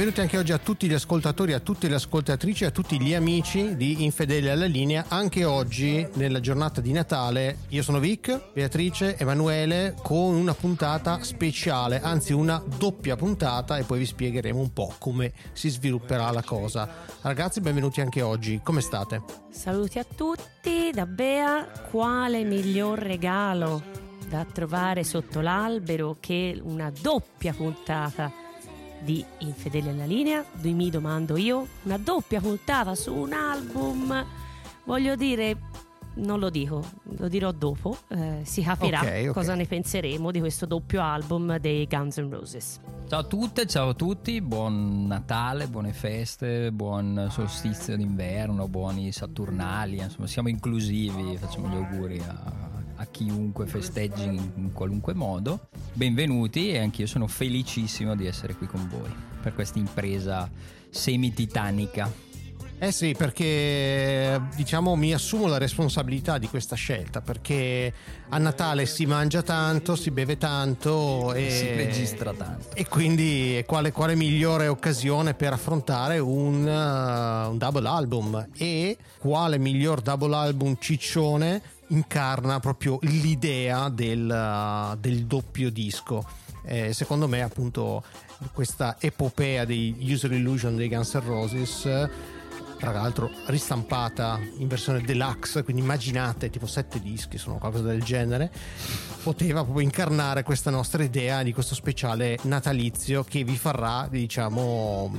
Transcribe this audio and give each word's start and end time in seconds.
Benvenuti 0.00 0.24
anche 0.24 0.38
oggi 0.38 0.52
a 0.52 0.58
tutti 0.58 0.88
gli 0.88 0.94
ascoltatori, 0.94 1.52
a 1.52 1.60
tutte 1.60 1.86
le 1.86 1.96
ascoltatrici, 1.96 2.64
a 2.64 2.70
tutti 2.70 2.98
gli 2.98 3.12
amici 3.12 3.76
di 3.76 4.02
Infedeli 4.02 4.48
alla 4.48 4.64
linea. 4.64 5.04
Anche 5.08 5.44
oggi, 5.44 6.08
nella 6.14 6.40
giornata 6.40 6.80
di 6.80 6.90
Natale, 6.92 7.58
io 7.68 7.82
sono 7.82 7.98
Vic, 7.98 8.52
Beatrice, 8.54 9.18
Emanuele, 9.18 9.94
con 10.02 10.36
una 10.36 10.54
puntata 10.54 11.22
speciale, 11.22 12.00
anzi 12.00 12.32
una 12.32 12.64
doppia 12.78 13.14
puntata 13.14 13.76
e 13.76 13.82
poi 13.82 13.98
vi 13.98 14.06
spiegheremo 14.06 14.58
un 14.58 14.72
po' 14.72 14.94
come 14.96 15.34
si 15.52 15.68
svilupperà 15.68 16.30
la 16.30 16.42
cosa. 16.42 16.88
Ragazzi, 17.20 17.60
benvenuti 17.60 18.00
anche 18.00 18.22
oggi, 18.22 18.58
come 18.64 18.80
state? 18.80 19.20
Saluti 19.50 19.98
a 19.98 20.04
tutti 20.04 20.90
da 20.94 21.04
Bea. 21.04 21.66
Quale 21.90 22.42
miglior 22.44 22.98
regalo 23.00 23.82
da 24.26 24.46
trovare 24.50 25.04
sotto 25.04 25.42
l'albero 25.42 26.16
che 26.18 26.58
una 26.64 26.90
doppia 26.90 27.52
puntata? 27.52 28.48
Di 29.00 29.24
Infedeli 29.38 29.88
alla 29.88 30.04
linea, 30.04 30.44
mi 30.62 30.90
domando 30.90 31.36
io, 31.36 31.66
una 31.82 31.98
doppia 31.98 32.40
puntata 32.40 32.94
su 32.94 33.14
un 33.14 33.32
album, 33.32 34.24
voglio 34.84 35.16
dire, 35.16 35.56
non 36.14 36.38
lo 36.38 36.50
dico, 36.50 36.84
lo 37.16 37.28
dirò 37.28 37.52
dopo, 37.52 37.96
eh, 38.08 38.40
si 38.42 38.62
capirà 38.62 39.00
okay, 39.00 39.20
okay. 39.22 39.32
cosa 39.32 39.54
ne 39.54 39.66
penseremo 39.66 40.30
di 40.30 40.40
questo 40.40 40.66
doppio 40.66 41.02
album 41.02 41.58
dei 41.58 41.86
Guns 41.86 42.18
N' 42.18 42.30
Roses. 42.30 42.80
Ciao 43.08 43.20
a 43.20 43.24
tutte, 43.24 43.66
ciao 43.66 43.88
a 43.90 43.94
tutti, 43.94 44.40
buon 44.40 45.06
Natale, 45.06 45.66
buone 45.66 45.92
feste, 45.92 46.70
buon 46.70 47.28
solstizio 47.30 47.96
d'inverno, 47.96 48.68
buoni 48.68 49.10
Saturnali, 49.12 49.98
insomma 49.98 50.26
siamo 50.26 50.48
inclusivi, 50.48 51.36
facciamo 51.36 51.68
gli 51.68 51.74
auguri 51.74 52.18
a 52.20 52.68
a 53.00 53.06
chiunque 53.06 53.66
festeggi 53.66 54.24
in 54.24 54.72
qualunque 54.74 55.14
modo. 55.14 55.68
Benvenuti 55.94 56.70
e 56.70 56.78
anch'io 56.78 57.06
sono 57.06 57.26
felicissimo 57.26 58.14
di 58.14 58.26
essere 58.26 58.54
qui 58.54 58.66
con 58.66 58.86
voi 58.88 59.10
per 59.40 59.54
questa 59.54 59.78
impresa 59.78 60.50
semi-titanica. 60.90 62.28
Eh 62.82 62.92
sì, 62.92 63.14
perché 63.16 64.40
diciamo 64.54 64.96
mi 64.96 65.12
assumo 65.12 65.46
la 65.46 65.58
responsabilità 65.58 66.36
di 66.36 66.48
questa 66.48 66.76
scelta, 66.76 67.20
perché 67.20 67.92
a 68.30 68.38
Natale 68.38 68.84
si 68.86 69.04
mangia 69.06 69.42
tanto, 69.42 69.96
si 69.96 70.10
beve 70.10 70.36
tanto 70.36 71.32
e 71.32 71.50
si 71.50 71.66
registra 71.72 72.32
tanto. 72.32 72.74
E 72.74 72.86
quindi 72.86 73.62
quale, 73.66 73.92
quale 73.92 74.14
migliore 74.14 74.66
occasione 74.66 75.34
per 75.34 75.52
affrontare 75.54 76.18
un, 76.18 76.66
uh, 76.66 77.50
un 77.50 77.58
double 77.58 77.88
album 77.88 78.48
e 78.56 78.96
quale 79.18 79.58
miglior 79.58 80.00
double 80.00 80.34
album 80.34 80.76
ciccione 80.78 81.78
incarna 81.90 82.60
proprio 82.60 82.98
l'idea 83.02 83.88
del, 83.88 84.96
del 84.98 85.26
doppio 85.26 85.70
disco. 85.70 86.26
Eh, 86.64 86.92
secondo 86.92 87.28
me, 87.28 87.42
appunto, 87.42 88.02
questa 88.52 88.96
epopea 88.98 89.64
di 89.64 89.96
User 90.00 90.32
Illusion 90.32 90.76
dei 90.76 90.88
Guns 90.88 91.14
N' 91.14 91.24
Roses, 91.24 92.08
tra 92.78 92.92
l'altro 92.92 93.30
ristampata 93.46 94.38
in 94.58 94.68
versione 94.68 95.02
deluxe, 95.02 95.62
quindi 95.62 95.82
immaginate 95.82 96.48
tipo 96.48 96.66
sette 96.66 97.00
dischi, 97.00 97.38
sono 97.38 97.58
qualcosa 97.58 97.84
del 97.84 98.02
genere, 98.02 98.50
poteva 99.22 99.62
proprio 99.62 99.84
incarnare 99.84 100.42
questa 100.42 100.70
nostra 100.70 101.02
idea 101.02 101.42
di 101.42 101.52
questo 101.52 101.74
speciale 101.74 102.38
natalizio 102.42 103.24
che 103.24 103.44
vi 103.44 103.56
farà, 103.56 104.06
diciamo, 104.10 105.12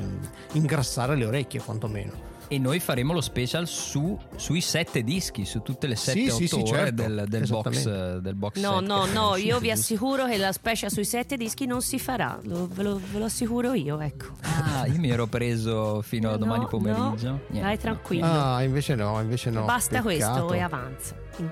ingrassare 0.53 1.15
le 1.15 1.25
orecchie 1.25 1.61
quantomeno 1.61 2.30
e 2.51 2.59
noi 2.59 2.81
faremo 2.81 3.13
lo 3.13 3.21
special 3.21 3.65
su, 3.65 4.19
sui 4.35 4.59
sette 4.59 5.05
dischi, 5.05 5.45
su 5.45 5.61
tutte 5.61 5.87
le 5.87 5.95
sette 5.95 6.31
sì, 6.31 6.47
sì, 6.49 6.55
ore 6.55 6.65
certo. 6.65 7.01
del, 7.01 7.23
del, 7.29 7.47
box, 7.47 8.19
del 8.19 8.35
box 8.35 8.59
No, 8.59 8.81
no, 8.81 9.05
no, 9.05 9.37
io 9.37 9.57
vi 9.59 9.71
assicuro 9.71 10.25
che 10.25 10.35
la 10.35 10.51
special 10.51 10.91
sui 10.91 11.05
sette 11.05 11.37
dischi 11.37 11.65
non 11.65 11.81
si 11.81 11.97
farà, 11.97 12.37
lo, 12.43 12.67
ve, 12.69 12.83
lo, 12.83 12.99
ve, 13.09 13.19
lo, 13.19 13.23
assicuro 13.23 13.71
io, 13.71 14.01
ecco. 14.01 14.33
Ah, 14.41 14.85
io 14.85 14.99
mi 14.99 15.09
ero 15.09 15.27
preso 15.27 16.01
fino 16.01 16.29
a 16.29 16.35
domani 16.35 16.63
no, 16.63 16.67
pomeriggio. 16.67 17.29
No, 17.29 17.39
Niente, 17.47 17.61
vai 17.61 17.77
tranquillo. 17.77 18.25
Ah, 18.25 18.61
invece 18.63 18.95
no, 18.95 19.21
invece 19.21 19.49
no. 19.49 19.63
Basta 19.63 20.01
Peccato. 20.01 20.45
questo 20.47 20.53
e 20.53 20.59
avanza. 20.59 21.15
Mm. 21.41 21.47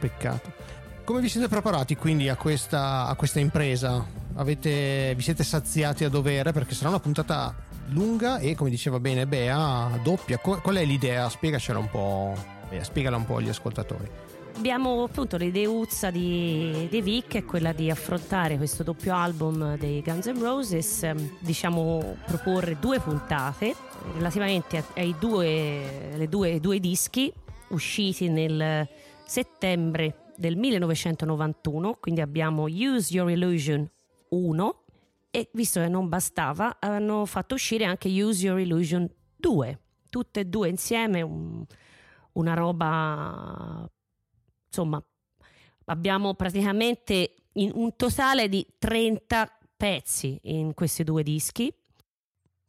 Peccato. 0.00 0.52
Come 1.04 1.20
vi 1.20 1.28
siete 1.28 1.48
preparati 1.48 1.96
quindi 1.96 2.30
a 2.30 2.36
questa, 2.36 3.04
a 3.06 3.14
questa 3.14 3.40
impresa? 3.40 4.02
Avete, 4.36 5.12
vi 5.14 5.22
siete 5.22 5.44
saziati 5.44 6.04
a 6.04 6.08
dovere? 6.08 6.52
Perché 6.52 6.72
sarà 6.74 6.88
una 6.88 7.00
puntata 7.00 7.54
lunga 7.92 8.38
e 8.38 8.54
come 8.54 8.70
diceva 8.70 9.00
bene 9.00 9.26
Bea, 9.26 9.98
doppia. 10.02 10.38
Qual 10.38 10.76
è 10.76 10.84
l'idea? 10.84 11.28
Spiegacela 11.28 11.78
un 11.78 11.88
po', 11.90 12.34
spiegala 12.82 13.16
un 13.16 13.24
po' 13.24 13.36
agli 13.36 13.48
ascoltatori. 13.48 14.08
Abbiamo 14.56 15.04
appunto 15.04 15.36
l'ideuzza 15.36 16.10
di, 16.10 16.86
di 16.90 17.00
Vic 17.00 17.36
è 17.36 17.44
quella 17.44 17.72
di 17.72 17.88
affrontare 17.88 18.56
questo 18.56 18.82
doppio 18.82 19.14
album 19.14 19.76
dei 19.78 20.02
Guns 20.02 20.26
N' 20.26 20.38
Roses, 20.38 21.10
diciamo 21.38 22.16
proporre 22.26 22.76
due 22.78 23.00
puntate 23.00 23.74
relativamente 24.14 24.84
ai 24.96 25.14
due, 25.18 26.26
due, 26.28 26.60
due 26.60 26.78
dischi 26.78 27.32
usciti 27.68 28.28
nel 28.28 28.86
settembre 29.24 30.32
del 30.36 30.56
1991, 30.56 31.96
quindi 32.00 32.20
abbiamo 32.20 32.64
Use 32.64 33.14
Your 33.14 33.30
Illusion 33.30 33.88
1 34.30 34.80
e 35.30 35.48
visto 35.52 35.80
che 35.80 35.88
non 35.88 36.08
bastava 36.08 36.76
hanno 36.80 37.24
fatto 37.26 37.54
uscire 37.54 37.84
anche 37.84 38.08
Use 38.08 38.46
Your 38.46 38.58
Illusion 38.58 39.08
2 39.36 39.80
tutte 40.08 40.40
e 40.40 40.44
due 40.44 40.68
insieme 40.68 41.22
un, 41.22 41.64
una 42.32 42.54
roba 42.54 43.88
insomma 44.66 45.02
abbiamo 45.86 46.34
praticamente 46.34 47.34
un 47.52 47.94
totale 47.96 48.48
di 48.48 48.66
30 48.78 49.58
pezzi 49.76 50.38
in 50.42 50.74
questi 50.74 51.04
due 51.04 51.22
dischi 51.22 51.72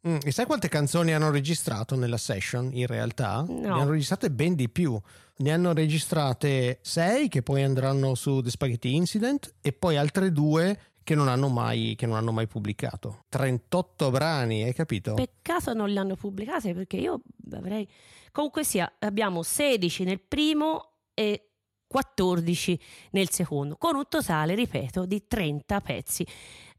Mm, 0.08 0.16
e 0.24 0.32
sai 0.32 0.46
quante 0.46 0.68
canzoni 0.68 1.14
hanno 1.14 1.30
registrato 1.30 1.94
nella 1.94 2.16
session 2.16 2.70
in 2.72 2.88
realtà? 2.88 3.44
No. 3.46 3.60
Ne 3.60 3.68
hanno 3.68 3.90
registrate 3.90 4.30
ben 4.30 4.56
di 4.56 4.68
più. 4.68 5.00
Ne 5.36 5.52
hanno 5.52 5.72
registrate 5.72 6.80
6 6.82 7.28
che 7.28 7.42
poi 7.42 7.62
andranno 7.62 8.16
su 8.16 8.40
The 8.40 8.50
Spaghetti 8.50 8.94
Incident 8.94 9.54
e 9.60 9.72
poi 9.72 9.96
altre 9.96 10.32
due 10.32 10.76
che 11.02 11.14
non 11.14 11.28
hanno 11.28 11.48
mai, 11.48 11.96
non 12.02 12.16
hanno 12.16 12.32
mai 12.32 12.46
pubblicato. 12.46 13.24
38 13.28 14.10
brani, 14.10 14.62
hai 14.62 14.74
capito? 14.74 15.14
Peccato 15.14 15.72
non 15.72 15.88
li 15.88 15.98
hanno 15.98 16.16
pubblicate 16.16 16.74
perché 16.74 16.96
io 16.96 17.20
avrei... 17.52 17.88
Comunque 18.30 18.64
sia, 18.64 18.90
abbiamo 19.00 19.42
16 19.42 20.04
nel 20.04 20.20
primo 20.20 20.92
e 21.14 21.48
14 21.86 22.80
nel 23.10 23.28
secondo, 23.28 23.76
con 23.76 23.94
un 23.96 24.04
totale, 24.08 24.54
ripeto, 24.54 25.04
di 25.04 25.26
30 25.26 25.80
pezzi. 25.80 26.26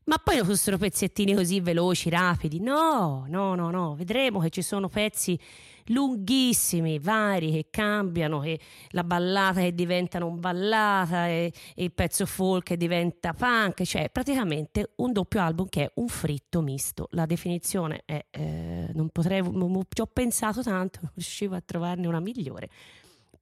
Ma 0.05 0.17
poi 0.17 0.37
non 0.37 0.45
fossero 0.45 0.77
pezzettini 0.77 1.33
così 1.33 1.61
veloci, 1.61 2.09
rapidi. 2.09 2.59
No, 2.59 3.25
no, 3.27 3.55
no, 3.55 3.69
no. 3.69 3.95
Vedremo 3.95 4.39
che 4.39 4.49
ci 4.49 4.61
sono 4.61 4.89
pezzi 4.89 5.39
lunghissimi, 5.87 6.99
vari, 6.99 7.51
che 7.51 7.67
cambiano, 7.69 8.39
che 8.39 8.59
la 8.89 9.03
ballata 9.03 9.61
che 9.61 9.73
diventa 9.73 10.19
non 10.19 10.39
ballata, 10.39 11.27
e, 11.27 11.51
e 11.75 11.83
il 11.83 11.91
pezzo 11.91 12.25
folk 12.25 12.63
che 12.63 12.77
diventa 12.77 13.33
punk. 13.33 13.83
Cioè, 13.83 14.09
praticamente 14.09 14.91
un 14.97 15.11
doppio 15.11 15.41
album 15.41 15.67
che 15.67 15.83
è 15.83 15.91
un 15.95 16.07
fritto 16.07 16.61
misto. 16.61 17.07
La 17.11 17.25
definizione 17.25 18.03
è. 18.05 18.25
Eh, 18.29 18.89
non 18.93 19.09
potrei. 19.09 19.41
Non, 19.41 19.81
ci 19.89 20.01
ho 20.01 20.07
pensato 20.07 20.61
tanto, 20.61 20.99
non 21.03 21.11
riuscivo 21.13 21.55
a 21.55 21.61
trovarne 21.61 22.07
una 22.07 22.19
migliore. 22.19 22.69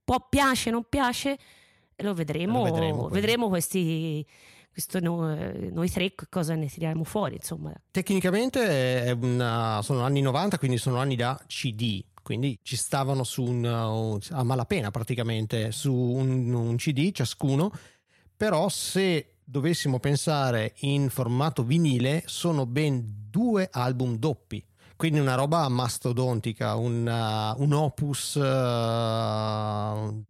Può 0.03 0.25
piace, 0.29 0.69
non 0.71 0.85
piace? 0.87 1.37
Lo 1.97 2.13
vedremo. 2.13 2.59
Lo 2.59 2.63
vedremo, 2.63 3.07
vedremo 3.07 3.47
questi 3.47 4.25
questo 4.71 4.99
no, 5.01 5.33
eh, 5.35 5.69
noi 5.71 5.89
tre 5.89 6.13
cosa 6.29 6.55
ne 6.55 6.67
tiriamo 6.67 7.03
fuori 7.03 7.35
insomma 7.35 7.73
tecnicamente 7.91 9.17
una, 9.19 9.81
sono 9.83 10.01
anni 10.03 10.21
90 10.21 10.57
quindi 10.57 10.77
sono 10.77 10.97
anni 10.97 11.17
da 11.17 11.39
CD 11.45 12.01
quindi 12.21 12.59
ci 12.61 12.75
stavano 12.75 13.23
su 13.23 13.43
un, 13.43 13.65
a 13.65 14.43
malapena 14.43 14.91
praticamente 14.91 15.71
su 15.71 15.93
un, 15.93 16.53
un 16.53 16.75
CD 16.77 17.11
ciascuno. 17.11 17.71
Però 18.35 18.69
se 18.69 19.37
dovessimo 19.43 19.99
pensare 19.99 20.73
in 20.79 21.09
formato 21.09 21.63
vinile 21.63 22.23
sono 22.25 22.65
ben 22.65 23.27
due 23.29 23.69
album 23.71 24.17
doppi. 24.17 24.65
Quindi 24.95 25.19
una 25.19 25.35
roba 25.35 25.67
mastodontica, 25.67 26.75
un, 26.75 27.07
uh, 27.07 27.61
un 27.61 27.73
opus 27.73 28.35
uh, 28.35 28.41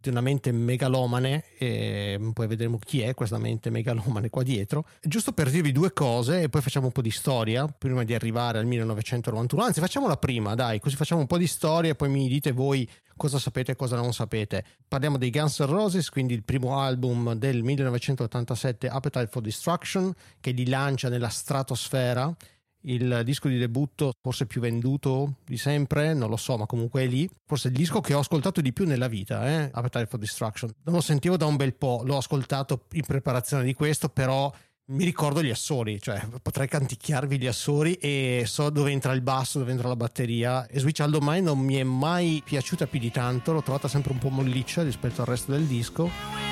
di 0.02 0.08
una 0.08 0.20
mente 0.20 0.52
megalomane, 0.52 1.44
e 1.56 2.18
poi 2.32 2.46
vedremo 2.46 2.78
chi 2.78 3.00
è 3.00 3.14
questa 3.14 3.38
mente 3.38 3.70
megalomane 3.70 4.28
qua 4.30 4.42
dietro. 4.42 4.86
Giusto 5.00 5.32
per 5.32 5.50
dirvi 5.50 5.72
due 5.72 5.92
cose 5.92 6.42
e 6.42 6.48
poi 6.48 6.60
facciamo 6.60 6.86
un 6.86 6.92
po' 6.92 7.02
di 7.02 7.10
storia 7.10 7.66
prima 7.66 8.04
di 8.04 8.12
arrivare 8.14 8.58
al 8.58 8.66
1991, 8.66 9.62
anzi 9.62 9.80
facciamola 9.80 10.16
prima, 10.16 10.54
dai, 10.54 10.80
così 10.80 10.96
facciamo 10.96 11.20
un 11.20 11.26
po' 11.26 11.38
di 11.38 11.46
storia 11.46 11.92
e 11.92 11.94
poi 11.94 12.08
mi 12.08 12.28
dite 12.28 12.52
voi 12.52 12.88
cosa 13.16 13.38
sapete 13.38 13.72
e 13.72 13.76
cosa 13.76 13.96
non 13.96 14.12
sapete. 14.12 14.64
Parliamo 14.88 15.16
dei 15.16 15.30
Guns 15.30 15.60
N' 15.60 15.66
Roses, 15.66 16.08
quindi 16.08 16.34
il 16.34 16.42
primo 16.42 16.80
album 16.80 17.34
del 17.34 17.62
1987, 17.62 18.88
Appetite 18.88 19.28
for 19.28 19.42
Destruction, 19.42 20.12
che 20.40 20.50
li 20.50 20.68
lancia 20.68 21.08
nella 21.08 21.28
stratosfera 21.28 22.34
il 22.82 23.22
disco 23.24 23.48
di 23.48 23.58
debutto 23.58 24.12
forse 24.20 24.46
più 24.46 24.60
venduto 24.60 25.36
di 25.44 25.56
sempre, 25.56 26.14
non 26.14 26.30
lo 26.30 26.36
so, 26.36 26.56
ma 26.56 26.66
comunque 26.66 27.02
è 27.02 27.06
lì. 27.06 27.28
Forse 27.46 27.68
il 27.68 27.74
disco 27.74 28.00
che 28.00 28.14
ho 28.14 28.20
ascoltato 28.20 28.60
di 28.60 28.72
più 28.72 28.86
nella 28.86 29.08
vita, 29.08 29.48
eh? 29.48 29.70
Appetite 29.72 30.06
for 30.06 30.18
Destruction. 30.18 30.70
Non 30.84 30.96
lo 30.96 31.00
sentivo 31.00 31.36
da 31.36 31.46
un 31.46 31.56
bel 31.56 31.74
po', 31.74 32.02
l'ho 32.04 32.16
ascoltato 32.16 32.86
in 32.92 33.04
preparazione 33.06 33.64
di 33.64 33.74
questo, 33.74 34.08
però 34.08 34.52
mi 34.84 35.04
ricordo 35.04 35.42
gli 35.42 35.50
assoli, 35.50 36.00
cioè 36.00 36.20
potrei 36.42 36.66
canticchiarvi 36.68 37.38
gli 37.38 37.46
assoli 37.46 37.94
e 37.94 38.44
so 38.46 38.68
dove 38.68 38.90
entra 38.90 39.12
il 39.12 39.22
basso, 39.22 39.58
dove 39.58 39.70
entra 39.70 39.88
la 39.88 39.96
batteria. 39.96 40.66
E 40.66 40.80
Switch 40.80 41.00
All 41.00 41.16
Mine 41.20 41.40
non 41.40 41.58
mi 41.58 41.76
è 41.76 41.84
mai 41.84 42.42
piaciuta 42.44 42.86
più 42.86 42.98
di 42.98 43.10
tanto, 43.10 43.52
l'ho 43.52 43.62
trovata 43.62 43.88
sempre 43.88 44.12
un 44.12 44.18
po' 44.18 44.28
molliccia 44.28 44.82
rispetto 44.82 45.20
al 45.20 45.28
resto 45.28 45.52
del 45.52 45.64
disco. 45.64 46.51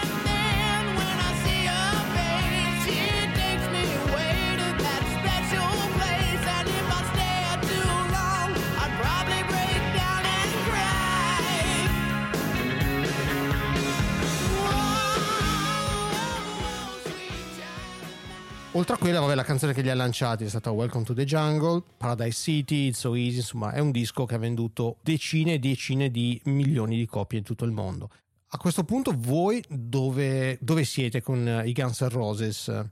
Oltre 18.81 18.94
a 18.94 18.99
quella, 18.99 19.21
vabbè, 19.21 19.35
la 19.35 19.44
canzone 19.44 19.75
che 19.75 19.82
li 19.82 19.91
ha 19.91 19.94
lanciati 19.94 20.44
è 20.44 20.49
stata 20.49 20.71
Welcome 20.71 21.05
to 21.05 21.12
the 21.12 21.27
Jungle, 21.27 21.82
Paradise 21.99 22.41
City, 22.41 22.87
It's 22.87 23.00
So 23.00 23.15
Easy, 23.15 23.37
insomma 23.37 23.73
è 23.73 23.79
un 23.79 23.91
disco 23.91 24.25
che 24.25 24.37
ha 24.37 24.38
venduto 24.38 24.97
decine 25.03 25.53
e 25.53 25.59
decine 25.59 26.11
di 26.11 26.41
milioni 26.44 26.97
di 26.97 27.05
copie 27.05 27.37
in 27.37 27.44
tutto 27.44 27.67
il 27.67 27.73
mondo. 27.73 28.09
A 28.49 28.56
questo 28.56 28.85
punto 28.85 29.12
voi 29.15 29.62
dove, 29.69 30.56
dove 30.62 30.85
siete 30.85 31.21
con 31.21 31.62
i 31.62 31.75
Guns 31.75 32.00
N' 32.00 32.09
Roses? 32.09 32.85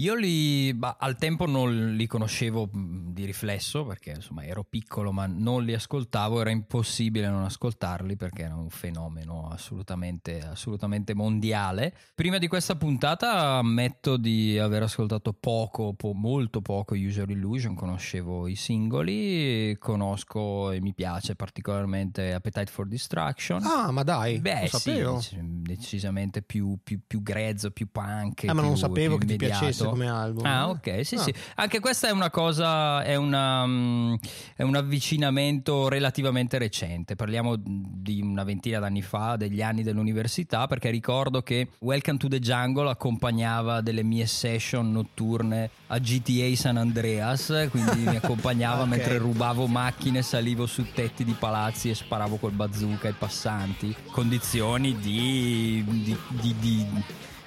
Io 0.00 0.14
li 0.14 0.72
bah, 0.72 0.96
al 0.98 1.18
tempo 1.18 1.44
non 1.46 1.94
li 1.94 2.06
conoscevo 2.06 2.70
di 2.72 3.26
riflesso 3.26 3.84
perché 3.84 4.12
insomma 4.12 4.44
ero 4.44 4.64
piccolo 4.64 5.12
ma 5.12 5.26
non 5.26 5.62
li 5.62 5.74
ascoltavo, 5.74 6.40
era 6.40 6.48
impossibile 6.48 7.28
non 7.28 7.44
ascoltarli 7.44 8.16
perché 8.16 8.44
era 8.44 8.54
un 8.54 8.70
fenomeno 8.70 9.50
assolutamente, 9.52 10.40
assolutamente 10.40 11.12
mondiale. 11.14 11.94
Prima 12.14 12.38
di 12.38 12.48
questa 12.48 12.76
puntata 12.76 13.58
ammetto 13.58 14.16
di 14.16 14.58
aver 14.58 14.84
ascoltato 14.84 15.34
poco, 15.34 15.92
po- 15.92 16.14
molto 16.14 16.62
poco 16.62 16.94
User 16.94 17.28
Illusion, 17.28 17.74
conoscevo 17.74 18.48
i 18.48 18.56
singoli, 18.56 19.76
conosco 19.78 20.70
e 20.70 20.80
mi 20.80 20.94
piace 20.94 21.36
particolarmente 21.36 22.32
Appetite 22.32 22.70
for 22.72 22.88
Distraction. 22.88 23.62
Ah 23.64 23.90
ma 23.90 24.02
dai, 24.02 24.38
Beh 24.38 24.70
sì, 24.72 25.04
decisamente 25.38 26.40
più, 26.40 26.78
più, 26.82 27.00
più 27.06 27.22
grezzo, 27.22 27.70
più 27.70 27.90
punk. 27.90 28.44
Ah 28.46 28.54
ma 28.54 28.62
non 28.62 28.78
sapevo 28.78 29.18
che 29.18 29.26
ti 29.26 29.34
immediato. 29.34 29.58
piacesse 29.58 29.88
come 29.90 30.08
album. 30.08 30.44
Ah, 30.46 30.68
ok, 30.68 31.04
sì, 31.04 31.14
Ah. 31.16 31.18
sì. 31.22 31.34
Anche 31.56 31.80
questa 31.80 32.08
è 32.08 32.10
una 32.10 32.30
cosa, 32.30 33.02
è, 33.02 33.16
una, 33.16 33.66
mm, 33.66 34.14
è 34.56 34.62
un 34.62 34.74
avvicinamento 34.76 35.88
relativamente 35.88 36.58
recente. 36.58 37.16
Parliamo 37.16 37.54
di 37.58 38.20
una 38.22 38.44
ventina 38.44 38.78
d'anni 38.78 39.02
fa, 39.02 39.36
degli 39.36 39.60
anni 39.62 39.82
dell'università, 39.82 40.66
perché 40.66 40.90
ricordo 40.90 41.42
che 41.42 41.68
Welcome 41.80 42.18
to 42.18 42.28
the 42.28 42.38
Jungle 42.40 42.88
accompagnava 42.90 43.80
delle 43.80 44.02
mie 44.02 44.26
session 44.26 44.90
notturne 44.92 45.70
a 45.88 45.98
GTA 45.98 46.54
San 46.54 46.76
Andreas, 46.76 47.68
quindi 47.70 47.98
mi 48.00 48.16
accompagnava 48.16 48.82
Ok. 48.82 48.88
mentre 48.88 49.18
rubavo 49.18 49.66
macchine, 49.66 50.22
salivo 50.22 50.66
su 50.66 50.86
tetti 50.92 51.24
di 51.24 51.34
palazzi 51.38 51.90
e 51.90 51.94
sparavo 51.94 52.36
col 52.36 52.52
bazooka 52.52 53.08
ai 53.08 53.14
passanti. 53.18 53.94
Condizioni 54.10 54.96
di- 54.98 55.84
di- 55.86 56.16
di- 56.40 56.54
di 56.58 56.86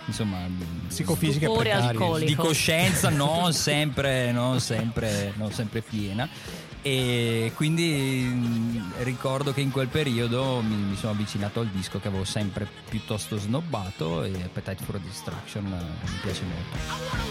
insomma 0.06 0.38
Psicofisiche 0.88 1.50
precarie. 1.50 2.26
di 2.26 2.36
coscienza 2.36 3.10
non 3.10 3.54
sempre, 3.54 4.32
non 4.32 4.60
sempre, 4.60 5.34
non 5.36 5.52
sempre 5.52 5.82
piena. 5.82 6.28
E 6.86 7.54
quindi 7.56 8.82
ricordo 9.04 9.54
che 9.54 9.62
in 9.62 9.72
quel 9.72 9.88
periodo 9.88 10.62
mi, 10.62 10.76
mi 10.76 10.98
sono 10.98 11.14
avvicinato 11.14 11.62
al 11.62 11.68
disco 11.68 11.98
che 12.02 12.10
avevo 12.10 12.26
sempre 12.26 12.68
piuttosto 12.90 13.38
snobbato 13.38 14.22
e 14.24 14.34
Appetite 14.44 14.84
for 14.84 15.00
Distraction 15.00 15.66
eh, 15.66 16.10
mi 16.10 16.18
piace 16.22 16.44
molto. 16.44 17.22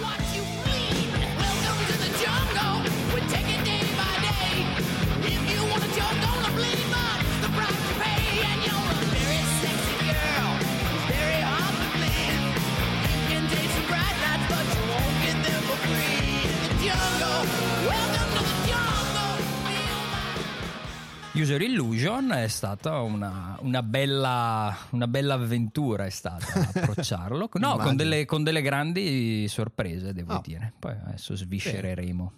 User 21.35 21.63
Illusion 21.63 22.31
è 22.33 22.47
stata 22.49 23.01
una, 23.01 23.57
una 23.63 23.83
bella, 23.83 24.77
una 24.91 25.09
bella 25.09 25.35
avventura, 25.35 26.05
è 26.05 26.11
stata 26.11 26.45
approcciarlo. 26.75 27.49
No, 27.55 27.77
con 27.79 27.97
delle, 27.97 28.27
con 28.27 28.43
delle 28.45 28.61
grandi 28.61 29.49
sorprese, 29.49 30.13
devo 30.13 30.35
Ah. 30.35 30.41
dire. 30.45 30.73
Poi 30.79 30.93
adesso 31.07 31.35
sviscereremo. 31.35 32.33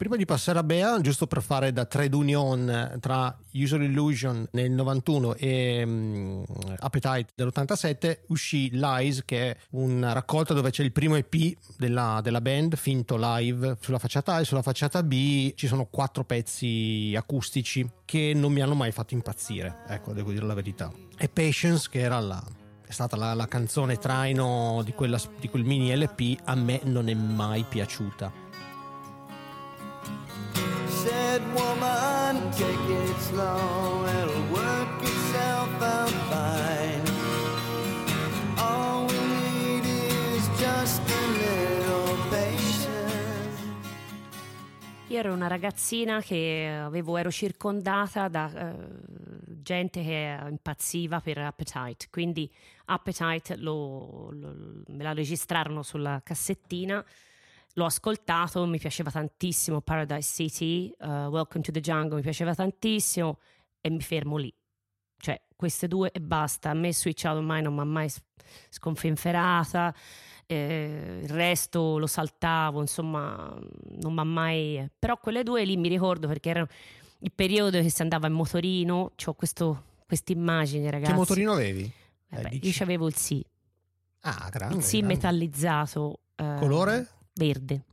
Prima 0.00 0.16
di 0.16 0.24
passare 0.24 0.58
a 0.58 0.62
Bea, 0.62 0.98
giusto 1.02 1.26
per 1.26 1.42
fare 1.42 1.74
da 1.74 1.84
trade 1.84 2.16
union 2.16 2.96
tra 3.00 3.36
User 3.52 3.82
Illusion 3.82 4.48
nel 4.52 4.70
91 4.70 5.34
e 5.34 5.84
mm, 5.84 6.42
Appetite 6.78 7.26
dell'87, 7.34 8.20
uscì 8.28 8.70
Lies, 8.72 9.22
che 9.26 9.50
è 9.50 9.56
una 9.72 10.12
raccolta 10.12 10.54
dove 10.54 10.70
c'è 10.70 10.84
il 10.84 10.92
primo 10.92 11.16
EP 11.16 11.54
della, 11.76 12.20
della 12.22 12.40
band, 12.40 12.76
finto 12.76 13.16
live 13.18 13.76
sulla 13.82 13.98
facciata 13.98 14.36
A 14.36 14.40
e 14.40 14.44
sulla 14.46 14.62
facciata 14.62 15.02
B 15.02 15.52
ci 15.52 15.66
sono 15.66 15.84
quattro 15.84 16.24
pezzi 16.24 17.12
acustici 17.14 17.86
che 18.06 18.32
non 18.34 18.54
mi 18.54 18.62
hanno 18.62 18.74
mai 18.74 18.92
fatto 18.92 19.12
impazzire, 19.12 19.80
ecco, 19.86 20.14
devo 20.14 20.30
dire 20.30 20.46
la 20.46 20.54
verità. 20.54 20.90
E 21.18 21.28
Patience, 21.28 21.90
che 21.90 22.00
era 22.00 22.18
la, 22.20 22.42
è 22.86 22.90
stata 22.90 23.16
la, 23.16 23.34
la 23.34 23.46
canzone 23.46 23.98
traino 23.98 24.80
di, 24.82 24.94
quella- 24.94 25.20
di 25.38 25.50
quel 25.50 25.64
mini 25.64 25.94
LP, 25.94 26.40
a 26.44 26.54
me 26.54 26.80
non 26.84 27.10
è 27.10 27.14
mai 27.14 27.66
piaciuta. 27.68 28.48
Said 31.30 31.42
woman, 31.54 32.50
take 32.50 32.74
it 32.88 33.16
slow, 33.20 34.04
it'll 34.04 34.50
work 34.50 35.00
itself 35.00 35.80
out 35.80 36.10
fine. 36.28 37.04
All 38.58 39.06
we 39.06 39.14
need 39.14 39.84
is 39.84 40.48
just 40.58 41.00
a 41.08 41.20
little 41.38 42.16
patience. 42.30 43.62
Io 45.06 45.18
ero 45.18 45.32
una 45.32 45.46
ragazzina 45.46 46.20
che 46.20 46.80
avevo, 46.82 47.16
ero 47.16 47.30
circondata 47.30 48.26
da 48.26 48.50
eh, 48.52 48.74
gente 49.62 50.02
che 50.02 50.36
impazziva 50.48 51.20
per 51.20 51.38
Appetite, 51.38 52.08
quindi 52.10 52.52
Appetite 52.86 53.56
lo- 53.56 54.30
lo- 54.32 54.82
me 54.88 55.02
la 55.04 55.12
registrarono 55.14 55.84
sulla 55.84 56.20
cassettina, 56.24 57.04
l'ho 57.80 57.86
ascoltato, 57.86 58.66
mi 58.66 58.78
piaceva 58.78 59.10
tantissimo 59.10 59.80
Paradise 59.80 60.30
City, 60.34 60.90
eh, 60.98 61.06
Welcome 61.06 61.64
to 61.64 61.72
the 61.72 61.80
Jungle 61.80 62.16
mi 62.16 62.22
piaceva 62.22 62.54
tantissimo 62.54 63.38
e 63.80 63.88
mi 63.88 64.00
fermo 64.02 64.36
lì. 64.36 64.52
Cioè, 65.16 65.40
queste 65.56 65.88
due 65.88 66.10
e 66.12 66.20
basta. 66.20 66.70
A 66.70 66.74
me 66.74 66.92
Switch 66.92 67.24
Out 67.24 67.40
Mine 67.42 67.62
non 67.62 67.74
mi 67.74 67.80
ha 67.80 67.84
mai 67.84 68.10
sconfinferata 68.68 69.94
eh, 70.46 71.20
il 71.22 71.28
resto 71.28 71.96
lo 71.98 72.06
saltavo, 72.06 72.80
insomma, 72.80 73.56
non 74.00 74.12
mi 74.12 74.20
ha 74.20 74.24
mai. 74.24 74.90
Però 74.98 75.16
quelle 75.18 75.42
due 75.42 75.64
lì 75.64 75.76
mi 75.76 75.88
ricordo 75.88 76.26
perché 76.26 76.50
erano 76.50 76.66
il 77.20 77.32
periodo 77.32 77.80
che 77.80 77.88
si 77.90 78.02
andava 78.02 78.26
in 78.26 78.32
motorino. 78.34 79.12
Ho 79.24 79.34
questa 79.34 79.78
immagine, 80.32 80.90
ragazzi. 80.90 81.12
Che 81.12 81.16
motorino 81.18 81.52
avevi? 81.52 81.90
Eh, 82.30 82.48
dici. 82.50 82.66
io 82.66 82.72
c'avevo 82.74 83.06
il 83.06 83.14
sì, 83.16 83.44
Ah, 84.22 84.48
grande. 84.50 84.76
il 84.76 84.82
sì 84.82 84.98
grande. 84.98 85.14
metallizzato. 85.14 86.18
eh, 86.36 86.56
Colore? 86.58 87.08
Verde. 87.44 87.84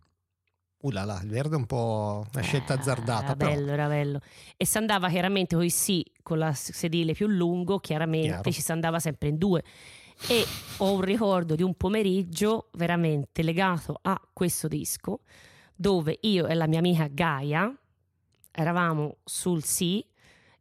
Uh 0.79 0.91
là 0.91 1.05
là, 1.05 1.19
il 1.23 1.29
verde 1.29 1.55
è 1.55 1.57
un 1.57 1.65
po' 1.65 2.25
una 2.31 2.43
scelta 2.43 2.75
Eh, 2.75 2.77
azzardata. 2.77 3.23
Era 3.25 3.35
però. 3.35 3.51
bello, 3.51 3.71
era 3.71 3.87
bello. 3.87 4.19
E 4.57 4.65
si 4.65 4.77
andava 4.77 5.09
chiaramente 5.09 5.55
con 5.55 5.63
il 5.63 5.71
sì, 5.71 6.05
con 6.21 6.37
la 6.37 6.53
sedile 6.53 7.13
più 7.13 7.27
lungo, 7.27 7.79
chiaramente 7.79 8.27
Chiaro. 8.27 8.51
ci 8.51 8.61
si 8.61 8.71
andava 8.71 8.99
sempre 8.99 9.29
in 9.29 9.37
due. 9.37 9.63
E 10.27 10.45
ho 10.77 10.93
un 10.93 11.01
ricordo 11.01 11.55
di 11.55 11.63
un 11.63 11.73
pomeriggio 11.75 12.69
veramente 12.73 13.41
legato 13.41 13.97
a 14.01 14.19
questo 14.33 14.67
disco, 14.67 15.21
dove 15.75 16.17
io 16.21 16.45
e 16.47 16.53
la 16.53 16.67
mia 16.67 16.79
amica 16.79 17.07
Gaia 17.07 17.73
eravamo 18.51 19.17
sul 19.23 19.63
sì, 19.63 20.05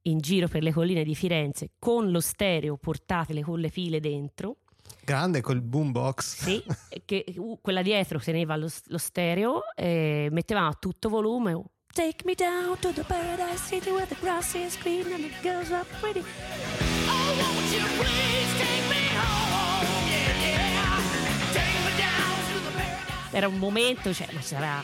in 0.02 0.18
giro 0.18 0.46
per 0.48 0.62
le 0.62 0.72
colline 0.72 1.04
di 1.04 1.14
Firenze, 1.14 1.70
con 1.78 2.10
lo 2.10 2.20
stereo 2.20 2.76
portatile 2.76 3.42
con 3.42 3.58
le 3.60 3.68
file 3.68 4.00
dentro. 4.00 4.58
Grande 5.06 5.40
col 5.40 5.60
boombox. 5.60 6.42
Sì, 6.42 6.64
che 7.06 7.24
uh, 7.36 7.60
quella 7.62 7.82
dietro 7.82 8.18
teneva 8.18 8.56
lo, 8.56 8.68
lo 8.86 8.98
stereo 8.98 9.62
e 9.76 10.26
metteva 10.32 10.66
a 10.66 10.76
tutto 10.76 11.08
volume. 11.08 11.52
oh, 11.52 11.64
Take 11.94 12.24
me 12.24 12.34
down 12.34 12.76
to 12.80 12.92
the 12.92 13.04
paradise 13.04 13.62
city 13.62 13.90
where 13.90 14.04
the 14.08 14.16
grass 14.20 14.54
is 14.54 14.76
green 14.82 15.06
and 15.12 15.22
the 15.22 15.30
girls 15.42 15.70
are 15.70 15.86
pretty. 16.00 16.18
Oh, 16.18 17.36
won't 17.38 17.72
you 17.72 17.84
please 17.96 18.50
take 18.58 18.88
me 18.88 19.06
home? 19.14 19.86
Yeah, 20.10 20.34
yeah. 20.42 21.00
Take 21.52 21.78
me 21.84 21.96
down 21.96 22.36
to 22.50 22.58
the 22.64 22.76
paradise. 22.76 23.36
Era 23.36 23.46
un 23.46 23.58
momento, 23.58 24.12
cioè, 24.12 24.26
ma 24.32 24.40
sarà 24.40 24.82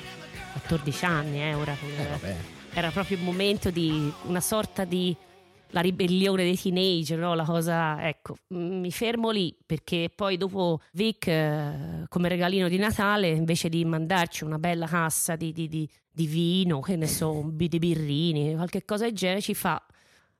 14 0.53 1.05
anni, 1.05 1.43
eh, 1.43 1.55
ora. 1.55 1.73
Eh, 1.73 2.07
vabbè. 2.07 2.37
Era 2.75 2.91
proprio 2.93 3.19
un 3.19 3.25
momento 3.25 3.71
di 3.71 4.13
una 4.27 4.41
sorta 4.41 4.85
di 4.85 5.17
la 5.73 5.81
ribellione 5.81 6.45
dei 6.45 6.59
teenager, 6.59 7.19
no? 7.19 7.35
la 7.35 7.45
cosa, 7.45 8.07
ecco, 8.07 8.37
mi 8.49 8.91
fermo 8.91 9.31
lì 9.31 9.55
perché 9.65 10.11
poi 10.15 10.37
dopo 10.37 10.81
Vic 10.93 11.27
eh, 11.27 12.05
come 12.09 12.29
regalino 12.29 12.69
di 12.69 12.77
Natale 12.79 13.29
invece 13.29 13.69
di 13.69 13.85
mandarci 13.85 14.45
una 14.45 14.59
bella 14.59 14.87
cassa 14.87 15.35
di, 15.37 15.53
di- 15.53 15.69
di- 15.69 15.89
di 16.15 16.27
vino, 16.27 16.81
che 16.81 16.97
ne 16.97 17.07
so, 17.07 17.49
di 17.53 17.69
birrini, 17.69 18.55
qualche 18.55 18.85
cosa 18.85 19.05
del 19.05 19.15
genere, 19.15 19.41
ci 19.41 19.55
fa 19.55 19.83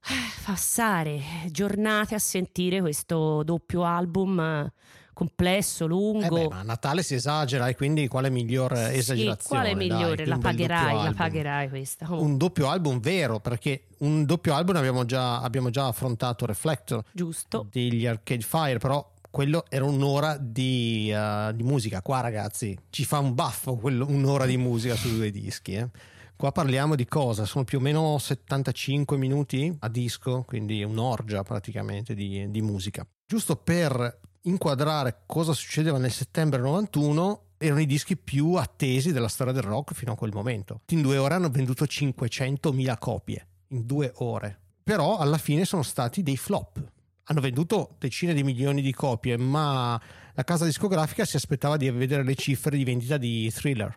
eh, 0.05 0.43
passare 0.45 1.21
giornate 1.51 2.15
a 2.15 2.19
sentire 2.19 2.81
questo 2.81 3.43
doppio 3.43 3.85
album 3.85 4.71
eh, 5.13 5.15
complesso, 5.15 5.85
Eh 5.85 5.89
lungo. 5.89 6.29
beh, 6.35 6.49
ma 6.49 6.59
a 6.61 6.63
Natale 6.63 7.03
si 7.03 7.15
esagera 7.15 7.69
e 7.69 7.77
quindi 7.77 8.09
quale 8.09 8.31
miglior 8.31 8.77
Sì, 8.77 8.97
esagerazione? 8.99 9.63
quale 9.63 9.75
migliore? 9.75 10.27
la 10.27 10.39
pagherai, 10.39 11.05
la 11.05 11.13
pagherai 11.17 11.69
questa. 11.69 12.07
Comunque, 12.07 12.31
Un 12.31 12.37
doppio 12.39 12.69
album 12.69 13.01
vero, 13.01 13.41
perché 13.41 13.87
un 13.99 14.25
doppio 14.25 14.55
album 14.55 14.77
abbiamo 14.77 15.05
già, 15.05 15.41
abbiamo 15.41 15.71
già 15.71 15.87
affrontato 15.87 16.47
Reflector 16.47 17.05
giusto. 17.13 17.67
degli 17.71 18.07
Arcade 18.07 18.43
Fire, 18.43 18.79
però 18.79 19.11
quello 19.31 19.65
era 19.69 19.85
un'ora 19.85 20.37
di, 20.39 21.11
eh, 21.11 21.53
di 21.55 21.63
musica. 21.63 22.03
Qua, 22.03 22.21
ragazzi, 22.21 22.77
ci 22.91 23.05
fa 23.05 23.19
un 23.19 23.35
baffo 23.35 23.77
quello- 23.77 24.07
un'ora 24.09 24.45
di 24.47 24.57
musica 24.57 24.95
su 24.95 25.15
due 25.15 25.31
dischi. 25.31 25.75
eh. 25.75 25.89
Qua 26.37 26.51
parliamo 26.51 26.97
di 26.97 27.07
cosa? 27.07 27.45
Sono 27.45 27.63
più 27.65 27.79
o 27.79 27.81
meno 27.81 28.19
75 28.19 29.17
minuti 29.17 29.75
a 29.79 29.89
disco, 29.89 30.43
quindi 30.45 30.83
un'orgia 30.83 31.45
praticamente 31.45 32.15
di, 32.15 32.51
di 32.51 32.61
musica. 32.61 33.07
Giusto 33.25 33.55
per 33.57 34.19
inquadrare 34.43 35.23
cosa 35.27 35.53
succedeva 35.53 35.99
nel 35.99 36.11
settembre 36.11 36.61
91, 36.61 37.43
erano 37.59 37.81
i 37.81 37.87
dischi 37.87 38.17
più 38.17 38.55
attesi 38.55 39.13
della 39.13 39.29
storia 39.29 39.53
del 39.53 39.63
rock 39.63 39.95
fino 39.95 40.13
a 40.13 40.17
quel 40.17 40.33
momento. 40.33 40.81
In 40.89 41.03
due 41.03 41.17
ore 41.17 41.35
hanno 41.35 41.49
venduto 41.49 41.85
500.000 41.85 42.99
copie, 42.99 43.47
in 43.69 43.87
due 43.87 44.13
ore. 44.17 44.59
Però 44.83 45.19
alla 45.19 45.39
fine 45.39 45.65
sono 45.65 45.83
stati 45.83 46.23
dei 46.23 46.37
flop. 46.37 46.83
Hanno 47.25 47.41
venduto 47.41 47.95
decine 47.99 48.35
di 48.35 48.43
milioni 48.43 48.83
di 48.83 48.93
copie, 48.93 49.37
ma 49.37 50.01
la 50.35 50.45
casa 50.45 50.65
discografica 50.65 51.25
si 51.25 51.37
aspettava 51.37 51.77
di 51.77 51.89
vedere 51.91 52.25
le 52.25 52.35
cifre 52.35 52.77
di 52.77 52.83
vendita 52.83 53.17
di 53.17 53.51
Thriller 53.53 53.95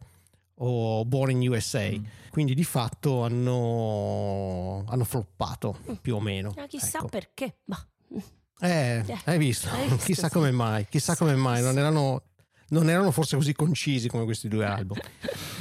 o 0.59 1.03
Born 1.05 1.41
in 1.41 1.49
USA. 1.49 1.89
Quindi 2.29 2.53
di 2.53 2.63
fatto 2.63 3.23
hanno, 3.23 4.83
hanno 4.87 5.03
floppato 5.05 5.79
più 6.01 6.15
o 6.15 6.19
meno. 6.19 6.53
Ma 6.55 6.67
chissà 6.67 6.99
Ecco. 6.99 7.07
perché. 7.07 7.57
Ma 7.65 7.83
Eh, 8.59 9.03
Eh, 9.05 9.17
hai 9.25 9.37
visto? 9.37 9.67
hai 9.69 9.87
visto, 9.87 10.05
chissà 10.05 10.27
sì. 10.27 10.33
come 10.33 10.51
mai, 10.51 10.87
chissà 10.89 11.15
come 11.17 11.35
mai, 11.35 11.61
non 11.61 11.77
erano, 11.77 12.21
non 12.69 12.89
erano 12.89 13.11
forse 13.11 13.35
così 13.35 13.53
concisi 13.53 14.07
come 14.07 14.23
questi 14.23 14.47
due 14.47 14.65
album. 14.65 14.97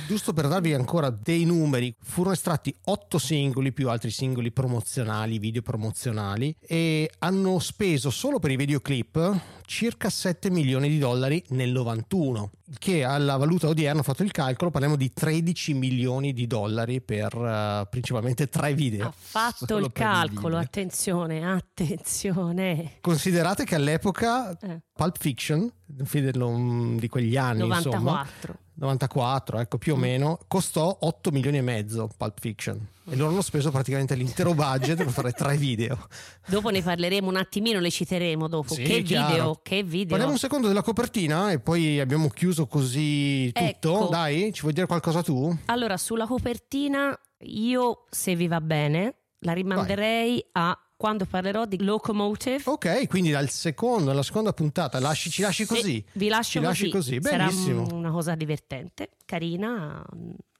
Giusto 0.06 0.32
per 0.32 0.48
darvi 0.48 0.74
ancora 0.74 1.10
dei 1.10 1.44
numeri, 1.44 1.94
furono 2.02 2.34
estratti 2.34 2.74
otto 2.84 3.18
singoli 3.18 3.72
più 3.72 3.88
altri 3.88 4.10
singoli 4.10 4.52
promozionali, 4.52 5.38
video 5.38 5.62
promozionali 5.62 6.54
e 6.60 7.10
hanno 7.20 7.58
speso 7.58 8.10
solo 8.10 8.38
per 8.38 8.50
i 8.50 8.56
videoclip 8.56 9.40
circa 9.66 10.11
7 10.11 10.50
milioni 10.50 10.88
di 10.88 10.99
dollari 10.99 11.42
nel 11.49 11.71
91, 11.71 12.50
che 12.78 13.04
alla 13.04 13.37
valuta 13.37 13.68
odierna, 13.68 14.00
ho 14.00 14.02
fatto 14.04 14.23
il 14.23 14.30
calcolo, 14.30 14.71
parliamo 14.71 14.97
di 14.97 15.12
13 15.12 15.75
milioni 15.75 16.33
di 16.33 16.47
dollari 16.47 17.00
per 17.00 17.35
eh, 17.35 17.87
principalmente 17.88 18.49
tre 18.49 18.75
video. 18.75 19.06
ha 19.09 19.14
fatto 19.16 19.66
Solo 19.66 19.87
il 19.87 19.92
calcolo, 19.92 20.56
attenzione, 20.56 21.44
attenzione. 21.47 22.99
Considerate 23.00 23.64
che 23.64 23.75
all'epoca 23.75 24.56
Eh, 24.59 24.80
Pulp 24.92 25.16
Fiction, 25.18 25.61
un 25.99 26.04
film 26.06 26.99
di 26.99 27.09
quegli 27.09 27.37
anni, 27.37 27.66
insomma, 27.66 27.99
94. 27.99 28.59
94, 28.75 29.59
ecco 29.61 29.78
più 29.78 29.94
o 29.94 29.97
meno, 29.97 30.38
costò 30.49 30.97
8 31.00 31.30
milioni 31.30 31.59
e 31.59 31.62
mezzo 31.62 32.09
Pulp 32.16 32.40
Fiction 32.40 32.88
e 33.06 33.16
loro 33.16 33.30
hanno 33.32 33.42
speso 33.42 33.70
praticamente 33.70 34.14
l'intero 34.14 34.54
budget 34.54 34.96
per 34.96 35.11
fare 35.11 35.32
tre 35.32 35.56
video. 35.56 36.06
Dopo 36.46 36.70
ne 36.70 36.82
parleremo 36.82 37.28
un 37.28 37.37
attimino, 37.37 37.78
le 37.80 37.90
citeremo 37.90 38.49
dopo. 38.49 38.73
Sì, 38.75 38.82
che 38.82 39.02
video, 39.02 39.61
che 39.62 39.82
video. 39.82 40.08
Parliamo 40.08 40.32
un 40.32 40.38
secondo 40.38 40.68
della 40.68 40.82
copertina 40.82 41.50
e 41.50 41.58
poi 41.61 42.00
abbiamo 42.00 42.28
chiuso 42.28 42.66
così 42.66 43.52
tutto. 43.52 43.94
Ecco. 44.02 44.08
Dai, 44.11 44.52
ci 44.52 44.62
vuoi 44.62 44.73
dire 44.73 44.87
qualcosa 44.87 45.23
tu? 45.23 45.54
Allora, 45.66 45.96
sulla 45.96 46.26
copertina, 46.26 47.18
io, 47.40 48.04
se 48.11 48.34
vi 48.37 48.49
va 48.49 48.61
bene, 48.61 49.14
la 49.40 49.52
rimanderei 49.52 50.42
a 50.52 50.78
quando 50.96 51.26
parlerò 51.26 51.66
di 51.66 51.82
Locomotive. 51.84 52.62
Ok, 52.64 53.06
quindi 53.08 53.30
dal 53.30 53.50
secondo 53.50 54.11
alla 54.12 54.23
seconda 54.23 54.54
puntata 54.54 54.99
lasci- 55.00 55.28
ci 55.28 55.42
lasci 55.42 55.64
Sì, 55.66 55.75
così. 55.75 56.04
vi 56.12 56.28
lascio 56.28 56.58
Ci 56.61 56.64
lasci 56.64 56.88
così, 56.88 57.18
Sarà 57.20 57.46
benissimo. 57.46 57.87
una 57.92 58.11
cosa 58.11 58.34
divertente, 58.34 59.11
carina, 59.26 60.02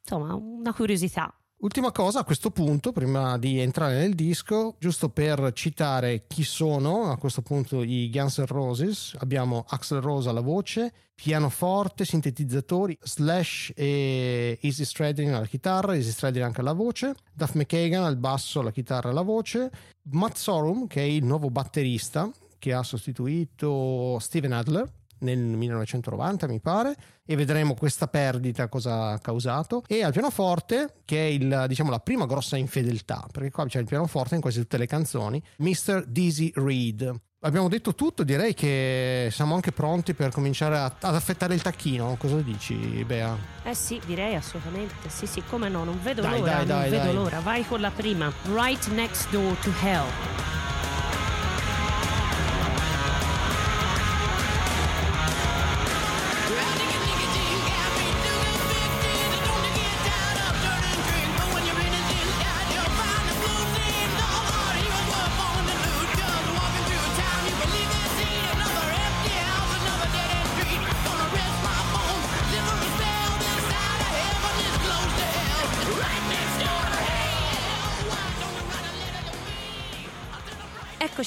insomma, 0.03 0.35
una 0.35 0.75
curiosità. 0.75 1.33
Ultima 1.65 1.93
cosa 1.93 2.21
a 2.21 2.25
questo 2.25 2.51
punto, 2.51 2.93
prima 2.93 3.39
di 3.39 3.59
entrare 3.59 3.97
nel 3.97 4.15
disco, 4.15 4.77
giusto 4.79 5.09
per 5.09 5.51
citare 5.55 6.27
chi 6.27 6.43
sono 6.43 7.11
a 7.11 7.17
questo 7.17 7.41
punto 7.41 7.83
i 7.83 8.11
Guns 8.11 8.37
N' 8.37 8.47
Roses, 8.47 9.17
abbiamo 9.21 9.65
Axel 9.67 10.03
Rose 10.03 10.29
alla 10.29 10.43
voce, 10.43 10.93
pianoforte, 11.15 12.05
sintetizzatori, 12.05 12.99
Slash 13.01 13.73
e 13.75 14.59
Easy 14.61 14.85
Stradlin 14.85 15.33
alla 15.33 15.47
chitarra, 15.47 15.95
Easy 15.95 16.11
Stradlin 16.11 16.43
anche 16.43 16.61
alla 16.61 16.75
voce, 16.75 17.15
Duff 17.33 17.55
McKagan 17.55 18.05
al 18.05 18.19
basso, 18.19 18.61
alla 18.61 18.71
chitarra 18.71 19.09
e 19.09 19.13
alla 19.13 19.23
voce, 19.23 19.71
Matt 20.11 20.37
Sorum 20.37 20.87
che 20.87 21.01
è 21.01 21.07
il 21.07 21.25
nuovo 21.25 21.49
batterista 21.49 22.31
che 22.59 22.75
ha 22.75 22.83
sostituito 22.83 24.19
Steven 24.19 24.53
Adler 24.53 24.93
nel 25.21 25.39
1990 25.39 26.47
mi 26.49 26.61
pare 26.61 26.95
e 27.25 27.37
vedremo 27.37 27.75
questa 27.75 28.07
perdita 28.09 28.69
cosa 28.69 29.11
ha 29.11 29.19
causato 29.19 29.83
e 29.87 30.03
al 30.03 30.13
pianoforte 30.13 31.01
che 31.05 31.19
è 31.27 31.29
il, 31.31 31.65
diciamo, 31.69 31.91
la 31.91 32.01
prima 32.01 32.27
grossa 32.27 32.57
infedeltà 32.57 33.27
perché 33.31 33.51
qua 33.51 33.67
c'è 33.67 33.79
il 33.79 33.87
pianoforte 33.87 34.35
in 34.35 34.41
quasi 34.41 34.61
tutte 34.61 34.77
le 34.79 34.87
canzoni 34.87 35.43
Mr. 35.59 36.05
Dizzy 36.07 36.51
Reed 36.55 37.15
abbiamo 37.41 37.69
detto 37.69 37.95
tutto 37.95 38.25
direi 38.25 38.55
che 38.55 39.29
siamo 39.31 39.55
anche 39.55 39.71
pronti 39.73 40.15
per 40.15 40.31
cominciare 40.31 40.77
a- 40.79 40.95
ad 40.99 41.15
affettare 41.15 41.55
il 41.55 41.63
tacchino 41.63 42.17
cosa 42.19 42.37
dici 42.41 42.75
Bea? 43.05 43.37
Eh 43.65 43.75
sì, 43.75 43.99
direi 44.05 44.35
assolutamente. 44.35 44.95
Sì, 45.09 45.27
sì, 45.27 45.43
come 45.49 45.69
no, 45.71 45.85
non 45.85 45.99
vedo 46.03 46.21
Dai, 46.21 46.39
l'ora, 46.39 46.51
dai, 46.53 46.67
non 46.67 46.67
dai, 46.67 46.91
vedo 46.91 47.13
l'ora. 47.13 47.41
Vai 47.41 47.67
con 47.67 47.81
la 47.81 47.91
prima. 47.91 48.31
Right 48.53 48.87
next 48.89 49.31
door 49.31 49.57
to 49.61 49.71
hell. 49.83 50.05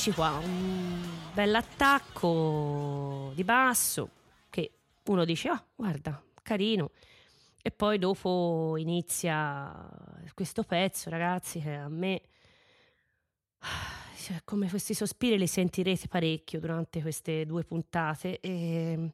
Eccoci 0.07 0.21
qua, 0.21 0.39
un 0.41 1.01
bell'attacco 1.33 3.33
di 3.35 3.43
basso 3.43 4.09
che 4.49 4.71
uno 5.07 5.25
dice, 5.25 5.49
oh 5.49 5.65
guarda, 5.75 6.23
carino. 6.41 6.91
E 7.61 7.71
poi 7.71 7.99
dopo 7.99 8.75
inizia 8.77 9.75
questo 10.33 10.63
pezzo, 10.63 11.09
ragazzi, 11.09 11.59
che 11.59 11.73
a 11.73 11.89
me, 11.89 12.21
cioè, 14.23 14.39
come 14.45 14.69
questi 14.69 14.93
sospiri 14.93 15.37
li 15.37 15.45
sentirete 15.45 16.07
parecchio 16.07 16.61
durante 16.61 17.01
queste 17.01 17.45
due 17.45 17.65
puntate. 17.65 18.39
E 18.39 19.11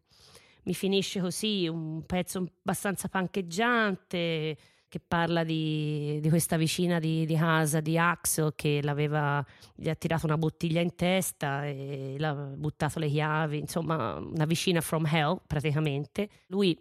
mi 0.61 0.73
finisce 0.75 1.21
così 1.21 1.67
un 1.67 2.05
pezzo 2.05 2.37
abbastanza 2.37 3.07
pancheggiante 3.07 4.55
che 4.93 4.99
parla 4.99 5.43
di, 5.43 6.19
di 6.21 6.29
questa 6.29 6.55
vicina 6.55 6.99
di, 6.99 7.25
di 7.25 7.35
casa 7.35 7.79
di 7.79 7.97
Axel 7.97 8.53
che 8.55 8.79
gli 8.79 9.89
ha 9.89 9.95
tirato 9.95 10.27
una 10.27 10.37
bottiglia 10.37 10.81
in 10.81 10.93
testa 10.93 11.65
e 11.65 12.13
l'ha 12.19 12.31
buttato 12.35 12.99
le 12.99 13.07
chiavi, 13.07 13.57
insomma, 13.57 14.17
una 14.17 14.45
vicina 14.45 14.81
from 14.81 15.07
hell 15.07 15.41
praticamente. 15.47 16.29
Lui 16.45 16.77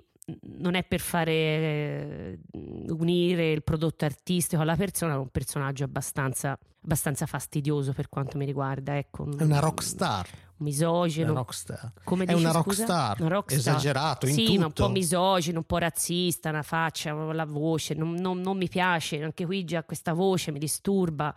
non 0.59 0.75
è 0.75 0.85
per 0.85 1.01
fare 1.01 1.33
eh, 1.33 2.39
unire 2.53 3.51
il 3.53 3.63
prodotto 3.63 4.05
artistico 4.05 4.63
alla 4.63 4.77
persona, 4.77 5.15
è 5.15 5.17
un 5.17 5.29
personaggio 5.31 5.85
abbastanza, 5.85 6.57
abbastanza 6.83 7.27
fastidioso 7.27 7.93
per 7.93 8.09
quanto 8.09 8.39
mi 8.39 8.45
riguarda. 8.45 8.97
Ecco, 8.97 9.29
è 9.37 9.43
una 9.43 9.59
rockstar 9.59 10.29
un 10.59 10.67
misogino. 10.69 11.31
una 11.33 11.41
rockstar 11.41 11.93
Come 12.05 12.23
è 12.25 12.27
dici, 12.29 12.39
una 12.41 12.53
rockstar, 12.53 13.21
Una 13.21 13.29
rockstar. 13.31 13.59
esagerato 13.59 14.27
in 14.27 14.33
sì, 14.35 14.45
tutto 14.47 14.59
ma 14.61 14.67
un 14.67 14.73
po' 14.73 14.89
misogino, 14.91 15.59
un 15.59 15.65
po' 15.65 15.79
razzista, 15.79 16.51
una 16.51 16.63
faccia, 16.63 17.13
la 17.13 17.45
voce, 17.45 17.95
non, 17.95 18.15
non- 18.15 18.41
non 18.41 18.57
mi 18.57 18.69
piace, 18.69 19.23
anche 19.23 19.45
qui 19.45 19.65
già 19.65 19.83
questa 19.83 20.13
voce 20.13 20.53
mi 20.53 20.61
disturba, 20.61 21.35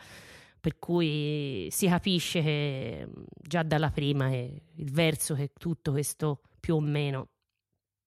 per 0.59 0.77
cui 0.77 1.67
si 1.71 1.87
capisce 1.87 2.41
che 2.43 3.07
già 3.41 3.63
dalla 3.63 3.89
prima 3.89 4.27
è 4.29 4.61
il 4.75 4.91
verso 4.91 5.33
che 5.33 5.51
tutto 5.57 5.91
questo 5.91 6.41
più 6.59 6.75
o 6.75 6.79
meno 6.79 7.29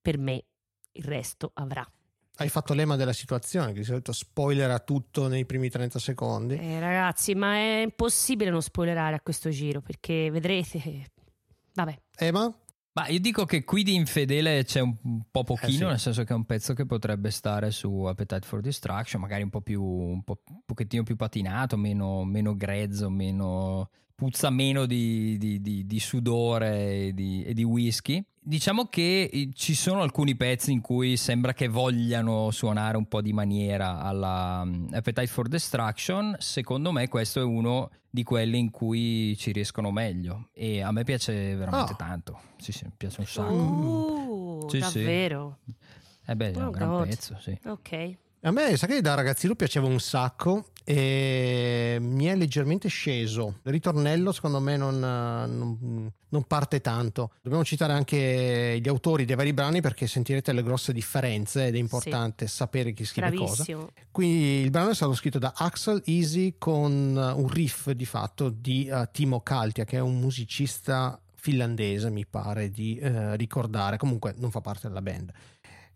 per 0.01 0.19
me 0.19 0.45
il 0.93 1.05
resto 1.05 1.51
avrà. 1.55 1.87
hai 2.41 2.49
fatto 2.49 2.73
l'ema 2.75 2.95
della 2.97 3.13
situazione, 3.13 3.73
che 3.73 3.81
di 3.81 3.85
solito 3.85 4.13
spoilera 4.13 4.79
tutto 4.79 5.27
nei 5.29 5.45
primi 5.45 5.69
30 5.71 5.99
secondi. 5.99 6.57
Eh, 6.57 6.79
ragazzi, 6.81 7.35
ma 7.35 7.55
è 7.55 7.81
impossibile 7.83 8.51
non 8.51 8.63
spoilerare 8.63 9.17
a 9.17 9.21
questo 9.21 9.51
giro 9.51 9.81
perché 9.81 10.31
vedrete. 10.31 11.11
Vabbè, 11.75 12.01
Ema? 12.17 12.53
Ma 12.93 13.07
io 13.09 13.21
dico 13.21 13.45
che 13.45 13.63
qui 13.65 13.85
di 13.85 13.95
infedele 13.95 14.65
c'è 14.65 14.81
un 14.81 14.97
un 15.05 15.23
po' 15.31 15.45
pochino, 15.45 15.69
Eh 15.69 15.77
sì. 15.77 15.85
nel 15.85 15.99
senso 16.01 16.25
che 16.25 16.33
è 16.33 16.37
un 16.37 16.45
pezzo 16.47 16.75
che 16.75 16.85
potrebbe 16.87 17.31
stare 17.31 17.71
su 17.71 18.03
Appetite 18.05 18.45
for 18.47 18.61
Destruction, 18.61 19.21
magari 19.21 19.43
un 19.45 19.51
po' 19.51 19.61
più, 19.61 19.83
un 19.83 20.23
po', 20.25 20.41
un 20.49 20.63
pochettino 20.65 21.05
più 21.05 21.15
patinato, 21.15 21.77
meno, 21.77 22.25
meno 22.25 22.57
grezzo, 22.57 23.09
meno, 23.09 23.91
puzza 24.19 24.51
meno 24.51 24.85
di, 24.85 25.39
di- 25.39 25.61
di- 25.61 25.87
di 25.87 26.01
sudore 26.01 27.07
e 27.07 27.15
di, 27.15 27.45
e 27.45 27.55
di 27.55 27.63
whisky. 27.63 28.21
Diciamo 28.41 28.87
che 28.87 29.31
eh, 29.33 29.51
ci 29.55 29.75
sono 29.77 30.03
alcuni 30.03 30.35
pezzi 30.35 30.73
in 30.73 30.81
cui 30.81 31.17
sembra 31.17 31.53
che 31.55 31.69
vogliano 31.69 32.51
suonare 32.51 32.97
un 32.97 33.07
po' 33.07 33.21
di 33.23 33.33
maniera 33.33 34.01
alla 34.01 34.65
mm, 34.65 34.89
Appetite 34.93 35.29
for 35.29 35.47
Destruction. 35.47 36.35
Secondo 36.41 36.91
me 36.91 37.07
questo 37.07 37.39
è 37.39 37.45
uno 37.45 37.91
di 38.11 38.25
quelli 38.25 38.59
in 38.59 38.71
cui 38.73 39.37
ci 39.37 39.53
riescono 39.53 39.93
meglio 39.93 40.49
e 40.53 40.81
a 40.81 40.91
me 40.91 41.05
piace 41.05 41.55
veramente 41.55 41.93
Ah. 41.93 41.97
tanto. 41.97 42.41
Sì, 42.57 42.73
sì, 42.73 42.87
mi 42.87 42.93
piace 42.97 43.21
un 43.21 43.27
sacco. 43.27 43.53
Uh, 43.55 44.69
Sì, 44.69 44.81
sì. 44.83 44.99
davvero? 45.05 45.59
Eh 46.27 46.35
beh, 46.35 46.51
è 46.51 46.57
Oh 46.57 46.65
un 46.65 46.71
gran 46.73 46.89
God. 46.89 47.07
pezzo, 47.07 47.37
sì. 47.39 47.57
Ok. 47.67 48.17
A 48.43 48.53
me, 48.53 48.77
sa 48.77 48.87
che 48.87 49.01
da 49.01 49.15
ragazzino 49.15 49.57
piaceva 49.57 49.89
un 49.89 49.99
sacco 49.99 50.67
e 50.85 51.99
mi 52.01 52.27
è 52.27 52.37
leggermente 52.37 52.89
sceso. 52.89 53.59
Il 53.65 53.73
ritornello, 53.73 54.31
secondo 54.31 54.61
me, 54.61 54.77
non, 54.77 54.99
non- 55.01 56.11
non 56.29 56.45
parte 56.45 56.81
tanto. 56.81 57.33
Dobbiamo 57.43 57.65
citare 57.65 57.93
anche 57.93 58.79
gli 58.81 58.89
autori 58.89 59.25
dei 59.25 59.35
vari 59.35 59.53
brani 59.53 59.81
perché 59.81 60.07
sentirete 60.07 60.53
le 60.53 60.63
grosse 60.63 60.93
differenze 60.93 61.67
ed 61.67 61.75
è 61.75 61.79
importante 61.79 62.47
sapere 62.47 62.93
chi 62.93 63.05
scrive 63.05 63.35
cosa. 63.35 63.65
Bravissimo. 63.65 63.91
Quindi 64.11 64.61
il 64.63 64.71
brano 64.71 64.91
è 64.91 64.95
stato 64.95 65.15
scritto 65.15 65.39
da 65.39 65.53
Axel 65.57 66.03
Easy 66.07 66.55
con 66.59 67.17
un 67.17 67.49
riff 67.49 67.91
di 67.91 68.07
fatto 68.07 68.51
di 68.51 68.87
eh, 68.87 69.09
Timo 69.11 69.41
Kaltia, 69.41 69.85
che 69.85 69.97
è 69.97 70.01
un 70.01 70.19
musicista 70.21 71.21
finlandese, 71.35 72.09
mi 72.11 72.25
pare 72.25 72.71
di 72.71 72.99
eh, 72.99 73.37
ricordare. 73.37 73.97
Comunque 73.97 74.35
non 74.37 74.51
fa 74.51 74.61
parte 74.61 74.87
della 74.87 75.03
band. 75.03 75.33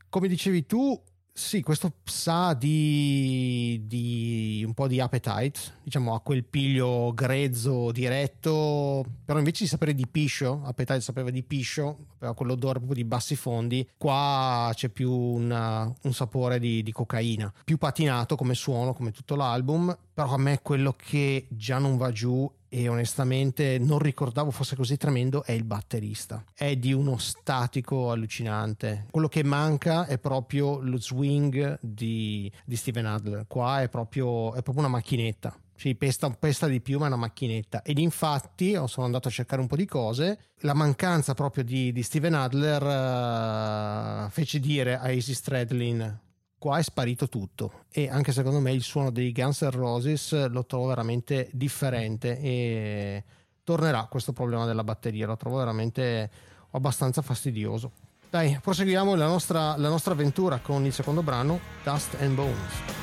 Come 0.08 0.28
dicevi 0.28 0.66
tu, 0.66 1.00
sì, 1.34 1.62
questo 1.62 1.94
sa 2.04 2.52
di, 2.52 3.80
di 3.86 4.62
un 4.66 4.74
po' 4.74 4.86
di 4.86 5.00
appetite, 5.00 5.58
diciamo 5.82 6.14
a 6.14 6.20
quel 6.20 6.44
piglio 6.44 7.12
grezzo, 7.14 7.90
diretto, 7.90 9.02
però 9.24 9.38
invece 9.38 9.64
di 9.64 9.70
sapere 9.70 9.94
di 9.94 10.06
piscio, 10.06 10.60
appetite 10.64 11.00
sapeva 11.00 11.30
di 11.30 11.42
piscio, 11.42 12.06
aveva 12.18 12.34
quell'odore 12.34 12.78
proprio 12.80 13.02
di 13.02 13.08
bassi 13.08 13.34
fondi, 13.34 13.88
qua 13.96 14.70
c'è 14.74 14.90
più 14.90 15.10
una- 15.10 15.90
un 16.02 16.12
sapore 16.12 16.58
di, 16.58 16.82
di 16.82 16.92
cocaina, 16.92 17.50
più 17.64 17.78
patinato 17.78 18.36
come 18.36 18.54
suono, 18.54 18.92
come 18.92 19.10
tutto 19.10 19.34
l'album, 19.34 19.96
però 20.12 20.34
a 20.34 20.38
me 20.38 20.60
quello 20.60 20.94
che 20.94 21.46
già 21.48 21.78
non 21.78 21.96
va 21.96 22.12
giù 22.12 22.50
e 22.74 22.88
onestamente 22.88 23.78
non 23.78 23.98
ricordavo 23.98 24.50
fosse 24.50 24.74
così 24.76 24.96
tremendo 24.96 25.44
è 25.44 25.52
il 25.52 25.64
batterista. 25.64 26.42
È 26.54 26.74
di 26.76 26.94
uno 26.94 27.18
statico 27.18 28.10
allucinante. 28.10 29.08
Quello 29.10 29.28
che 29.28 29.44
manca 29.44 30.06
è 30.06 30.16
proprio 30.16 30.80
lo 30.80 30.98
swing 30.98 31.78
di, 31.82 32.50
di 32.64 32.76
Steven 32.76 33.04
Adler. 33.04 33.44
Qua 33.46 33.82
è 33.82 33.90
proprio, 33.90 34.54
è 34.54 34.62
proprio 34.62 34.84
una 34.84 34.88
macchinetta. 34.88 35.54
Sì, 35.76 35.94
pesta, 35.96 36.30
pesta 36.30 36.66
di 36.66 36.80
più, 36.80 36.98
ma 36.98 37.04
è 37.04 37.08
una 37.08 37.16
macchinetta. 37.16 37.82
Ed 37.82 37.98
infatti 37.98 38.74
oh, 38.74 38.86
sono 38.86 39.04
andato 39.04 39.28
a 39.28 39.30
cercare 39.30 39.60
un 39.60 39.66
po' 39.66 39.76
di 39.76 39.86
cose. 39.86 40.38
La 40.60 40.74
mancanza 40.74 41.34
proprio 41.34 41.64
di, 41.64 41.92
di 41.92 42.02
Steven 42.02 42.32
Adler 42.32 44.26
eh, 44.26 44.30
fece 44.30 44.60
dire 44.60 44.96
a 44.96 45.10
Easy 45.10 45.34
Stradlin 45.34 46.20
qua 46.62 46.78
è 46.78 46.82
sparito 46.84 47.28
tutto 47.28 47.86
e 47.90 48.08
anche 48.08 48.30
secondo 48.30 48.60
me 48.60 48.70
il 48.70 48.82
suono 48.82 49.10
dei 49.10 49.32
Guns 49.32 49.62
N' 49.62 49.70
Roses 49.72 50.46
lo 50.46 50.64
trovo 50.64 50.86
veramente 50.86 51.48
differente 51.50 52.38
e 52.38 53.24
tornerà 53.64 54.04
questo 54.04 54.32
problema 54.32 54.64
della 54.64 54.84
batteria 54.84 55.26
lo 55.26 55.36
trovo 55.36 55.56
veramente 55.56 56.30
abbastanza 56.70 57.20
fastidioso. 57.20 57.90
Dai 58.30 58.60
proseguiamo 58.62 59.16
la 59.16 59.26
nostra, 59.26 59.76
la 59.76 59.88
nostra 59.88 60.12
avventura 60.12 60.60
con 60.60 60.84
il 60.84 60.92
secondo 60.92 61.24
brano 61.24 61.58
Dust 61.82 62.16
and 62.20 62.36
Bones 62.36 63.00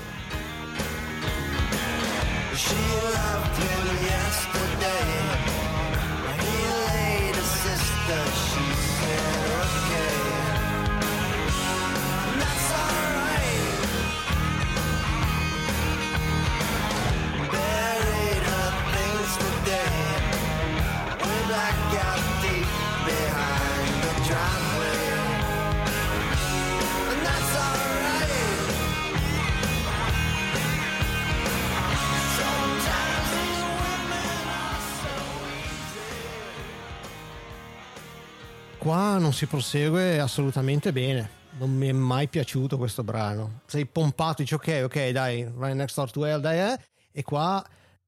qua 38.80 39.18
non 39.18 39.34
si 39.34 39.46
prosegue 39.46 40.20
assolutamente 40.20 40.92
bene 40.92 41.38
non 41.58 41.70
mi 41.76 41.88
è 41.88 41.92
mai 41.92 42.28
piaciuto 42.28 42.78
questo 42.78 43.04
brano 43.04 43.62
sei 43.65 43.86
pompato 43.86 44.42
dici 44.42 44.54
ok 44.54 44.82
ok 44.86 45.10
dai 45.10 45.44
right 45.58 45.76
next 45.76 45.96
door 45.96 46.10
to 46.12 46.26
hell 46.26 46.39
dai 46.39 46.74
eh 46.74 46.80
e 47.12 47.24
qua 47.24 47.63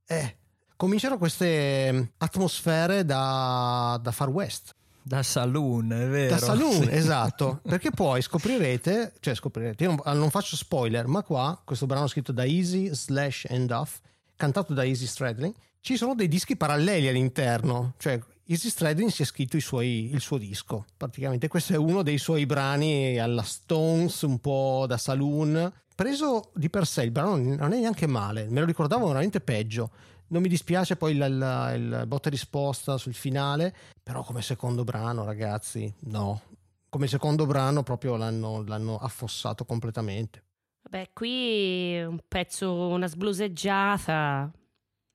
eh 0.05 0.37
cominciano 0.77 1.17
queste 1.17 1.91
mm, 1.91 2.01
atmosfere 2.17 3.03
da, 3.05 3.99
da 4.01 4.11
far 4.11 4.29
west 4.29 4.73
Da 5.03 5.23
saloon, 5.23 5.91
è 5.91 6.07
vero. 6.07 6.29
da 6.35 6.37
saloon, 6.37 6.83
Sì. 6.83 6.89
esatto. 6.91 7.59
Perché 7.67 7.89
poi 7.89 8.21
scoprirete, 8.21 9.13
cioè 9.19 9.33
scoprirete, 9.35 9.83
io 9.83 9.95
non, 10.03 10.17
non 10.17 10.29
faccio 10.29 10.55
spoiler, 10.55 11.07
ma 11.07 11.23
qua, 11.23 11.59
questo 11.65 11.87
brano 11.87 12.05
scritto 12.07 12.31
da 12.31 12.45
Easy 12.45 12.93
slash 12.93 13.45
and 13.49 13.71
Off, 13.71 13.97
cantato 14.35 14.73
da 14.73 14.83
Easy 14.85 15.07
Stradlin, 15.07 15.51
ci 15.81 15.97
sono 15.97 16.13
dei 16.13 16.27
dischi 16.27 16.55
paralleli 16.55 17.07
all'interno, 17.07 17.93
cioè 17.97 18.19
Easy 18.45 18.69
Stradlin 18.69 19.09
si 19.09 19.21
è 19.21 19.25
scritto 19.25 19.59
suoi- 19.59 20.09
il 20.11 20.19
suo 20.19 20.37
disco, 20.37 20.85
praticamente 20.97 21.47
questo 21.47 21.73
è 21.73 21.77
uno 21.77 22.03
dei 22.03 22.17
suoi 22.17 22.45
brani 22.45 23.17
alla 23.17 23.43
Stones, 23.43 24.21
un 24.23 24.39
po' 24.39 24.85
da 24.87 24.97
saloon. 24.97 25.71
Preso 25.95 26.51
di 26.55 26.69
per 26.69 26.85
sé 26.87 27.03
il 27.03 27.11
brano 27.11 27.37
non 27.37 27.73
è 27.73 27.79
neanche 27.79 28.07
male, 28.07 28.47
me 28.49 28.59
lo 28.59 28.65
ricordavo 28.65 29.07
veramente 29.07 29.39
peggio. 29.39 29.91
Non 30.27 30.41
mi 30.41 30.47
dispiace 30.47 30.95
poi 30.95 31.11
il, 31.11 31.21
il, 31.21 31.73
il 31.75 32.03
botta 32.07 32.29
risposta 32.29 32.97
sul 32.97 33.13
finale, 33.13 33.75
però 34.01 34.23
come 34.23 34.41
secondo 34.41 34.83
brano, 34.83 35.25
ragazzi, 35.25 35.93
no. 36.05 36.41
Come 36.89 37.07
secondo 37.07 37.45
brano 37.45 37.83
proprio 37.83 38.15
l'hanno, 38.15 38.63
l'hanno 38.65 38.97
affossato 38.97 39.65
completamente. 39.65 40.43
Vabbè, 40.83 41.11
qui 41.13 42.01
un 42.01 42.19
pezzo, 42.27 42.87
una 42.87 43.07
sbluseggiata, 43.07 44.51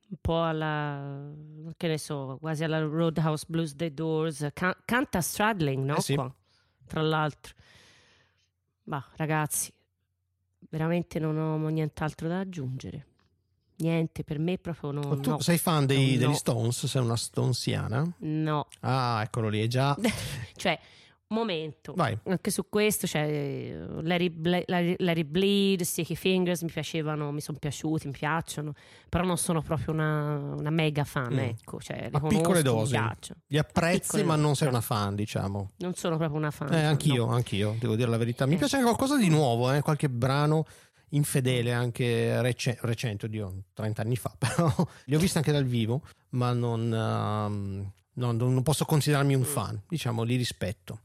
un 0.08 0.16
po' 0.20 0.42
alla, 0.44 1.30
che 1.76 1.88
ne 1.88 1.98
so, 1.98 2.36
quasi 2.40 2.64
alla 2.64 2.80
Roadhouse 2.80 3.44
Blues 3.48 3.74
dei 3.74 3.92
Doors. 3.92 4.48
Can- 4.52 4.76
canta 4.84 5.20
Stradling, 5.20 5.84
no? 5.84 5.96
Eh 5.96 6.00
sì. 6.00 6.14
Qua, 6.14 6.32
tra 6.86 7.02
l'altro. 7.02 7.54
Ma 8.84 9.04
ragazzi, 9.16 9.72
veramente 10.70 11.18
non 11.18 11.36
ho 11.36 11.68
nient'altro 11.68 12.28
da 12.28 12.40
aggiungere. 12.40 13.06
Niente, 13.78 14.24
per 14.24 14.38
me 14.38 14.56
proprio 14.58 14.90
no. 14.92 15.00
Ma 15.00 15.16
tu 15.16 15.30
no. 15.30 15.40
sei 15.40 15.58
fan 15.58 15.84
dei- 15.86 16.14
No. 16.16 16.26
degli 16.28 16.34
Stones? 16.34 16.86
Sei 16.86 17.02
una 17.02 17.16
stonesiana? 17.16 18.10
No, 18.18 18.68
Ah, 18.80 19.20
eccolo 19.22 19.48
lì, 19.48 19.60
è 19.62 19.66
già. 19.66 19.94
cioè, 20.56 20.78
momento. 21.28 21.92
Vai. 21.94 22.16
Anche 22.24 22.50
su 22.50 22.68
questo, 22.68 23.06
cioè, 23.06 23.76
Larry, 24.02 24.30
Ble- 24.30 24.64
Larry- 24.66 24.94
Larry 24.98 25.24
Bleed, 25.24 25.82
Sticky 25.82 26.14
Fingers 26.14 26.62
mi 26.62 26.70
piacevano, 26.70 27.32
mi 27.32 27.40
sono 27.40 27.58
piaciuti, 27.58 28.06
mi 28.06 28.12
piacciono, 28.12 28.72
però 29.08 29.24
non 29.24 29.36
sono 29.36 29.60
proprio 29.62 29.92
una, 29.92 30.36
una 30.56 30.70
mega 30.70 31.04
fan, 31.04 31.32
Mm. 31.34 31.38
ecco. 31.38 31.80
Cioè, 31.80 32.08
A 32.12 32.20
piccole 32.20 32.62
dosi. 32.62 32.96
Li 33.48 33.58
apprezzi, 33.58 34.22
ma 34.22 34.36
non 34.36 34.54
sei 34.54 34.68
una 34.68 34.80
fan, 34.80 35.14
diciamo. 35.14 35.70
Non 35.78 35.94
sono 35.94 36.16
proprio 36.16 36.38
una 36.38 36.50
fan. 36.50 36.72
Eh, 36.72 36.84
anch'io, 36.84 37.26
no. 37.26 37.32
anch'io, 37.32 37.76
devo 37.78 37.96
dire 37.96 38.08
la 38.08 38.16
verità. 38.18 38.46
Mi 38.46 38.54
Eh. 38.54 38.58
piace 38.58 38.76
anche 38.76 38.88
qualcosa 38.88 39.16
di 39.16 39.28
nuovo, 39.28 39.72
eh, 39.72 39.82
qualche 39.82 40.08
brano 40.08 40.64
infedele, 41.10 41.72
anche 41.72 42.40
rece- 42.42 42.78
recente, 42.82 43.26
oddio, 43.26 43.62
30 43.72 44.02
anni 44.02 44.16
fa, 44.16 44.34
però 44.38 44.72
li 45.04 45.14
ho 45.14 45.18
visti 45.18 45.38
anche 45.38 45.52
dal 45.52 45.64
vivo, 45.64 46.02
ma 46.30 46.52
non, 46.52 46.92
ehm, 46.92 47.92
non- 48.16 48.36
non 48.36 48.62
posso 48.62 48.84
considerarmi 48.84 49.34
un 49.34 49.44
fan, 49.44 49.80
diciamo, 49.88 50.22
li 50.22 50.36
rispetto. 50.36 51.00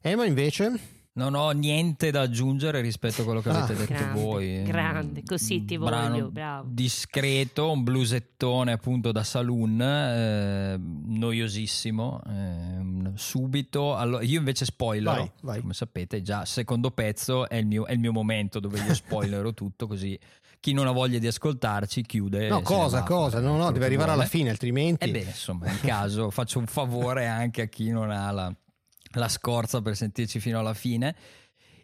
Emma 0.00 0.26
invece, 0.26 0.92
Non 1.16 1.36
ho 1.36 1.48
niente 1.52 2.10
da 2.10 2.22
aggiungere 2.22 2.80
rispetto 2.80 3.20
a 3.20 3.24
quello 3.24 3.40
che 3.40 3.48
Ah, 3.48 3.62
avete 3.62 3.78
detto 3.86 3.92
grande, 3.94 4.20
voi. 4.20 4.62
grande, 4.64 5.22
così 5.22 5.64
ti 5.64 5.78
brano 5.78 6.08
voglio, 6.14 6.30
bravo. 6.32 6.68
Discreto, 6.72 7.70
un 7.70 7.84
blusettone 7.84 8.72
appunto 8.72 9.12
da 9.12 9.22
saloon, 9.22 9.80
eh, 9.80 10.76
noiosissimo. 10.76 12.20
eh, 12.26 13.10
subito, 13.14 13.94
Allo- 13.94 14.22
io 14.22 14.38
invece 14.40 14.64
spoiler. 14.64 15.14
Vai, 15.16 15.30
vai. 15.42 15.60
Come 15.60 15.72
sapete, 15.74 16.20
già 16.20 16.44
secondo 16.44 16.90
pezzo 16.90 17.48
è 17.48 17.54
il 17.58 17.66
mio, 17.66 17.86
è 17.86 17.92
il 17.92 18.00
mio 18.00 18.10
momento 18.10 18.58
dove 18.58 18.80
io 18.80 18.92
spoilero 18.94 19.54
tutto 19.54 19.86
così. 19.86 20.18
Chi 20.64 20.72
non 20.72 20.86
ha 20.86 20.92
voglia 20.92 21.18
di 21.18 21.26
ascoltarci 21.26 22.00
chiude. 22.00 22.48
No, 22.48 22.62
cosa, 22.62 23.00
va 23.00 23.04
cosa? 23.04 23.38
No, 23.38 23.58
no, 23.58 23.70
deve 23.70 23.84
arrivare 23.84 24.12
alla 24.12 24.24
fine, 24.24 24.48
altrimenti... 24.48 25.04
E 25.04 25.10
beh, 25.10 25.18
insomma, 25.18 25.70
in 25.70 25.78
caso 25.78 26.30
faccio 26.32 26.58
un 26.58 26.64
favore 26.64 27.26
anche 27.26 27.60
a 27.60 27.66
chi 27.66 27.90
non 27.90 28.10
ha 28.10 28.30
la, 28.30 28.50
la 29.10 29.28
scorza 29.28 29.82
per 29.82 29.94
sentirci 29.94 30.40
fino 30.40 30.58
alla 30.58 30.72
fine. 30.72 31.14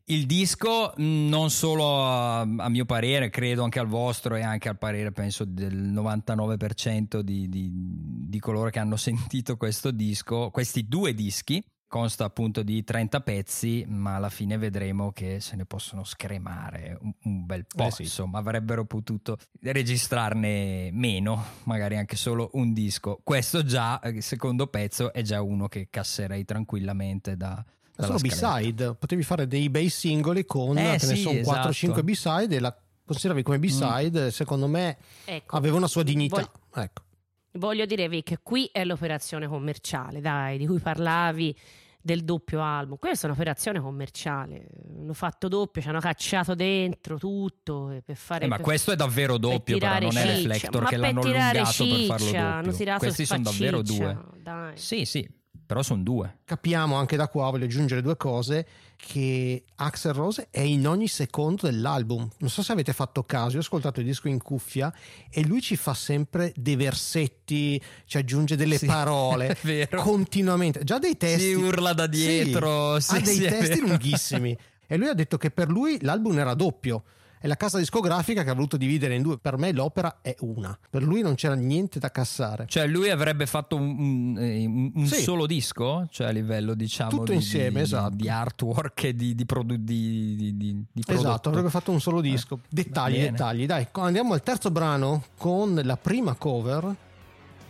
Il 0.04 0.24
disco, 0.24 0.94
mh, 0.96 1.02
non 1.28 1.50
solo 1.50 2.06
a, 2.06 2.40
a 2.40 2.68
mio 2.70 2.86
parere, 2.86 3.28
credo 3.28 3.64
anche 3.64 3.80
al 3.80 3.86
vostro 3.86 4.36
e 4.36 4.40
anche 4.40 4.70
al 4.70 4.78
parere, 4.78 5.12
penso, 5.12 5.44
del 5.44 5.76
99% 5.76 7.20
di, 7.20 7.50
di- 7.50 7.70
di 7.70 8.38
coloro 8.38 8.70
che 8.70 8.78
hanno 8.78 8.96
sentito 8.96 9.58
questo 9.58 9.90
disco, 9.90 10.48
questi 10.48 10.88
due 10.88 11.12
dischi, 11.12 11.62
consta 11.90 12.24
appunto 12.24 12.62
di 12.62 12.85
30 12.85 13.20
pezzi, 13.20 13.85
ma 13.88 14.14
alla 14.14 14.29
fine 14.31 14.57
vedremo 14.57 15.11
che 15.11 15.40
se 15.40 15.57
ne 15.57 15.64
possono 15.64 16.05
scremare 16.05 16.96
un, 17.00 17.12
un 17.24 17.44
bel 17.44 17.66
po'. 17.66 17.87
Eh 17.87 17.90
sì. 17.90 18.03
Insomma, 18.03 18.38
avrebbero 18.38 18.85
potuto 18.85 19.37
registrarne 19.61 20.90
meno, 20.92 21.44
magari 21.64 21.96
anche 21.96 22.14
solo 22.14 22.50
un 22.53 22.72
disco. 22.72 23.20
Questo 23.24 23.64
già, 23.64 23.98
eh, 24.00 24.20
secondo 24.20 24.68
pezzo, 24.68 25.12
è 25.12 25.22
già 25.22 25.42
uno 25.42 25.66
che 25.66 25.88
casserei 25.90 26.44
tranquillamente 26.44 27.37
da... 27.37 27.62
Solo. 27.96 28.18
B-side, 28.18 28.94
potevi 28.94 29.22
fare 29.22 29.46
dei 29.46 29.68
bei 29.68 29.90
singoli 29.90 30.46
con, 30.46 30.79
Eh, 30.79 30.98
sì, 30.98 31.16
sono 31.16 31.38
4-5 31.40 31.68
esatto. 31.68 32.03
B-side 32.03 32.57
e 32.57 32.61
la 32.61 32.74
consideravi 33.05 33.42
come 33.42 33.59
B-side, 33.59 34.31
secondo 34.31 34.68
me 34.68 34.96
Ecco, 35.26 35.57
aveva 35.57 35.76
una 35.76 35.87
sua 35.88 36.03
dignità. 36.03 36.37
Voglio- 36.37 36.83
Ecco. 36.83 37.03
Voglio 37.52 37.84
dire 37.86 38.08
che 38.22 38.38
qui 38.42 38.68
è 38.72 38.84
l'operazione 38.84 39.46
commerciale, 39.46 40.20
dai, 40.20 40.58
di 40.58 40.66
cui 40.66 40.78
parlavi 40.78 41.56
del 42.02 42.24
doppio 42.24 42.62
album. 42.62 42.96
Questa 42.98 43.26
è 43.26 43.30
un'operazione 43.30 43.80
commerciale. 43.80 44.66
Hanno 44.98 45.12
fatto 45.12 45.48
doppio, 45.48 45.82
ci 45.82 45.88
hanno 45.88 46.00
cacciato 46.00 46.54
dentro 46.54 47.18
tutto 47.18 47.90
eh, 47.90 48.02
per 48.02 48.16
fare 48.16 48.44
Eh, 48.44 48.48
ma 48.48 48.56
per- 48.56 48.64
questo 48.64 48.92
è 48.92 48.96
davvero 48.96 49.36
doppio, 49.36 49.78
però 49.78 49.98
non 49.98 50.16
è 50.16 50.36
ciccia. 50.36 50.48
Reflector 50.48 50.82
Ma 50.82 50.88
che 50.88 50.96
per 50.96 51.04
l'hanno 51.04 51.20
allungato 51.20 51.52
per 51.52 51.66
farlo 52.06 52.26
ciccia, 52.26 52.60
doppio. 52.62 52.98
Questi 52.98 53.26
sono 53.26 53.42
davvero 53.42 53.82
due. 53.82 54.18
Dai. 54.42 54.76
Sì, 54.76 55.04
sì, 55.04 55.28
però 55.70 55.85
sono 55.85 56.02
due. 56.02 56.38
Capiamo 56.44 56.96
anche 56.96 57.14
da 57.14 57.28
qua, 57.28 57.48
voglio 57.48 57.66
aggiungere 57.66 58.02
due 58.02 58.16
cose, 58.16 58.66
che 58.96 59.62
Axel 59.76 60.12
Rose 60.12 60.48
è 60.50 60.59
in 60.59 60.85
ogni 60.88 61.06
secondo 61.06 61.66
dell'album. 61.66 62.28
Non 62.38 62.50
so 62.50 62.64
se 62.64 62.72
avete 62.72 62.92
fatto 62.92 63.22
caso, 63.22 63.50
io 63.52 63.59
ho 63.59 63.61
ascoltato 63.61 64.00
il 64.00 64.06
disco 64.06 64.26
in 64.26 64.42
cuffia 64.42 64.92
e 65.30 65.46
lui 65.46 65.61
ci 65.61 65.76
fa 65.76 65.94
sempre 65.94 66.52
dei 66.56 66.74
versetti, 66.74 67.80
ci 68.04 68.18
aggiunge 68.18 68.56
delle 68.56 68.78
Sì, 68.78 68.87
parole 68.90 69.56
continuamente. 69.94 70.83
Già 70.83 70.98
dei 70.98 71.16
testi... 71.16 71.50
Si 71.50 71.52
urla 71.52 71.92
da 71.92 72.09
dietro, 72.09 72.98
Sì, 72.98 73.11
sì, 73.11 73.14
ha 73.14 73.20
dei 73.20 73.38
testi 73.38 73.78
lunghissimi. 73.78 74.59
E 74.88 74.96
lui 74.96 75.06
ha 75.06 75.14
detto 75.14 75.37
che 75.37 75.52
per 75.52 75.68
lui 75.68 75.98
l'album 76.00 76.37
era 76.37 76.54
doppio. 76.54 77.04
È 77.42 77.46
la 77.46 77.57
casa 77.57 77.79
discografica 77.79 78.44
che 78.44 78.50
ha 78.50 78.55
voluto 78.55 78.76
dividere 78.76 79.14
in 79.14 79.22
due. 79.22 79.38
Per 79.38 79.57
me 79.57 79.72
l'opera 79.72 80.18
è 80.20 80.37
una. 80.40 80.79
Per 80.90 81.03
lui 81.03 81.22
non 81.22 81.37
c'era 81.37 81.55
niente 81.55 81.98
da 81.98 82.11
cassare. 82.11 82.66
Cioè, 82.68 82.87
lui 82.87 83.09
avrebbe 83.09 83.46
fatto 83.46 83.76
un, 83.76 83.98
un- 83.98 84.38
eh, 84.38 84.66
un- 84.66 85.07
Sì. 85.07 85.22
solo 85.22 85.46
disco? 85.46 86.07
Cioè, 86.11 86.26
a 86.26 86.31
livello, 86.31 86.74
diciamo, 86.74 87.09
Tutto 87.11 87.31
di, 87.33 87.37
insieme, 87.37 87.79
di- 87.79 87.81
esatto. 87.81 88.14
di 88.14 88.29
artwork 88.29 89.05
e 89.05 89.14
di, 89.14 89.35
di, 89.35 89.46
produ- 89.46 89.79
di. 89.79 90.85
Esatto, 91.07 91.48
avrebbe 91.48 91.70
fatto 91.70 91.90
un 91.90 92.00
solo 92.00 92.20
disco. 92.20 92.61
dettagli, 92.68 93.14
bene. 93.16 93.31
dettagli. 93.31 93.64
Dai, 93.64 93.87
andiamo 93.92 94.35
al 94.35 94.42
terzo 94.42 94.70
brano 94.70 95.24
con 95.38 95.81
la 95.83 95.96
prima 95.96 96.35
cover 96.35 96.94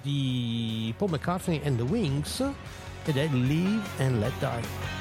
di 0.03 0.93
Paul 0.97 1.11
McCartney 1.11 1.61
and 1.65 1.77
the 1.77 1.83
Wings 1.85 2.43
ed 3.05 3.17
è 3.17 3.29
Live 3.29 3.83
and 3.99 4.19
Let 4.19 4.33
Die. 4.41 5.00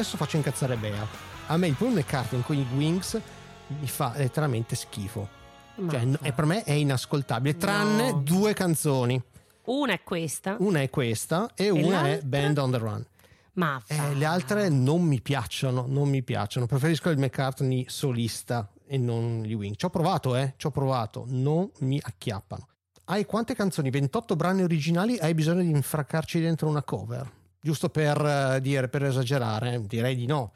Adesso 0.00 0.16
faccio 0.16 0.36
incazzare 0.38 0.76
Bea. 0.76 1.06
A 1.48 1.58
me 1.58 1.66
il 1.66 1.74
Paul 1.74 1.92
McCartney 1.92 2.40
con 2.40 2.56
i 2.56 2.66
Wings 2.74 3.20
mi 3.66 3.86
fa 3.86 4.14
letteralmente 4.16 4.74
schifo. 4.74 5.28
Ma- 5.74 5.92
Cioè, 5.92 6.08
è- 6.22 6.32
per 6.32 6.46
me 6.46 6.64
è 6.64 6.72
inascoltabile, 6.72 7.58
tranne 7.58 8.10
No. 8.12 8.20
due 8.20 8.54
canzoni. 8.54 9.22
Una 9.64 9.92
è 9.92 10.02
questa, 10.02 10.56
Una 10.58 10.80
è 10.80 10.88
questa 10.88 11.50
e, 11.54 11.68
una 11.68 12.06
è 12.06 12.10
l'altra? 12.12 12.26
Band 12.28 12.56
on 12.58 12.70
the 12.70 12.78
Run. 12.78 13.06
ma 13.54 13.82
Eh, 13.88 14.14
le 14.14 14.24
altre 14.24 14.70
non 14.70 15.02
mi 15.02 15.20
piacciono, 15.20 15.84
non 15.86 16.08
mi 16.08 16.22
piacciono. 16.22 16.64
Preferisco 16.64 17.10
il 17.10 17.18
McCartney 17.18 17.84
solista 17.86 18.70
e 18.86 18.96
non 18.96 19.42
gli 19.42 19.52
Wing. 19.52 19.76
Ci 19.76 19.84
ho 19.84 19.90
provato, 19.90 20.34
eh, 20.34 20.54
ci 20.56 20.66
ho 20.66 20.70
provato, 20.70 21.24
non 21.28 21.70
mi 21.80 22.00
acchiappano. 22.02 22.66
Hai 23.04 23.26
quante 23.26 23.54
canzoni? 23.54 23.90
28 23.90 24.34
brani 24.34 24.62
originali? 24.62 25.18
Hai 25.18 25.34
bisogno 25.34 25.60
di 25.60 25.68
infraccarci 25.68 26.40
dentro 26.40 26.68
una 26.68 26.82
cover? 26.82 27.30
Giusto 27.60 27.88
per 27.90 28.20
eh, 28.24 28.60
dire, 28.60 28.88
per 28.88 29.04
esagerare? 29.04 29.84
Direi 29.86 30.16
di 30.16 30.26
no. 30.26 30.52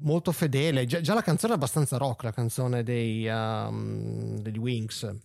Molto 0.00 0.32
fedele. 0.32 0.86
Già, 0.86 1.00
già 1.00 1.12
la 1.14 1.22
canzone 1.22 1.52
è 1.52 1.56
abbastanza 1.56 1.96
rock, 1.96 2.22
la 2.22 2.32
canzone 2.32 2.82
dei, 2.82 3.26
um, 3.26 4.38
degli 4.38 4.58
Wings. 4.58 5.16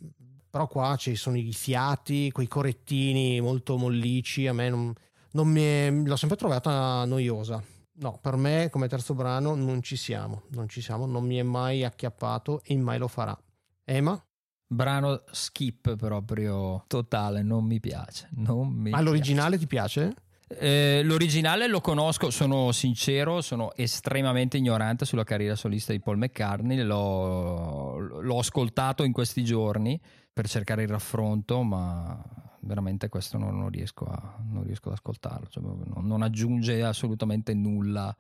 Però 0.50 0.68
qua 0.68 0.96
ci 0.98 1.16
sono 1.16 1.38
i 1.38 1.54
fiati, 1.54 2.32
quei 2.32 2.48
correttini 2.48 3.40
molto 3.40 3.78
mollici. 3.78 4.48
A 4.48 4.54
me 4.54 4.70
non, 4.70 4.94
non 5.32 5.48
mi 5.48 5.62
è- 5.62 5.92
l'ho 5.92 6.16
sempre 6.16 6.38
trovata 6.38 7.06
noiosa. 7.06 7.64
No, 7.96 8.18
per 8.20 8.36
me 8.36 8.70
come 8.72 8.88
terzo 8.88 9.14
brano 9.14 9.54
non 9.54 9.84
ci 9.84 9.96
siamo, 9.96 10.44
non 10.50 10.68
ci 10.68 10.82
siamo, 10.82 11.06
non 11.06 11.24
mi 11.26 11.38
è 11.38 11.44
mai 11.44 11.84
acchiappato 11.84 12.62
e 12.64 12.76
mai 12.76 12.98
lo 12.98 13.08
farà. 13.08 13.38
Emma? 13.86 14.20
Brano 14.66 15.22
skip 15.32 15.96
proprio 15.96 16.84
totale, 16.88 17.44
non 17.44 17.64
mi 17.66 17.80
piace. 17.80 18.30
Non 18.32 18.70
mi 18.70 18.90
Ma 18.90 18.98
piace. 18.98 19.04
l'originale 19.04 19.58
ti 19.60 19.68
piace? 19.68 20.16
Eh, 20.60 21.02
l'originale 21.04 21.68
lo 21.68 21.82
conosco, 21.82 22.30
sono 22.30 22.72
sincero, 22.72 23.42
sono 23.42 23.74
estremamente 23.76 24.58
ignorante 24.58 25.06
sulla 25.06 25.24
carriera 25.24 25.56
solista 25.56 25.92
di 25.92 26.00
Paul 26.00 26.18
McCartney, 26.18 26.82
l'ho, 26.84 27.98
l'ho 27.98 28.38
ascoltato 28.40 29.04
in 29.04 29.12
questi 29.12 29.44
giorni 29.44 30.00
per 30.32 30.48
cercare 30.48 30.84
il 30.84 30.90
raffronto, 30.90 31.62
ma 31.64 32.22
veramente 32.62 33.10
questo 33.10 33.38
non, 33.38 33.58
non 33.58 33.70
riesco, 33.70 34.06
a, 34.06 34.38
non 34.50 34.64
riesco 34.64 34.90
ad 34.90 34.96
ascoltarlo, 34.96 35.48
cioè, 35.50 35.64
non, 35.64 36.06
non 36.08 36.22
aggiunge 36.22 36.82
assolutamente 36.84 37.54
nulla 37.54 38.16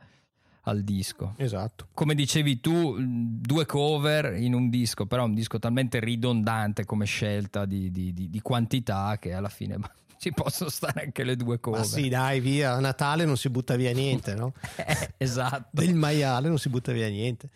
al 0.65 0.81
disco. 0.83 1.33
Esatto. 1.37 1.87
Come 1.93 2.15
dicevi 2.15 2.61
tu, 2.61 2.95
due 2.99 3.65
cover 3.65 4.35
in 4.37 4.53
un 4.53 4.69
disco, 4.69 5.05
però 5.05 5.25
un 5.25 5.33
disco 5.33 5.59
talmente 5.59 5.99
ridondante 5.99 6.85
come 6.85 7.05
scelta 7.05 7.65
di, 7.65 7.91
di- 7.91 8.13
di- 8.13 8.29
di 8.29 8.41
quantità 8.41 9.17
che 9.19 9.33
alla 9.33 9.49
fine 9.49 9.77
ci 10.23 10.31
possono 10.33 10.69
stare 10.69 11.01
anche 11.03 11.23
le 11.23 11.35
due 11.35 11.59
cover. 11.59 11.79
Ma 11.81 11.85
sì, 11.85 12.07
dai, 12.09 12.39
via, 12.39 12.73
a 12.73 12.79
Natale 12.79 13.25
non 13.25 13.35
si 13.37 13.49
butta 13.49 13.75
via 13.75 13.91
niente, 13.91 14.33
no? 14.35 14.53
Eh, 14.77 15.13
esatto. 15.17 15.67
Del 15.71 15.93
maiale 15.93 16.47
non 16.47 16.57
si 16.57 16.69
butta 16.69 16.91
via 16.91 17.07
niente. 17.09 17.49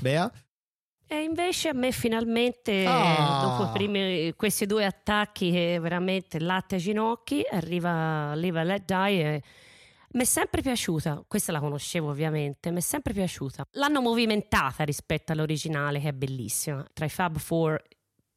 Bea? 0.00 0.30
E 1.06 1.22
invece 1.22 1.68
a 1.68 1.72
me 1.74 1.92
finalmente, 1.92 2.84
Ah. 2.86 3.40
dopo 3.42 3.68
i 3.68 3.72
primi- 3.72 4.32
questi 4.34 4.64
due 4.66 4.84
attacchi 4.86 5.50
che 5.50 5.78
veramente 5.80 6.38
latte 6.40 6.76
ai 6.76 6.80
ginocchi, 6.80 7.42
arriva 7.50 8.34
Live 8.34 8.58
and 8.58 8.68
Let 8.68 8.84
Die 8.84 9.22
e 9.34 9.42
mi 10.14 10.22
è 10.22 10.24
sempre 10.24 10.62
piaciuta, 10.62 11.22
questa 11.26 11.52
la 11.52 11.60
conoscevo 11.60 12.10
ovviamente, 12.10 12.70
mi 12.70 12.78
è 12.78 12.82
sempre 12.82 13.12
piaciuta. 13.12 13.64
L'hanno 13.72 14.00
movimentata 14.00 14.84
rispetto 14.84 15.32
all'originale 15.32 16.00
che 16.00 16.08
è 16.08 16.12
bellissima. 16.12 16.82
Tra 16.94 17.04
i 17.04 17.10
Fab 17.10 17.38
Four 17.38 17.82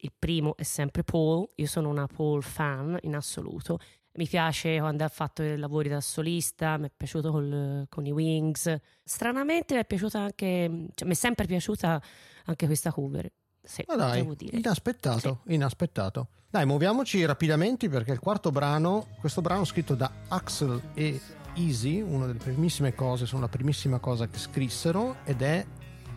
il 0.06 0.12
primo 0.18 0.56
è 0.56 0.62
sempre 0.62 1.02
Paul, 1.02 1.46
io 1.56 1.66
sono 1.66 1.88
una 1.88 2.06
Paul 2.06 2.42
fan 2.42 2.96
in 3.02 3.14
assoluto. 3.16 3.78
Mi 4.14 4.26
piace 4.26 4.78
quando 4.78 5.04
ha 5.04 5.08
fatto 5.08 5.42
i 5.42 5.58
lavori 5.58 5.88
da 5.90 6.00
solista, 6.00 6.78
mi 6.78 6.86
è 6.86 6.90
piaciuto 6.96 7.30
col- 7.30 7.84
con 7.90 8.06
i 8.06 8.12
Wings. 8.12 8.74
Stranamente 9.04 9.74
mi 9.74 9.80
è 9.80 9.84
piaciuta 9.84 10.20
anche, 10.20 10.86
cioè, 10.94 11.06
mi 11.06 11.12
è 11.12 11.16
sempre 11.16 11.44
piaciuta 11.46 12.00
anche 12.46 12.66
questa 12.66 12.92
cover. 12.92 13.30
sì, 13.62 13.84
Ma 13.88 13.96
dai, 13.96 14.20
devo 14.22 14.34
dire. 14.34 14.56
inaspettato, 14.56 15.40
inaspettato. 15.48 16.28
Dai, 16.48 16.64
muoviamoci 16.64 17.22
rapidamente 17.26 17.88
perché 17.90 18.12
il 18.12 18.20
quarto 18.20 18.50
brano, 18.50 19.08
questo 19.20 19.42
brano 19.42 19.64
scritto 19.64 19.94
da 19.94 20.10
Axel 20.28 20.80
e 20.94 21.20
Easy, 21.56 22.00
una 22.00 22.24
delle 22.26 22.38
primissime 22.38 22.94
cose, 22.94 23.26
sono 23.26 23.42
la 23.42 23.48
primissima 23.48 23.98
cosa 23.98 24.28
che 24.28 24.38
scrissero 24.38 25.16
ed 25.24 25.42
è 25.42 25.66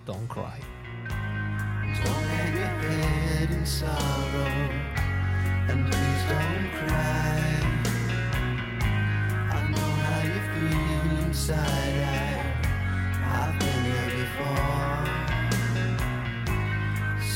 Don't 0.06 0.28
Cry. 0.28 0.78
In 3.51 3.65
sorrow, 3.65 4.69
and 5.69 5.79
please 5.91 6.23
don't 6.29 6.69
cry. 6.79 7.39
I 9.51 9.59
know 9.71 9.91
how 10.05 10.21
you 10.21 10.39
feel 10.53 11.25
inside. 11.25 11.97
I, 12.03 12.43
I've 13.25 13.55
been 13.59 13.81
there 13.89 14.12
before. 14.21 15.05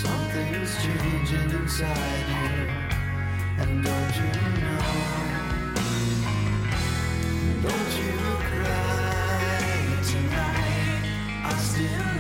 Something's 0.02 0.74
changing 0.84 1.50
inside 1.60 2.28
you, 2.30 2.54
and 3.64 3.74
don't 3.84 4.16
you 4.16 4.30
know? 4.62 4.94
Don't 7.64 7.94
you 7.98 8.18
cry 8.52 9.98
tonight. 10.04 11.04
I 11.44 11.48
still 11.58 12.13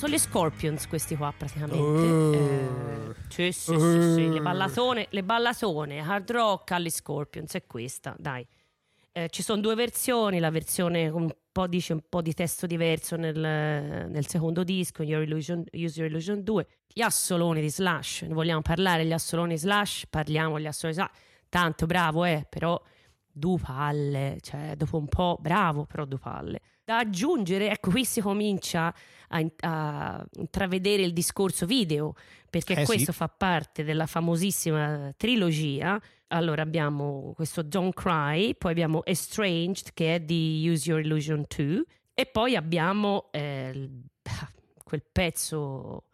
Sono 0.00 0.14
gli 0.14 0.18
Scorpions 0.18 0.88
questi 0.88 1.14
qua 1.14 1.30
praticamente. 1.36 1.76
Oh. 1.78 2.32
Eh, 2.32 3.14
sì, 3.28 3.52
sì, 3.52 3.78
sì, 3.78 4.12
sì, 4.14 4.28
Le 4.30 4.40
ballatone, 4.40 5.08
le 5.10 5.22
ballatone, 5.22 6.00
hard 6.00 6.30
rock 6.30 6.70
agli 6.70 6.88
Scorpions 6.88 7.52
è 7.52 7.66
questa, 7.66 8.16
dai. 8.18 8.46
Eh, 9.12 9.28
ci 9.28 9.42
sono 9.42 9.60
due 9.60 9.74
versioni, 9.74 10.38
la 10.38 10.48
versione 10.48 11.10
con 11.10 11.24
un 11.24 11.34
po' 11.52 11.66
dice 11.66 11.92
un 11.92 12.00
po' 12.08 12.22
di 12.22 12.32
testo 12.32 12.66
diverso 12.66 13.16
nel, 13.16 13.36
nel 13.38 14.26
secondo 14.26 14.64
disco, 14.64 15.02
Your 15.02 15.22
Illusion, 15.22 15.64
Use 15.72 16.00
Your 16.00 16.10
Illusion 16.10 16.42
2. 16.44 16.66
Gli 16.86 17.02
assoloni 17.02 17.60
di 17.60 17.68
Slash, 17.68 18.22
ne 18.22 18.32
vogliamo 18.32 18.62
parlare 18.62 19.04
gli 19.04 19.12
assoloni 19.12 19.58
Slash? 19.58 20.06
Parliamo 20.08 20.56
degli 20.56 20.66
assoloni 20.66 20.94
Slash. 20.94 21.10
Tanto 21.50 21.84
bravo, 21.84 22.24
eh, 22.24 22.46
però 22.48 22.80
due 23.30 23.58
palle, 23.58 24.38
cioè 24.40 24.76
dopo 24.76 24.96
un 24.96 25.08
po' 25.08 25.36
bravo, 25.38 25.84
però 25.84 26.06
due 26.06 26.18
palle. 26.18 26.60
Da 26.84 26.98
aggiungere, 26.98 27.70
ecco, 27.70 27.90
qui 27.90 28.06
si 28.06 28.22
comincia 28.22 28.94
a, 29.32 29.44
a 29.60 30.26
intravedere 30.36 31.02
il 31.02 31.12
discorso 31.12 31.66
video, 31.66 32.14
perché 32.48 32.74
Eh, 32.74 32.80
sì. 32.80 32.84
questo 32.84 33.12
fa 33.12 33.28
parte 33.28 33.82
della 33.84 34.06
famosissima 34.06 35.12
trilogia. 35.16 36.00
Allora 36.28 36.62
abbiamo 36.62 37.32
questo 37.34 37.62
Don't 37.62 37.92
Cry, 37.94 38.54
poi 38.54 38.70
abbiamo 38.70 39.04
Estranged 39.04 39.90
che 39.94 40.14
è 40.16 40.20
di 40.20 40.64
Use 40.68 40.88
Your 40.88 41.00
Illusion 41.04 41.44
2 41.48 41.84
e 42.14 42.26
poi 42.26 42.54
abbiamo 42.54 43.28
eh, 43.32 43.88
quel 44.84 45.02
pezzo 45.10 46.04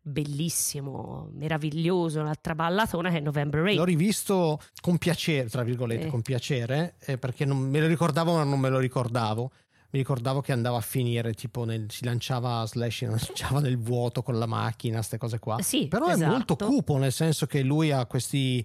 bellissimo, 0.00 1.28
meraviglioso, 1.32 2.20
un'altra 2.20 2.54
ballatona 2.54 3.10
che 3.10 3.18
è 3.18 3.20
November 3.20 3.60
Rain. 3.62 3.76
L'ho 3.76 3.84
rivisto 3.84 4.60
con 4.80 4.98
piacere, 4.98 5.48
tra 5.48 5.62
virgolette, 5.62 6.06
Eh. 6.06 6.08
con 6.10 6.22
piacere, 6.22 6.94
eh, 7.04 7.18
perché 7.18 7.44
non 7.44 7.58
me 7.58 7.80
lo 7.80 7.86
ricordavo 7.86 8.34
ma 8.34 8.44
non 8.44 8.58
me 8.60 8.68
lo 8.68 8.78
ricordavo. 8.78 9.50
Mi 9.90 9.98
ricordavo 10.00 10.40
che 10.40 10.52
andava 10.52 10.78
a 10.78 10.82
finire, 10.82 11.32
tipo 11.34 11.64
nel- 11.64 11.86
si 11.90 12.04
lanciava 12.04 12.66
slash, 12.66 13.02
lanciava 13.02 13.60
nel 13.60 13.78
vuoto 13.78 14.22
con 14.22 14.38
la 14.38 14.46
macchina, 14.46 14.96
queste 14.96 15.18
cose 15.18 15.38
qua. 15.38 15.60
Sì, 15.62 15.86
Però 15.88 16.06
è 16.06 16.12
esatto. 16.12 16.30
molto 16.30 16.56
cupo, 16.56 16.96
nel 16.96 17.12
senso 17.12 17.46
che 17.46 17.62
lui 17.62 17.90
ha 17.92 18.04
questi... 18.06 18.64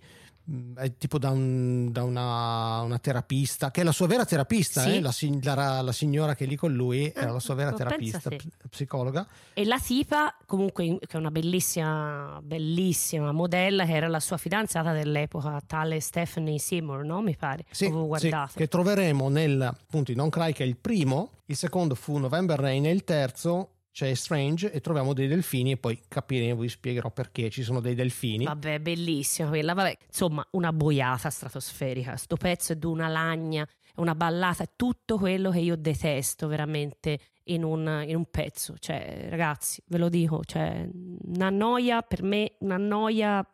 mh, 0.51 0.73
È 0.79 0.97
tipo 0.97 1.17
da, 1.17 1.29
un- 1.29 1.91
da 1.91 2.03
una, 2.03 2.81
una 2.81 2.99
terapista, 2.99 3.71
che 3.71 3.81
è 3.81 3.83
la 3.83 3.91
sua 3.91 4.07
vera 4.07 4.25
terapista, 4.25 4.81
Sì. 4.81 4.95
eh, 4.95 5.01
la, 5.01 5.13
la- 5.55 5.81
la 5.81 5.91
signora 5.91 6.35
che 6.35 6.43
è 6.45 6.47
lì 6.47 6.55
con 6.55 6.73
lui 6.73 7.11
era 7.15 7.31
la 7.31 7.39
sua 7.39 7.53
vera 7.55 7.69
pensa 7.71 7.83
terapista, 7.85 8.29
te. 8.29 8.35
p- 8.37 8.67
psicologa. 8.69 9.25
E 9.53 9.65
la 9.65 9.79
tipa, 9.79 10.35
comunque, 10.45 10.97
che 10.99 11.07
è 11.09 11.17
una 11.17 11.31
bellissima, 11.31 12.39
bellissima 12.43 13.31
modella, 13.31 13.85
che 13.85 13.93
era 13.95 14.07
la 14.07 14.19
sua 14.19 14.37
fidanzata 14.37 14.91
dell'epoca, 14.93 15.61
tale 15.65 15.99
Stephanie 15.99 16.59
Seymour, 16.59 17.03
no? 17.03 17.21
Mi 17.21 17.35
pare. 17.35 17.65
Sì, 17.71 17.91
sì, 18.17 18.33
che 18.55 18.67
troveremo 18.67 19.29
nel 19.29 19.61
appunto 19.61 20.11
in 20.11 20.17
Non 20.17 20.29
Cry 20.29 20.53
che 20.53 20.63
è 20.63 20.67
il 20.67 20.77
primo, 20.77 21.31
il 21.45 21.55
secondo 21.55 21.95
fu 21.95 22.17
November 22.17 22.59
Rain 22.59 22.85
e 22.85 22.91
il 22.91 23.03
terzo 23.03 23.69
c'è 23.91 24.13
Strange 24.13 24.71
e 24.71 24.79
troviamo 24.79 25.13
dei 25.13 25.27
delfini 25.27 25.71
e 25.71 25.77
poi 25.77 25.99
capiremo, 26.07 26.61
vi 26.61 26.69
spiegherò 26.69 27.11
perché 27.11 27.49
ci 27.49 27.61
sono 27.61 27.81
dei 27.81 27.93
delfini. 27.93 28.45
Vabbè, 28.45 28.79
bellissima 28.79 29.49
quella. 29.49 29.73
Vabbè, 29.73 29.97
insomma, 30.07 30.45
una 30.51 30.71
boiata 30.71 31.29
stratosferica. 31.29 32.15
Sto 32.15 32.37
pezzo 32.37 32.73
è 32.73 32.75
di 32.77 32.85
una 32.85 33.09
lagna, 33.09 33.63
è 33.63 33.99
una 33.99 34.15
ballata, 34.15 34.63
è 34.63 34.69
tutto 34.75 35.17
quello 35.17 35.51
che 35.51 35.59
io 35.59 35.75
detesto 35.75 36.47
veramente 36.47 37.19
in 37.45 37.63
un, 37.63 38.03
in 38.07 38.15
un 38.15 38.25
pezzo. 38.31 38.75
Cioè, 38.79 39.27
ragazzi, 39.29 39.83
ve 39.87 39.97
lo 39.97 40.07
dico, 40.07 40.41
cioè, 40.45 40.87
una 41.25 41.49
noia 41.49 42.01
per 42.01 42.23
me, 42.23 42.53
una 42.59 42.77
noia 42.77 43.45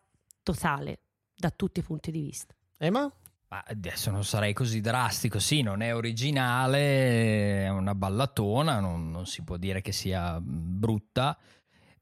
totale 0.43 1.00
da 1.36 1.50
tutti 1.50 1.80
i 1.80 1.84
punti 1.84 2.12
di 2.12 2.21
vista. 2.21 2.54
Emma? 2.78 3.12
Ma 3.50 3.64
adesso 3.66 4.12
non 4.12 4.26
sarei 4.26 4.52
così 4.52 4.82
drastico, 4.82 5.40
sì, 5.40 5.62
non 5.62 5.82
è 5.82 5.96
originale, 5.96 7.64
è 7.64 7.70
una 7.70 7.96
ballatona, 7.96 8.82
non, 8.82 9.10
non 9.10 9.26
si 9.26 9.42
può 9.44 9.56
dire 9.56 9.80
che 9.82 9.94
sia 9.94 10.38
brutta. 10.42 11.38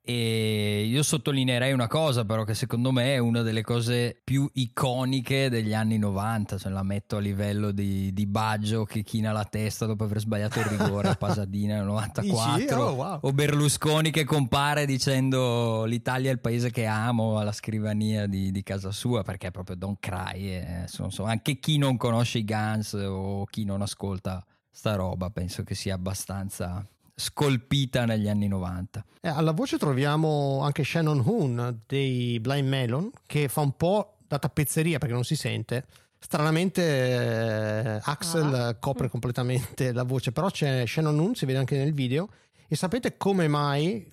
E 0.07 0.83
io 0.85 1.01
sottolineerei 1.01 1.73
una 1.73 1.87
cosa, 1.87 2.25
però, 2.25 2.43
che 2.43 2.53
secondo 2.53 2.91
me 2.91 3.15
è 3.15 3.17
una 3.17 3.41
delle 3.41 3.63
cose 3.63 4.21
più 4.23 4.47
iconiche 4.53 5.49
degli 5.49 5.73
anni 5.73 5.97
90. 5.97 6.59
Cioè, 6.59 6.71
la 6.71 6.83
metto 6.83 7.17
a 7.17 7.19
livello 7.19 7.71
di, 7.71 8.13
di 8.13 8.27
Baggio 8.27 8.85
che 8.85 9.01
china 9.01 9.31
la 9.31 9.45
testa 9.45 9.87
dopo 9.87 10.03
aver 10.03 10.19
sbagliato 10.19 10.59
il 10.59 10.65
rigore 10.65 11.09
a 11.09 11.15
Pasadena 11.17 11.77
nel 11.77 11.85
94. 11.85 12.57
Dici? 12.59 12.73
Oh, 12.73 12.91
wow. 12.91 13.17
O 13.21 13.33
Berlusconi 13.33 14.11
che 14.11 14.25
compare 14.25 14.85
dicendo 14.85 15.85
l'Italia 15.85 16.29
è 16.29 16.33
il 16.33 16.39
paese 16.39 16.69
che 16.69 16.85
amo 16.85 17.39
alla 17.39 17.51
scrivania 17.51 18.27
di, 18.27 18.51
di 18.51 18.61
casa 18.61 18.91
sua 18.91 19.23
perché 19.23 19.47
è 19.47 19.51
proprio 19.51 19.75
Don't 19.75 19.97
Cry. 19.99 20.49
eh, 20.49 20.83
so- 20.85 21.09
so- 21.09 21.23
anche 21.23 21.57
chi 21.57 21.77
non 21.79 21.97
conosce 21.97 22.37
i 22.37 22.45
Guns 22.45 22.93
o 22.93 23.45
chi 23.45 23.65
non 23.65 23.81
ascolta 23.81 24.45
sta 24.69 24.93
roba 24.93 25.29
penso 25.29 25.63
che 25.63 25.73
sia 25.73 25.95
abbastanza 25.95 26.85
scolpita 27.15 28.05
negli 28.05 28.27
anni 28.27 28.47
90. 28.47 29.05
Eh, 29.21 29.29
alla 29.29 29.51
voce 29.51 29.77
troviamo 29.77 30.59
anche 30.61 30.83
Shannon 30.83 31.21
Hoon 31.25 31.81
dei 31.87 32.39
Blind 32.39 32.67
Melon 32.67 33.09
che 33.25 33.47
fa 33.47 33.61
un 33.61 33.71
po' 33.77 34.17
da 34.27 34.37
tappezzeria 34.37 34.97
perché 34.97 35.13
non 35.13 35.23
si 35.23 35.35
sente. 35.35 35.85
Stranamente 36.19 36.81
eh, 36.83 37.99
Axel 38.03 38.53
Ah. 38.53 38.75
copre 38.75 39.09
completamente 39.09 39.91
la 39.93 40.03
voce, 40.03 40.31
però 40.31 40.49
c'è 40.49 40.85
Shannon 40.85 41.17
Hoon, 41.19 41.35
si 41.35 41.45
vede 41.45 41.59
anche 41.59 41.77
nel 41.77 41.93
video. 41.93 42.29
E 42.67 42.75
sapete 42.75 43.15
come 43.17 43.47
mai 43.47 44.11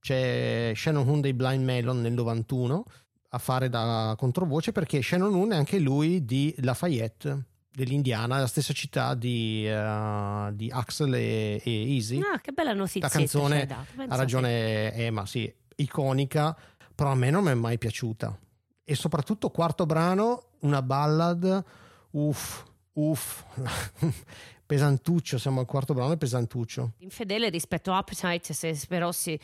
c'è 0.00 0.72
Shannon 0.74 1.06
Hoon 1.06 1.20
dei 1.20 1.34
Blind 1.34 1.62
Melon 1.62 2.00
nel 2.00 2.12
91 2.14 2.84
a 3.32 3.38
fare 3.38 3.68
da 3.68 4.14
controvoce? 4.16 4.72
Perché 4.72 5.02
Shannon 5.02 5.34
Hoon 5.34 5.52
è 5.52 5.56
anche 5.56 5.78
lui 5.78 6.24
di 6.24 6.54
Lafayette 6.60 7.44
dell'Indiana, 7.72 8.38
la 8.38 8.46
stessa 8.46 8.72
città 8.72 9.14
di, 9.14 9.66
eh, 9.66 10.50
di 10.52 10.70
Axel 10.70 11.14
e, 11.14 11.60
e 11.64 11.94
Easy. 11.94 12.20
Ah, 12.20 12.40
che 12.40 12.52
bella 12.52 12.72
notizia. 12.72 13.00
La 13.02 13.08
canzone 13.08 13.68
ha 14.08 14.16
ragione 14.16 14.92
Emma, 14.92 15.26
sì, 15.26 15.52
iconica, 15.76 16.56
però 16.94 17.10
a 17.12 17.14
me 17.14 17.30
non 17.30 17.44
mi 17.44 17.50
è 17.50 17.54
mai 17.54 17.78
piaciuta. 17.78 18.36
E 18.84 18.94
soprattutto 18.94 19.50
quarto 19.50 19.86
brano, 19.86 20.48
una 20.60 20.82
ballad, 20.82 21.64
uff, 22.10 22.64
uff, 22.94 23.44
pesantuccio, 24.66 25.38
siamo 25.38 25.60
al 25.60 25.66
quarto 25.66 25.94
brano, 25.94 26.12
è 26.12 26.16
pesantuccio. 26.16 26.92
infedele 26.98 27.48
rispetto 27.48 27.92
a 27.92 27.98
Appetite 27.98 28.52
se 28.52 28.78
però 28.88 29.12
si, 29.12 29.38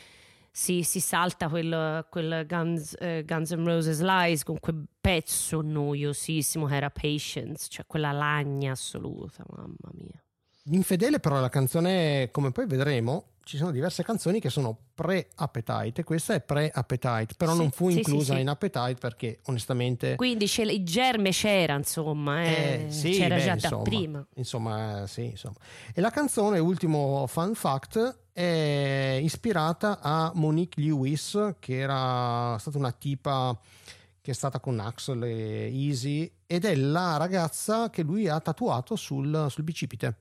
si- 0.51 0.83
si 0.83 0.99
salta 0.99 1.49
quel, 1.49 2.05
quel 2.09 2.45
Guns, 2.47 2.95
eh, 2.99 3.23
Guns 3.25 3.51
N' 3.51 3.65
Roses 3.65 4.01
Lies 4.01 4.43
con 4.43 4.59
quel 4.59 4.85
pezzo 4.99 5.61
noiosissimo 5.61 6.65
che 6.65 6.75
era 6.75 6.89
Patience 6.89 7.67
cioè 7.69 7.85
quella 7.85 8.11
lagna 8.11 8.71
assoluta 8.71 9.43
mamma 9.49 9.91
mia. 9.93 10.21
Infedele 10.71 11.19
però 11.19 11.39
la 11.39 11.49
canzone, 11.49 12.29
come 12.31 12.51
poi 12.51 12.65
vedremo, 12.67 13.35
ci 13.47 13.55
sono 13.55 13.71
diverse 13.71 14.03
canzoni 14.03 14.41
che 14.41 14.49
sono 14.49 14.77
pre-Appetite 14.93 16.01
e 16.01 16.03
questa 16.03 16.33
è 16.33 16.41
pre-Appetite, 16.41 17.35
però 17.37 17.53
Sì, 17.53 17.57
non 17.57 17.71
fu 17.71 17.89
sì, 17.89 17.99
inclusa 17.99 18.35
sì, 18.35 18.41
in 18.41 18.49
Appetite 18.49 18.95
perché 18.99 19.39
onestamente... 19.45 20.15
quindi 20.15 20.51
il 20.57 20.83
germe 20.83 21.29
c'era 21.29 21.75
insomma 21.75 22.43
eh, 22.43 22.87
Eh, 22.89 23.11
c'era 23.13 23.35
beh, 23.35 23.41
già 23.41 23.53
insomma, 23.53 23.77
da 23.77 23.81
prima. 23.89 24.27
Insomma, 24.35 25.03
eh, 25.03 25.07
sì, 25.07 25.23
insomma. 25.27 25.55
E 25.93 26.01
la 26.01 26.09
canzone, 26.09 26.59
ultimo 26.59 27.25
fun 27.27 27.55
fact, 27.55 28.17
è 28.33 29.17
ispirata 29.21 29.99
a 30.01 30.29
Monique 30.35 30.83
Lewis, 30.83 31.53
che 31.59 31.79
era 31.79 32.57
stata 32.59 32.77
una 32.77 32.91
tipa 32.91 33.57
che 34.21 34.31
è 34.31 34.35
stata 34.35 34.59
con 34.59 34.77
Axel 34.81 35.23
e 35.23 35.71
Easy, 35.73 36.29
ed 36.45 36.65
è 36.65 36.75
la 36.75 37.15
ragazza 37.15 37.89
che 37.89 38.01
lui 38.03 38.27
ha 38.27 38.41
tatuato 38.41 38.97
sul, 38.97 39.47
sul 39.49 39.63
bicipite, 39.63 40.15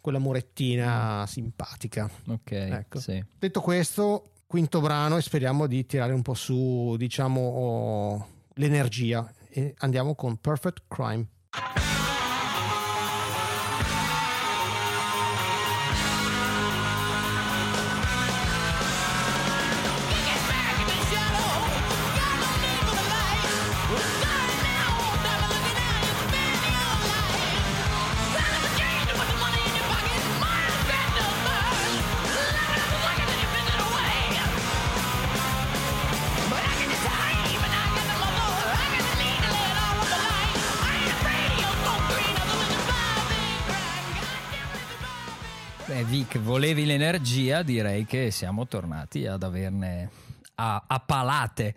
quella 0.00 0.18
morettina 0.18 1.24
simpatica. 1.26 2.10
Ok, 2.28 2.50
Ecco. 2.52 2.98
sì. 3.00 3.22
Detto 3.38 3.60
questo, 3.60 4.32
quinto 4.46 4.80
brano 4.80 5.16
e 5.16 5.22
speriamo 5.22 5.66
di 5.66 5.86
tirare 5.86 6.12
un 6.12 6.22
po' 6.22 6.34
su, 6.34 6.94
diciamo, 6.96 7.40
oh, 7.40 8.26
l'energia. 8.54 9.32
E 9.48 9.74
andiamo 9.78 10.14
con 10.14 10.36
Perfect 10.38 10.82
Crime. 10.88 11.26
Volevi 47.00 47.04
l'energia, 47.04 47.62
direi 47.62 48.04
che 48.04 48.30
siamo 48.30 48.66
tornati 48.66 49.26
ad 49.26 49.42
averne 49.42 50.10
a, 50.56 50.84
a 50.86 51.00
palate. 51.00 51.74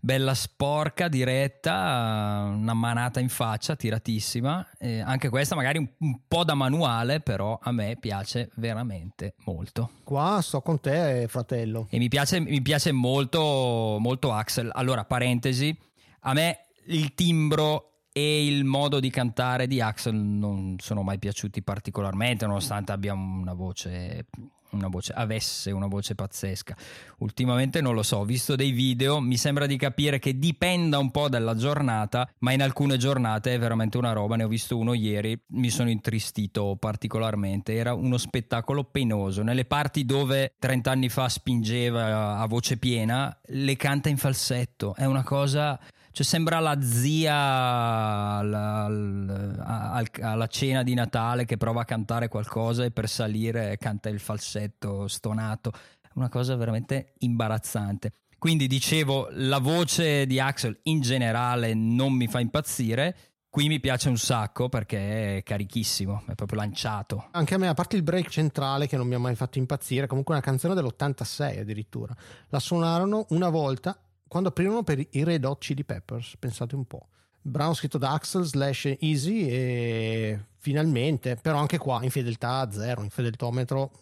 Bella 0.00 0.34
sporca, 0.34 1.08
diretta, 1.08 2.50
una 2.52 2.74
manata 2.74 3.20
in 3.20 3.30
faccia, 3.30 3.74
tiratissima. 3.74 4.66
Eh, 4.78 5.00
anche 5.00 5.30
questa 5.30 5.54
magari 5.54 5.78
un, 5.78 5.88
un 5.98 6.20
po' 6.28 6.44
da 6.44 6.54
manuale, 6.54 7.20
però 7.20 7.58
a 7.62 7.72
me 7.72 7.96
piace 7.98 8.50
veramente 8.56 9.34
molto. 9.46 9.90
Qua 10.04 10.40
sto 10.42 10.60
con 10.60 10.78
te, 10.80 11.26
fratello. 11.28 11.86
E 11.88 11.96
mi 11.98 12.08
piace, 12.08 12.40
mi 12.40 12.60
piace 12.60 12.92
molto, 12.92 13.96
molto 13.98 14.32
Axel. 14.32 14.70
Allora, 14.74 15.04
parentesi, 15.04 15.74
a 16.20 16.34
me 16.34 16.66
il 16.88 17.14
timbro 17.14 17.94
e 18.12 18.46
il 18.46 18.64
modo 18.64 19.00
di 19.00 19.10
cantare 19.10 19.66
di 19.66 19.80
Axel 19.80 20.14
non 20.14 20.76
sono 20.78 21.02
mai 21.02 21.18
piaciuti 21.18 21.62
particolarmente, 21.62 22.46
nonostante 22.46 22.92
abbia 22.92 23.14
una 23.14 23.54
voce, 23.54 24.26
una 24.74 24.88
voce, 24.88 25.12
avesse 25.12 25.70
una 25.70 25.86
voce 25.86 26.14
pazzesca. 26.14 26.76
Ultimamente 27.18 27.80
non 27.80 27.94
lo 27.94 28.02
so, 28.02 28.18
ho 28.18 28.24
visto 28.24 28.56
dei 28.56 28.70
video, 28.70 29.20
mi 29.20 29.36
sembra 29.36 29.66
di 29.66 29.76
capire 29.76 30.18
che 30.18 30.38
dipenda 30.38 30.98
un 30.98 31.10
po' 31.10 31.28
dalla 31.28 31.54
giornata, 31.54 32.28
ma 32.40 32.52
in 32.52 32.62
alcune 32.62 32.96
giornate 32.96 33.54
è 33.54 33.58
veramente 33.58 33.96
una 33.96 34.12
roba, 34.12 34.36
ne 34.36 34.44
ho 34.44 34.48
visto 34.48 34.76
uno 34.76 34.94
ieri, 34.94 35.38
mi 35.48 35.70
sono 35.70 35.90
intristito 35.90 36.76
particolarmente, 36.78 37.74
era 37.74 37.94
uno 37.94 38.18
spettacolo 38.18 38.84
penoso, 38.84 39.42
nelle 39.42 39.64
parti 39.64 40.04
dove 40.04 40.54
30 40.58 40.90
anni 40.90 41.08
fa 41.08 41.28
spingeva 41.28 42.38
a 42.38 42.46
voce 42.46 42.76
piena, 42.76 43.36
le 43.46 43.76
canta 43.76 44.08
in 44.08 44.16
falsetto, 44.16 44.94
è 44.94 45.04
una 45.04 45.22
cosa... 45.22 45.78
Cioè 46.14 46.24
sembra 46.24 46.60
la 46.60 46.80
zia 46.80 47.34
alla, 47.34 48.84
al- 48.84 49.64
al- 49.66 50.08
alla 50.20 50.46
cena 50.46 50.84
di 50.84 50.94
Natale 50.94 51.44
che 51.44 51.56
prova 51.56 51.80
a 51.80 51.84
cantare 51.84 52.28
qualcosa 52.28 52.84
e 52.84 52.92
per 52.92 53.08
salire 53.08 53.76
canta 53.78 54.10
il 54.10 54.20
falsetto 54.20 55.08
stonato. 55.08 55.72
Una 56.14 56.28
cosa 56.28 56.54
veramente 56.54 57.14
imbarazzante. 57.18 58.12
Quindi 58.38 58.68
dicevo, 58.68 59.26
la 59.32 59.58
voce 59.58 60.24
di 60.26 60.38
Axel 60.38 60.78
in 60.84 61.00
generale 61.00 61.74
non 61.74 62.12
mi 62.12 62.28
fa 62.28 62.38
impazzire. 62.38 63.16
Qui 63.48 63.66
mi 63.66 63.80
piace 63.80 64.08
un 64.08 64.16
sacco 64.16 64.68
perché 64.68 65.38
è 65.38 65.42
carichissimo, 65.42 66.22
è 66.28 66.36
proprio 66.36 66.60
lanciato. 66.60 67.26
Anche 67.32 67.54
a 67.54 67.58
me, 67.58 67.66
a 67.66 67.74
parte 67.74 67.96
il 67.96 68.04
break 68.04 68.28
centrale 68.28 68.86
che 68.86 68.96
non 68.96 69.08
mi 69.08 69.14
ha 69.14 69.18
mai 69.18 69.34
fatto 69.34 69.58
impazzire, 69.58 70.06
comunque 70.06 70.34
una 70.34 70.42
canzone 70.44 70.74
dell'86 70.74 71.58
addirittura. 71.58 72.14
La 72.50 72.60
suonarono 72.60 73.26
una 73.30 73.48
volta 73.48 73.98
quando 74.34 74.50
aprirono 74.50 74.82
per 74.82 74.98
i 74.98 75.22
Red 75.22 75.44
Hot 75.44 75.60
Chili 75.60 75.84
Peppers, 75.84 76.34
pensate 76.40 76.74
un 76.74 76.84
po'. 76.86 77.06
Brano 77.40 77.72
scritto 77.72 77.98
da 77.98 78.14
Axel 78.14 78.42
slash 78.42 78.96
Easy 78.98 79.46
e 79.46 80.46
finalmente, 80.58 81.36
però 81.36 81.58
anche 81.58 81.78
qua 81.78 82.02
infedeltà 82.02 82.68
zero, 82.72 83.04
infedeltometro 83.04 83.92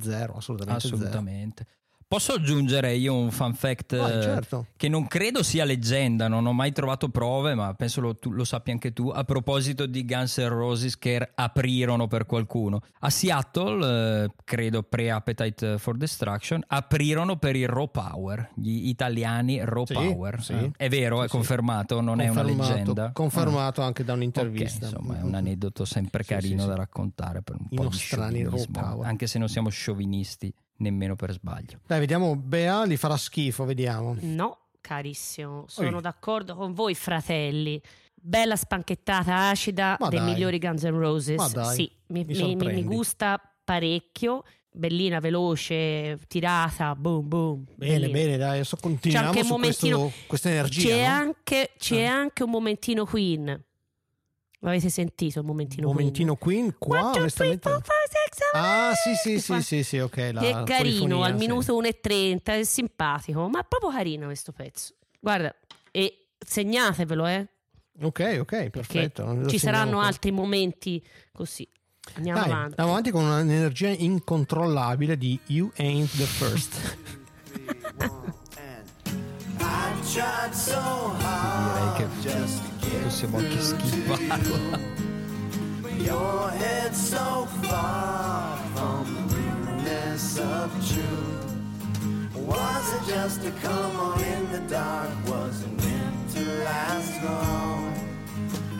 zero, 0.00 0.34
assolutamente, 0.34 0.80
zero. 1.58 1.68
Posso 2.08 2.34
aggiungere 2.34 2.94
io 2.94 3.16
un 3.16 3.32
fun 3.32 3.52
fact 3.52 3.92
eh, 3.94 4.22
certo. 4.22 4.66
che 4.76 4.88
non 4.88 5.08
credo 5.08 5.42
sia 5.42 5.64
leggenda, 5.64 6.28
non 6.28 6.46
ho 6.46 6.52
mai 6.52 6.70
trovato 6.70 7.08
prove, 7.08 7.54
ma 7.56 7.74
penso 7.74 8.00
lo, 8.00 8.14
tu, 8.14 8.30
lo 8.30 8.44
sappi 8.44 8.70
anche 8.70 8.92
tu, 8.92 9.08
a 9.08 9.24
proposito 9.24 9.86
di 9.86 10.04
Guns 10.04 10.36
N' 10.38 10.48
Roses 10.48 10.96
che 10.98 11.30
aprirono 11.34 12.06
per 12.06 12.24
qualcuno. 12.24 12.80
A 13.00 13.10
Seattle, 13.10 14.22
eh, 14.24 14.30
credo 14.44 14.84
pre-Appetite 14.84 15.78
for 15.78 15.96
Destruction, 15.96 16.62
aprirono 16.68 17.38
per 17.38 17.56
il 17.56 17.66
Raw 17.66 17.90
Power, 17.90 18.50
gli 18.54 18.86
italiani 18.88 19.58
Raw 19.64 19.84
Sì, 19.86 19.94
Power. 19.94 20.40
sì. 20.44 20.52
eh. 20.52 20.70
È 20.76 20.88
vero, 20.88 21.24
è 21.24 21.28
confermato, 21.28 22.00
non 22.00 22.20
è 22.20 22.28
una 22.28 22.42
Confermato- 22.42 22.72
leggenda. 22.72 23.10
Confermato 23.12 23.82
anche 23.82 24.04
da 24.04 24.12
Ah. 24.12 24.16
un'intervista. 24.16 24.86
Ok, 24.86 24.92
insomma, 24.92 25.18
è 25.18 25.22
un 25.22 25.34
aneddoto 25.34 25.84
sempre 25.84 26.22
carino 26.22 26.62
sì, 26.62 26.68
da 26.68 26.76
raccontare 26.76 27.42
per 27.42 27.56
un 27.58 27.66
I 27.68 27.74
po' 27.74 27.82
di 27.82 27.88
nostrani 27.88 28.44
Raw 28.44 28.64
Power. 28.70 29.06
anche 29.08 29.26
se 29.26 29.40
non 29.40 29.48
siamo 29.48 29.70
sciovinisti 29.70 30.54
nemmeno 30.78 31.16
per 31.16 31.32
sbaglio. 31.32 31.80
Dai, 31.86 31.98
vediamo, 32.00 32.36
Bea 32.36 32.84
li 32.84 32.96
farà 32.96 33.16
schifo, 33.16 33.64
vediamo. 33.64 34.16
No, 34.20 34.58
carissimo, 34.80 35.64
sono 35.68 35.96
Oi. 35.96 36.02
d'accordo 36.02 36.54
con 36.54 36.72
voi, 36.72 36.94
fratelli. 36.94 37.80
Bella 38.14 38.56
spanchettata 38.56 39.48
acida 39.48 39.96
Ma 40.00 40.08
dei 40.08 40.18
dai. 40.18 40.32
migliori 40.32 40.58
Guns 40.58 40.82
N' 40.82 40.98
Roses. 40.98 41.36
Ma 41.36 41.48
dai, 41.48 41.74
sì, 41.74 41.90
mi, 42.08 42.24
mi 42.24 42.54
mi- 42.56 42.72
mi- 42.72 42.82
gusta 42.82 43.40
parecchio. 43.64 44.42
Bellina, 44.76 45.20
veloce, 45.20 46.18
tirata, 46.28 46.94
boom, 46.94 47.26
boom. 47.28 47.64
Bene, 47.76 47.92
bellina. 48.00 48.12
bene, 48.12 48.36
dai, 48.36 48.50
adesso 48.56 48.76
C'è 48.76 48.82
continuiamo 48.82 49.26
anche 49.28 49.40
un 49.40 49.46
momentino. 49.48 49.98
questo, 50.00 50.24
questa 50.26 50.50
energia. 50.50 50.88
c'è 50.88 51.00
no? 51.06 51.14
anche, 51.14 51.70
c'è 51.78 51.94
Eh. 51.96 52.04
anche 52.04 52.42
un 52.42 52.50
momentino 52.50 53.06
Queen. 53.06 53.64
L'avete 54.60 54.88
sentito 54.90 55.38
il 55.38 55.44
momentino, 55.46 55.86
Momentino 55.86 56.34
Queen, 56.36 56.74
qua 56.78 56.96
One, 56.96 57.02
two, 57.04 57.10
three, 57.12 57.20
onestamente... 57.22 57.68
four, 57.70 57.82
five, 57.82 58.15
Ah, 58.52 58.92
sì, 58.94 59.14
sì, 59.14 59.40
sì, 59.40 59.52
fa- 59.52 59.60
sì, 59.60 59.82
sì, 59.82 59.98
ok. 59.98 60.30
La 60.32 60.40
che 60.40 60.50
è 60.50 60.62
carino 60.64 61.22
al 61.22 61.32
sì. 61.32 61.46
minuto 61.46 61.80
1.30, 61.80 62.40
è 62.44 62.64
simpatico, 62.64 63.48
ma 63.48 63.60
è 63.60 63.66
proprio 63.68 63.90
carino 63.90 64.26
questo 64.26 64.52
pezzo. 64.52 64.94
Guarda, 65.20 65.54
e 65.90 66.28
segnatevelo, 66.38 67.26
eh, 67.26 67.48
Ok, 68.02 68.36
ok, 68.40 68.68
perfetto. 68.70 69.46
ci 69.48 69.58
saranno 69.58 70.00
altri 70.00 70.30
momenti 70.30 71.02
così. 71.32 71.66
Andiamo 72.14 72.38
Dai, 72.40 72.50
avanti. 72.50 72.66
andiamo 72.68 72.90
avanti 72.90 73.10
con 73.10 73.24
un'energia 73.24 73.88
incontrollabile 73.88 75.16
di 75.16 75.38
You 75.46 75.70
Ain't 75.76 76.10
the 76.16 76.24
First. 76.24 76.96
Direi 81.66 81.92
che 81.96 82.06
possiamo 83.02 83.38
anche 83.38 83.60
schivarla. 83.60 85.04
Your 86.00 86.50
head 86.50 86.94
so 86.94 87.46
far 87.62 88.56
from 88.74 89.28
the 89.28 89.36
realness 89.36 90.38
of 90.38 90.70
truth. 90.92 92.36
Was 92.36 92.94
it 92.94 93.12
just 93.12 93.42
to 93.42 93.50
come 93.62 93.96
on 93.96 94.22
in 94.22 94.52
the 94.52 94.60
dark? 94.68 95.10
Was 95.26 95.62
it 95.62 95.72
meant 95.72 96.30
to 96.34 96.42
last 96.64 97.22
long? 97.24 97.94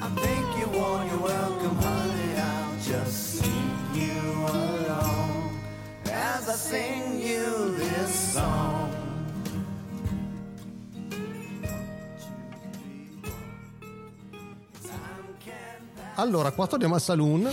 I 0.02 0.08
think 0.20 0.46
you 0.58 0.78
won 0.78 1.08
your 1.08 1.20
welcome, 1.20 1.76
honey. 1.76 2.36
I'll 2.36 2.78
just 2.82 3.40
sing 3.40 3.72
you 3.94 4.20
along 4.46 5.60
as 6.06 6.48
I 6.48 6.54
sing 6.54 7.20
you 7.20 7.76
this 7.76 8.14
song. 8.34 8.75
Allora, 16.18 16.50
qua 16.52 16.66
torniamo 16.66 16.94
al 16.94 17.00
saloon 17.02 17.46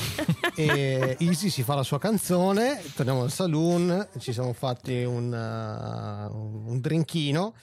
e 0.56 1.18
Easy 1.20 1.50
si 1.50 1.64
fa 1.64 1.76
la 1.76 1.84
sua 1.84 2.00
canzone, 2.00 2.82
torniamo 2.96 3.24
al 3.24 3.32
saloon, 3.32 4.08
ci 4.20 4.32
siamo 4.32 4.54
fatti 4.54 5.04
un, 5.04 5.34
uh, 5.34 6.72
un 6.72 6.80
drinkino, 6.80 7.54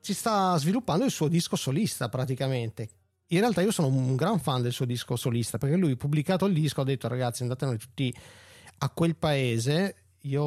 si 0.00 0.14
sta 0.14 0.56
sviluppando 0.56 1.04
il 1.04 1.12
suo 1.12 1.28
disco 1.28 1.54
solista 1.54 2.08
praticamente. 2.08 2.88
In 3.28 3.38
realtà 3.38 3.60
io 3.60 3.70
sono 3.70 3.86
un 3.86 4.16
gran 4.16 4.40
fan 4.40 4.60
del 4.60 4.72
suo 4.72 4.84
disco 4.84 5.14
solista 5.14 5.58
perché 5.58 5.76
lui 5.76 5.94
pubblicato 5.96 6.46
il 6.46 6.54
disco 6.54 6.80
ha 6.80 6.84
detto 6.84 7.06
ragazzi 7.06 7.42
andatene 7.42 7.76
tutti 7.76 8.12
a 8.78 8.90
quel 8.90 9.14
paese, 9.14 9.94
io 10.22 10.42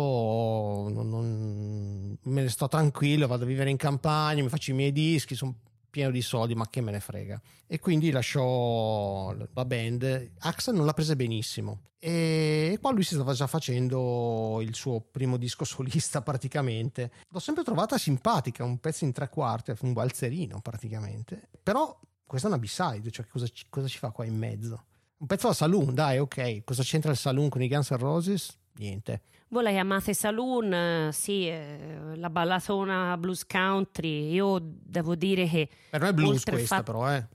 non, 0.90 1.08
non- 1.08 2.18
me 2.22 2.42
ne 2.42 2.50
sto 2.50 2.68
tranquillo, 2.68 3.28
vado 3.28 3.46
a 3.46 3.48
vivere 3.48 3.70
in 3.70 3.78
campagna, 3.78 4.44
mi 4.44 4.50
faccio 4.50 4.72
i 4.72 4.76
miei 4.76 4.92
dischi, 4.92 5.36
sono 5.36 5.56
pieno 5.92 6.10
di 6.10 6.22
soldi, 6.24 6.56
ma 6.56 6.68
che 6.68 6.82
me 6.82 6.92
ne 6.92 7.00
frega. 7.00 7.40
E 7.68 7.80
quindi 7.80 8.10
lasciò 8.10 9.32
la 9.54 9.66
band. 9.66 10.32
Axel 10.40 10.74
non 10.74 10.86
l'ha 10.86 10.94
presa 10.94 11.16
benissimo. 11.16 11.82
E 12.00 12.80
qua 12.82 12.92
lui 12.92 13.04
si 13.04 13.14
stava 13.14 13.34
già 13.34 13.46
facendo 13.46 14.60
il 14.62 14.74
suo 14.74 15.02
primo 15.02 15.38
disco 15.38 15.64
solista 15.66 16.24
praticamente. 16.24 17.12
L'ho 17.30 17.40
sempre 17.40 17.64
trovata 17.64 18.00
simpatica, 18.00 18.64
un 18.64 18.80
pezzo 18.80 19.04
in 19.04 19.12
tre 19.12 19.30
quarti, 19.30 19.74
un 19.82 19.94
balzerino 19.94 20.62
praticamente. 20.62 21.50
Però 21.62 22.00
questa 22.26 22.48
è 22.48 22.52
una 22.52 22.60
B-side, 22.60 23.12
cioè 23.12 23.28
cosa 23.28 23.46
ci, 23.48 23.66
cosa 23.70 23.88
ci 23.88 24.00
fa 24.00 24.10
qua 24.10 24.26
in 24.26 24.36
mezzo? 24.36 24.86
Un 25.18 25.28
pezzo 25.28 25.48
da 25.48 25.54
saloon, 25.54 25.94
dai, 25.94 26.18
ok. 26.18 26.64
Cosa 26.64 26.82
c'entra 26.82 27.12
il 27.12 27.18
saloon 27.18 27.50
con 27.50 27.62
i 27.62 27.68
Guns 27.68 27.92
N' 27.92 27.98
Roses? 27.98 28.58
Niente. 28.78 29.22
Voi 29.52 29.64
la 29.64 29.72
chiamate 29.72 30.14
Saloon, 30.14 30.74
eh, 30.74 31.10
sì, 31.12 31.46
eh, 31.46 32.16
la 32.16 32.30
ballatona 32.30 33.18
blues 33.18 33.46
country. 33.46 34.32
Io 34.32 34.60
devo 34.62 35.14
dire 35.16 35.46
che. 35.46 35.68
Per 35.90 36.00
me 36.02 36.08
è 36.10 36.14
blues 36.14 36.44
questa, 36.46 36.78
fatto- 36.78 36.92
però, 36.94 37.12
eh. 37.14 37.28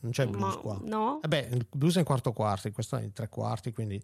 Non 0.00 0.12
c'è 0.12 0.26
blues 0.26 0.54
Ma- 0.54 0.60
qua. 0.60 0.80
No? 0.82 1.18
Vabbè, 1.20 1.48
il 1.52 1.66
blues 1.70 1.96
è 1.96 1.98
in 1.98 2.04
quarto 2.06 2.32
quarti, 2.32 2.70
questo 2.72 2.96
è 2.96 3.02
in 3.02 3.12
tre 3.12 3.28
quarti, 3.28 3.72
quindi 3.72 4.02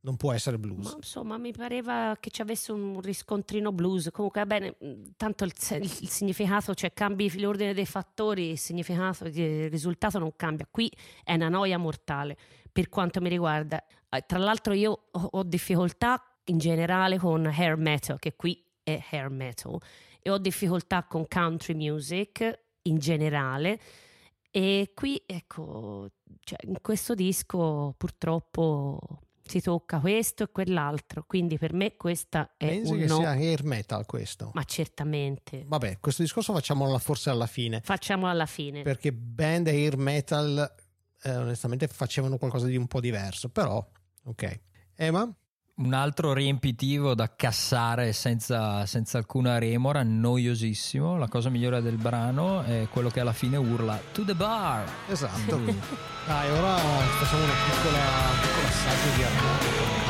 non 0.00 0.16
può 0.16 0.32
essere 0.32 0.58
blues. 0.58 0.90
Ma 0.90 0.96
insomma, 0.96 1.38
mi 1.38 1.52
pareva 1.52 2.14
che 2.20 2.28
ci 2.30 2.42
avesse 2.42 2.72
un 2.72 3.00
riscontrino 3.00 3.72
blues. 3.72 4.10
Comunque, 4.12 4.40
va 4.44 4.46
bene, 4.46 4.76
tanto 5.16 5.44
il, 5.44 5.52
il 5.80 5.88
significato, 5.88 6.74
cioè 6.74 6.92
cambi 6.92 7.40
l'ordine 7.40 7.72
dei 7.72 7.86
fattori, 7.86 8.50
il 8.50 8.58
significato, 8.58 9.24
il 9.24 9.70
risultato 9.70 10.18
non 10.18 10.36
cambia. 10.36 10.68
Qui 10.70 10.92
è 11.24 11.32
una 11.34 11.48
noia 11.48 11.78
mortale 11.78 12.36
per 12.70 12.90
quanto 12.90 13.22
mi 13.22 13.30
riguarda. 13.30 13.82
Eh, 14.10 14.24
Tra 14.26 14.38
l'altro, 14.38 14.74
io 14.74 15.06
ho, 15.10 15.28
ho 15.32 15.42
difficoltà 15.42 16.22
in 16.44 16.58
generale 16.58 17.18
con 17.18 17.46
hair 17.46 17.76
metal, 17.76 18.18
che 18.18 18.34
qui 18.36 18.64
è 18.82 19.02
hair 19.10 19.28
metal, 19.30 19.78
e 20.20 20.30
ho 20.30 20.38
difficoltà 20.38 21.04
con 21.04 21.26
country 21.28 21.74
music 21.74 22.60
in 22.82 22.98
generale. 22.98 23.80
E 24.50 24.92
qui, 24.94 25.22
ecco, 25.24 26.10
cioè, 26.40 26.58
in 26.66 26.80
questo 26.82 27.14
disco 27.14 27.94
purtroppo 27.96 28.98
si 29.44 29.60
tocca 29.60 29.98
questo 29.98 30.44
e 30.44 30.50
quell'altro, 30.52 31.24
quindi 31.26 31.58
per 31.58 31.72
me 31.72 31.96
questa 31.96 32.54
è 32.56 32.68
Pensi 32.68 32.92
un 32.92 32.98
che 32.98 33.06
no, 33.06 33.16
sia 33.16 33.30
hair 33.30 33.64
metal 33.64 34.06
questo? 34.06 34.50
ma 34.54 34.62
certamente. 34.64 35.64
Vabbè, 35.66 35.98
questo 36.00 36.22
discorso 36.22 36.52
facciamolo 36.52 36.96
forse 36.98 37.30
alla 37.30 37.46
fine. 37.46 37.80
Facciamo 37.82 38.28
alla 38.28 38.46
fine. 38.46 38.82
Perché 38.82 39.12
band 39.12 39.66
hair 39.68 39.96
metal, 39.96 40.74
eh, 41.22 41.36
onestamente, 41.36 41.88
facevano 41.88 42.38
qualcosa 42.38 42.66
di 42.66 42.76
un 42.76 42.86
po' 42.86 43.00
diverso. 43.00 43.48
Però, 43.48 43.84
ok. 44.24 44.60
Emma? 44.94 45.34
Un 45.74 45.94
altro 45.94 46.34
riempitivo 46.34 47.14
da 47.14 47.34
cassare 47.34 48.12
senza, 48.12 48.84
senza 48.84 49.16
alcuna 49.16 49.56
remora, 49.58 50.02
noiosissimo. 50.02 51.16
La 51.16 51.28
cosa 51.28 51.48
migliore 51.48 51.80
del 51.80 51.96
brano 51.96 52.62
è 52.62 52.86
quello 52.90 53.08
che 53.08 53.20
alla 53.20 53.32
fine 53.32 53.56
urla 53.56 53.98
To 54.12 54.22
the 54.22 54.34
bar! 54.34 54.86
Esatto. 55.08 55.56
Dai, 56.26 56.50
ora 56.50 56.76
facciamo 56.76 57.44
una 57.44 57.54
piccola, 57.64 57.98
un 57.98 58.40
piccolo 58.42 58.66
assaggio 58.66 59.16
di 59.16 59.22
armonica. 59.22 60.01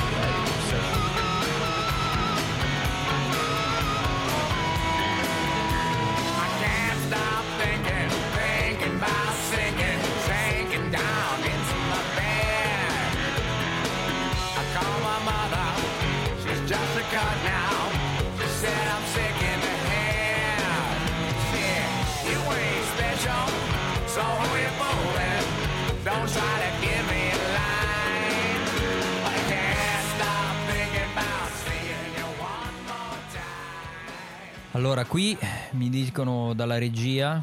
Allora, 34.83 35.05
qui 35.05 35.39
mi 35.75 35.89
dicono 35.89 36.55
dalla 36.55 36.77
regia 36.77 37.41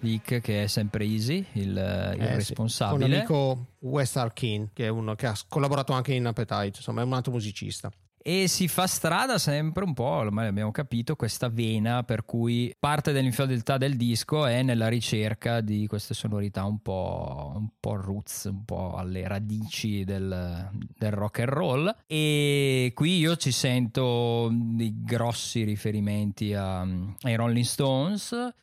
Vic 0.00 0.42
che 0.42 0.64
è 0.64 0.66
sempre 0.66 1.06
Easy, 1.06 1.42
il, 1.52 1.70
il 1.70 1.78
Eh, 1.78 2.16
sì. 2.16 2.18
Con 2.18 2.36
responsabile. 2.36 3.08
l'amico 3.08 3.68
West 3.78 4.18
Arkin, 4.18 4.68
che 4.74 4.84
è 4.84 4.88
uno 4.88 5.14
che 5.14 5.24
ha 5.24 5.34
collaborato 5.48 5.94
anche 5.94 6.12
in 6.12 6.26
Appetite, 6.26 6.76
insomma, 6.76 7.00
è 7.00 7.04
un 7.04 7.14
altro 7.14 7.32
musicista. 7.32 7.90
E 8.24 8.46
si 8.46 8.68
fa 8.68 8.86
strada 8.86 9.36
sempre 9.36 9.82
un 9.82 9.94
po', 9.94 10.04
ormai 10.04 10.46
abbiamo 10.46 10.70
capito, 10.70 11.16
questa 11.16 11.48
vena 11.48 12.04
per 12.04 12.24
cui 12.24 12.72
parte 12.78 13.10
dell'infedeltà 13.10 13.78
del 13.78 13.96
disco 13.96 14.46
è 14.46 14.62
nella 14.62 14.86
ricerca 14.86 15.60
di 15.60 15.88
queste 15.88 16.14
sonorità 16.14 16.64
un 16.64 16.78
po', 16.78 17.52
un 17.56 17.68
po' 17.80 17.96
roots, 17.96 18.44
un 18.44 18.64
po' 18.64 18.94
alle 18.94 19.26
radici 19.26 20.04
del, 20.04 20.70
del 20.96 21.10
rock 21.10 21.40
and 21.40 21.48
roll. 21.48 21.96
E 22.06 22.92
qui 22.94 23.18
io 23.18 23.34
ci 23.34 23.50
sento 23.50 24.48
dei 24.52 25.02
grossi 25.02 25.64
riferimenti 25.64 26.54
a- 26.54 26.82
ai 26.82 27.34
Rolling 27.34 27.64
Stones. 27.64 28.54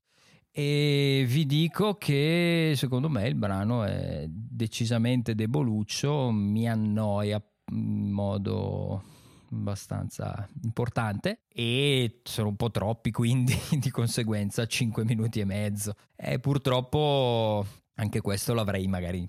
E 0.52 1.26
vi 1.28 1.46
dico 1.46 1.96
che 1.96 2.74
secondo 2.78 3.10
me 3.10 3.28
il 3.28 3.36
brano 3.36 3.84
è 3.84 4.24
decisamente 4.30 5.36
deboluccio, 5.36 6.32
mi 6.32 6.68
annoia 6.68 7.44
in 7.72 8.10
modo 8.10 9.04
abbastanza 9.52 10.48
importante 10.64 11.42
e 11.48 12.20
sono 12.24 12.50
un 12.50 12.56
po' 12.56 12.72
troppi 12.72 13.12
quindi 13.12 13.58
di 13.80 13.90
conseguenza 13.90 14.66
5 14.66 15.04
minuti 15.06 15.40
e 15.40 15.46
mezzo 15.46 15.94
e 16.16 16.40
purtroppo 16.40 17.66
anche 17.96 18.22
questo 18.22 18.54
l'avrei 18.54 18.88
magari 18.88 19.28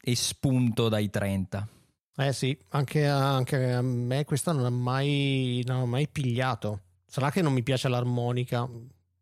espunto 0.00 0.88
dai 0.88 1.10
30 1.10 1.68
Eh 2.18 2.32
sì, 2.32 2.56
anche 2.70 3.06
a, 3.06 3.34
anche 3.34 3.72
a 3.72 3.82
me 3.82 4.24
questa 4.24 4.52
non 4.52 4.64
ha 4.64 4.70
mai, 4.70 5.62
mai 5.66 6.08
pigliato. 6.08 6.80
Sarà 7.06 7.30
che 7.30 7.42
non 7.42 7.52
mi 7.52 7.62
piace 7.62 7.88
l'armonica, 7.88 8.66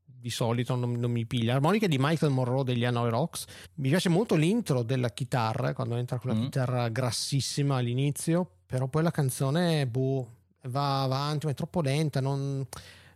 di 0.04 0.30
solito 0.30 0.74
non, 0.76 0.92
non 0.92 1.10
mi 1.10 1.26
piglia. 1.26 1.52
L'armonica 1.54 1.86
di 1.88 1.96
Michael 1.98 2.32
Monroe 2.32 2.62
degli 2.64 2.84
Hanoi 2.84 3.10
Rocks. 3.10 3.46
Mi 3.74 3.88
piace 3.88 4.08
molto 4.08 4.36
l'intro 4.36 4.82
della 4.82 5.10
chitarra, 5.10 5.72
quando 5.74 5.96
entra 5.96 6.18
quella 6.18 6.38
Mm. 6.38 6.42
chitarra 6.42 6.88
grassissima 6.88 7.76
all'inizio, 7.76 8.58
però 8.74 8.88
poi 8.88 9.04
la 9.04 9.12
canzone 9.12 9.86
boh, 9.86 10.28
va 10.62 11.02
avanti, 11.02 11.46
ma 11.46 11.52
è 11.52 11.54
troppo 11.54 11.80
lenta, 11.80 12.20
non, 12.20 12.66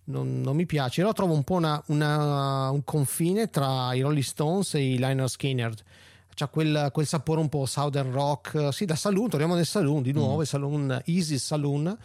non- 0.05 0.41
non 0.41 0.55
mi 0.55 0.67
piace. 0.67 1.01
Io 1.01 1.07
la 1.09 1.13
trovo 1.13 1.35
un 1.35 1.43
po' 1.43 1.55
una- 1.55 1.83
una- 1.87 2.71
un 2.71 2.85
confine 2.85 3.51
tra 3.51 3.93
i 3.93 4.01
Rolling 4.03 4.23
Stones 4.23 4.75
e 4.75 4.93
i 4.93 4.99
Liner 4.99 5.29
Skinner. 5.29 5.75
C'ha 6.33 6.47
quel, 6.47 6.91
quel 6.93 7.07
sapore 7.09 7.41
un 7.41 7.49
po' 7.49 7.67
southern 7.67 8.13
rock. 8.13 8.73
Sì, 8.73 8.85
da 8.85 8.95
saloon, 8.95 9.31
torniamo 9.31 9.57
nel 9.57 9.67
saloon 9.67 10.01
di 10.03 10.13
nuovo, 10.13 10.37
Mm. 10.37 10.41
il 10.43 10.47
saloon 10.47 11.03
Easy 11.07 11.39
Saloon, 11.39 11.99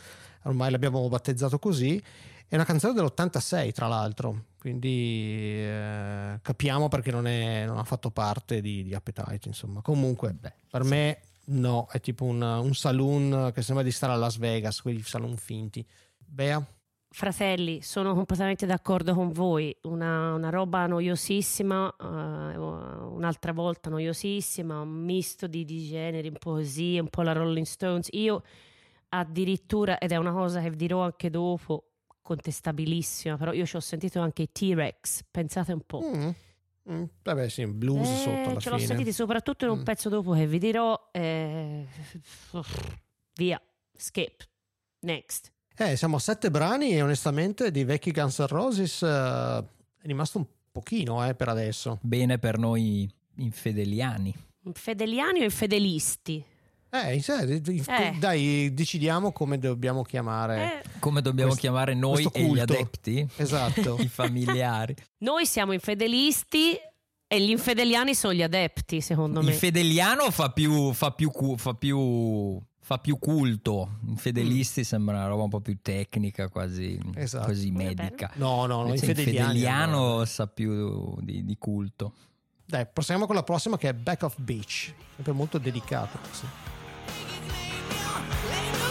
ormai 0.46 0.72
l'abbiamo 0.72 1.08
battezzato 1.08 1.60
così. 1.60 2.02
È 2.48 2.56
una 2.56 2.66
canzone 2.66 2.94
dell'86, 2.96 3.72
tra 3.72 3.86
l'altro, 3.88 4.46
quindi 4.60 5.58
eh, 5.60 6.40
capiamo 6.42 6.88
perché 6.88 7.12
non, 7.12 7.28
è- 7.28 7.66
non 7.68 7.78
ha 7.78 7.84
fatto 7.84 8.10
parte 8.10 8.62
di, 8.62 8.84
di 8.84 8.96
Appetite. 8.96 9.48
Insomma, 9.48 9.82
comunque, 9.82 10.34
Beh, 10.34 10.54
per 10.72 10.84
me, 10.84 11.20
no, 11.46 11.88
è 11.92 12.00
tipo 12.00 12.26
un, 12.26 12.42
un 12.42 12.74
saloon 12.74 13.52
che 13.54 13.62
sembra 13.62 13.84
di 13.84 13.92
stare 13.92 14.14
a 14.14 14.16
Las 14.16 14.38
Vegas, 14.38 14.82
quei 14.82 15.02
saloon 15.02 15.38
finti. 15.38 15.86
Bea? 16.18 16.66
Fratelli, 17.10 17.84
sono 17.84 18.16
completamente 18.16 18.66
d'accordo 18.66 19.14
con 19.14 19.32
voi. 19.32 19.76
Una, 19.84 20.34
una 20.34 20.50
roba 20.50 20.88
noiosissima, 20.88 21.96
eh, 22.00 22.58
un'altra 22.58 23.52
volta 23.54 23.92
noiosissima, 23.92 24.80
un 24.80 24.90
misto 24.90 25.46
di, 25.46 25.64
di 25.64 25.86
generi, 25.88 26.30
un 26.30 26.38
po' 26.40 26.54
così, 26.54 26.98
un 26.98 27.10
po' 27.10 27.22
la 27.22 27.34
Rolling 27.34 27.68
Stones. 27.68 28.08
Io 28.14 28.42
addirittura, 29.10 30.00
ed 30.00 30.12
è 30.12 30.16
una 30.16 30.32
cosa 30.32 30.60
che 30.60 30.72
dirò 30.72 31.04
anche 31.04 31.30
dopo, 31.30 31.90
contestabilissima, 32.20 33.38
però 33.38 33.52
io 33.54 33.66
ci 33.68 33.76
ho 33.76 33.80
sentito 33.80 34.20
anche 34.20 34.44
i 34.44 34.52
T-Rex, 34.52 35.26
pensate 35.30 35.72
un 35.72 35.82
po'. 35.86 36.02
Mm. 36.02 36.30
Mm, 36.92 37.04
Vabbè, 37.24 37.48
sì, 37.50 37.66
blues 37.66 38.10
Eh, 38.12 38.16
sotto 38.16 38.50
alla 38.50 38.60
ce 38.60 38.70
l'ho 38.70 38.76
fine. 38.76 38.88
sentiti 38.88 39.14
soprattutto 39.14 39.64
in 39.66 39.72
un 39.72 39.80
Mm. 39.80 39.84
pezzo 39.84 40.10
dopo 40.10 40.34
che 40.34 40.46
vi 40.48 40.60
dirò. 40.60 41.10
eh, 41.14 41.86
via, 43.36 43.62
skip, 43.96 44.44
next. 45.00 45.52
Eh, 45.76 45.96
siamo 45.96 46.18
a 46.18 46.20
sette 46.20 46.52
brani 46.52 46.92
e 46.92 47.02
onestamente 47.02 47.72
di 47.72 47.84
vecchi 47.84 48.12
Guns 48.12 48.40
N' 48.40 48.48
Roses 48.48 49.02
eh, 49.02 49.08
è 49.08 50.06
rimasto 50.06 50.38
un 50.38 50.46
pochino 50.72 51.26
eh, 51.28 51.34
per 51.36 51.48
adesso. 51.50 52.00
bene 52.02 52.38
per 52.38 52.58
noi 52.58 53.10
infedeliani 53.38 54.34
Fedeliani 54.74 55.40
o 55.42 55.44
infedelisti? 55.44 56.44
Eh, 56.96 57.24
Eh. 57.26 58.16
dai, 58.20 58.72
decidiamo 58.72 59.32
come 59.32 59.58
dobbiamo 59.58 60.04
chiamare. 60.04 60.82
Eh, 60.84 60.90
come 61.00 61.22
dobbiamo 61.22 61.50
Questo- 61.50 61.68
chiamare 61.68 61.96
noi 61.96 62.28
e 62.32 62.44
gli 62.44 62.60
adepti 62.60 63.28
Esatto. 63.38 63.98
i 64.00 64.08
familiari 64.08 64.96
noi 65.20 65.48
siamo 65.48 65.72
infedelisti 65.74 66.76
e 67.28 67.42
gli 67.42 67.50
infedeliani 67.50 68.14
sono 68.14 68.34
gli 68.34 68.44
adepti, 68.44 69.02
secondo 69.02 69.42
me. 69.42 69.50
Il 69.50 69.56
fedeliano 69.56 70.30
fa 70.30 70.52
più, 70.52 70.94
fa 70.94 71.10
più, 71.10 71.32
fa 71.58 71.74
più, 71.74 72.62
fa 72.80 73.00
più 73.00 73.18
culto. 73.18 73.98
I 74.14 74.18
fedelisti 74.18 74.84
sembra 74.84 75.16
una 75.18 75.26
roba 75.28 75.42
un 75.44 75.50
po' 75.50 75.62
più 75.62 75.80
tecnica, 75.82 76.48
quasi, 76.50 77.00
Esatto. 77.16 77.46
quasi 77.46 77.72
medica. 77.72 78.30
No, 78.36 78.68
no, 78.68 78.82
no, 78.82 78.86
Invece 78.86 79.06
il 79.06 79.10
infedeliani, 79.12 79.48
fedeliano 79.48 80.18
no. 80.18 80.26
sa 80.26 80.46
più 80.46 81.16
di, 81.22 81.44
di 81.44 81.58
culto. 81.58 82.14
Dai, 82.66 82.86
proseguiamo 82.86 83.26
con 83.26 83.36
la 83.36 83.44
prossima 83.44 83.78
che 83.80 83.90
è 83.90 83.94
Back 83.94 84.22
of 84.22 84.36
Beach. 84.38 84.94
Sempre 85.16 85.34
molto 85.34 85.58
dedicato. 85.58 86.20
Sì. 88.14 88.83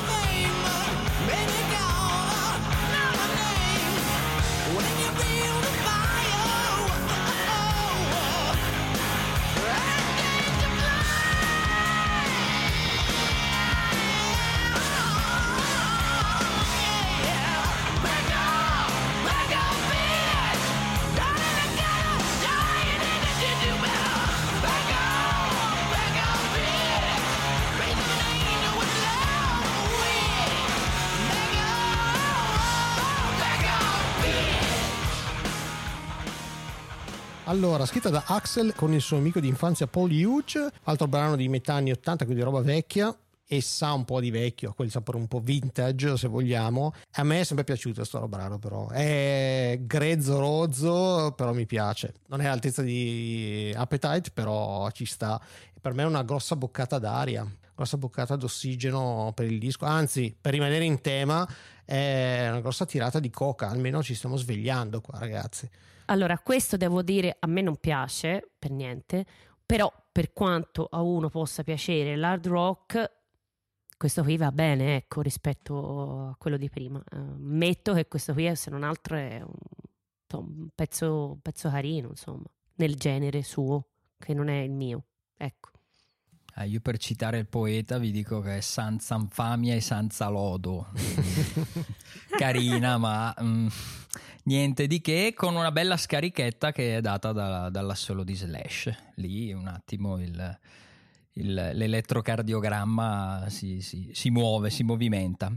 Allora, 37.73 37.87
scritta 37.87 38.11
da 38.11 38.25
Axel 38.27 38.75
con 38.75 38.93
il 38.93 39.01
suo 39.01 39.17
amico 39.17 39.41
di 39.41 39.49
infanzia 39.49 39.87
Paul 39.87 40.11
Hughes, 40.11 40.69
altro 40.83 41.09
brano 41.09 41.37
di 41.37 41.49
metà 41.49 41.73
anni 41.73 41.91
80, 41.91 42.27
quindi 42.27 42.43
roba 42.43 42.61
vecchia 42.61 43.17
e 43.47 43.63
sa 43.63 43.95
un 43.95 44.05
po' 44.05 44.21
di 44.21 44.31
vecchio, 44.31 44.75
quel 44.75 44.91
sapore 44.91 45.17
un 45.17 45.27
po' 45.27 45.41
vintage 45.41 46.19
se 46.19 46.29
vogliamo. 46.29 46.93
A 47.13 47.23
me 47.23 47.41
è 47.41 47.45
sempre 47.45 47.65
piaciuto 47.65 47.95
questo 47.95 48.29
brano 48.29 48.59
però, 48.59 48.91
è 48.91 49.79
grezzo 49.81 50.39
rozzo, 50.39 51.33
però 51.35 51.55
mi 51.55 51.65
piace. 51.65 52.13
Non 52.27 52.43
è 52.43 52.45
all'altezza 52.45 52.83
di 52.83 53.73
Appetite, 53.75 54.33
però 54.35 54.91
ci 54.91 55.07
sta. 55.07 55.41
Per 55.81 55.95
me 55.95 56.03
è 56.03 56.07
una 56.07 56.25
grossa 56.25 56.57
boccata 56.57 56.99
d'aria. 56.99 57.51
Grossa 57.83 57.99
boccata 57.99 58.37
d'ossigeno 58.37 59.33
per 59.35 59.51
il 59.51 59.59
disco. 59.59 59.85
Anzi, 59.85 60.37
per 60.41 60.53
rimanere 60.53 60.85
in 60.85 61.01
tema, 61.01 61.47
è 61.85 62.47
una 62.49 62.61
grossa 62.61 62.87
tirata 62.87 63.19
di 63.19 63.31
coca. 63.31 63.69
Almeno 63.69 64.03
ci 64.03 64.15
stiamo 64.15 64.37
svegliando 64.37 65.01
qua, 65.01 65.19
ragazzi. 65.19 65.69
Allora, 66.07 66.39
questo 66.39 66.77
devo 66.77 67.03
dire, 67.03 67.37
a 67.39 67.47
me 67.47 67.61
non 67.61 67.77
piace 67.77 68.51
per 68.59 68.71
niente, 68.71 69.27
però 69.67 69.93
per 70.13 70.33
quanto 70.33 70.87
a 70.91 71.01
uno 71.01 71.29
possa 71.29 71.65
piacere 71.65 72.17
l'hard 72.17 72.47
rock, 72.47 73.11
questo 73.97 74.23
qui 74.23 74.37
va 74.37 74.53
bene, 74.53 74.97
ecco, 74.97 75.21
rispetto 75.21 76.29
a 76.29 76.37
quello 76.37 76.57
di 76.57 76.69
prima. 76.69 77.03
Eh, 77.11 77.17
Ammetto 77.17 77.95
che 77.95 78.07
questo 78.07 78.33
qui, 78.33 78.55
se 78.55 78.71
non 78.71 78.85
altro, 78.85 79.17
è 79.17 79.43
un, 79.43 80.39
un 80.39 80.69
pezzo, 80.75 81.33
un 81.33 81.41
pezzo 81.41 81.69
carino, 81.69 82.09
insomma, 82.09 82.47
nel 82.77 82.95
genere 82.95 83.43
suo, 83.43 83.87
che 84.19 84.35
non 84.35 84.49
è 84.49 84.61
il 84.61 84.73
mio. 84.73 85.05
Ecco. 85.37 85.72
Eh, 86.57 86.67
io 86.69 86.81
per 86.81 86.99
citare 86.99 87.39
il 87.39 87.47
poeta 87.47 87.97
vi 87.99 88.11
dico 88.11 88.41
che 88.41 88.59
è 88.59 88.61
senza 88.61 89.15
infamia 89.17 89.75
e 89.75 89.81
senza 89.81 90.29
lodo. 90.29 90.89
Carina, 92.37 92.99
ma 92.99 93.35
mm, 93.41 93.67
niente 94.45 94.87
di 94.87 95.01
che, 95.01 95.33
con 95.35 95.55
una 95.57 95.73
bella 95.73 95.97
scarichetta 95.97 96.73
che 96.73 96.97
è 96.97 97.01
data 97.01 97.33
da- 97.33 97.71
dall'assolo 97.71 98.23
di 98.25 98.35
Slash. 98.35 98.91
Lì 99.17 99.53
un 99.53 99.67
attimo 99.67 100.19
il- 100.21 100.59
il- 101.35 101.71
l'elettrocardiogramma 101.75 103.47
si, 103.49 103.81
si- 103.81 104.11
si 104.13 104.31
muove, 104.31 104.69
si 104.71 104.83
movimenta. 104.83 105.51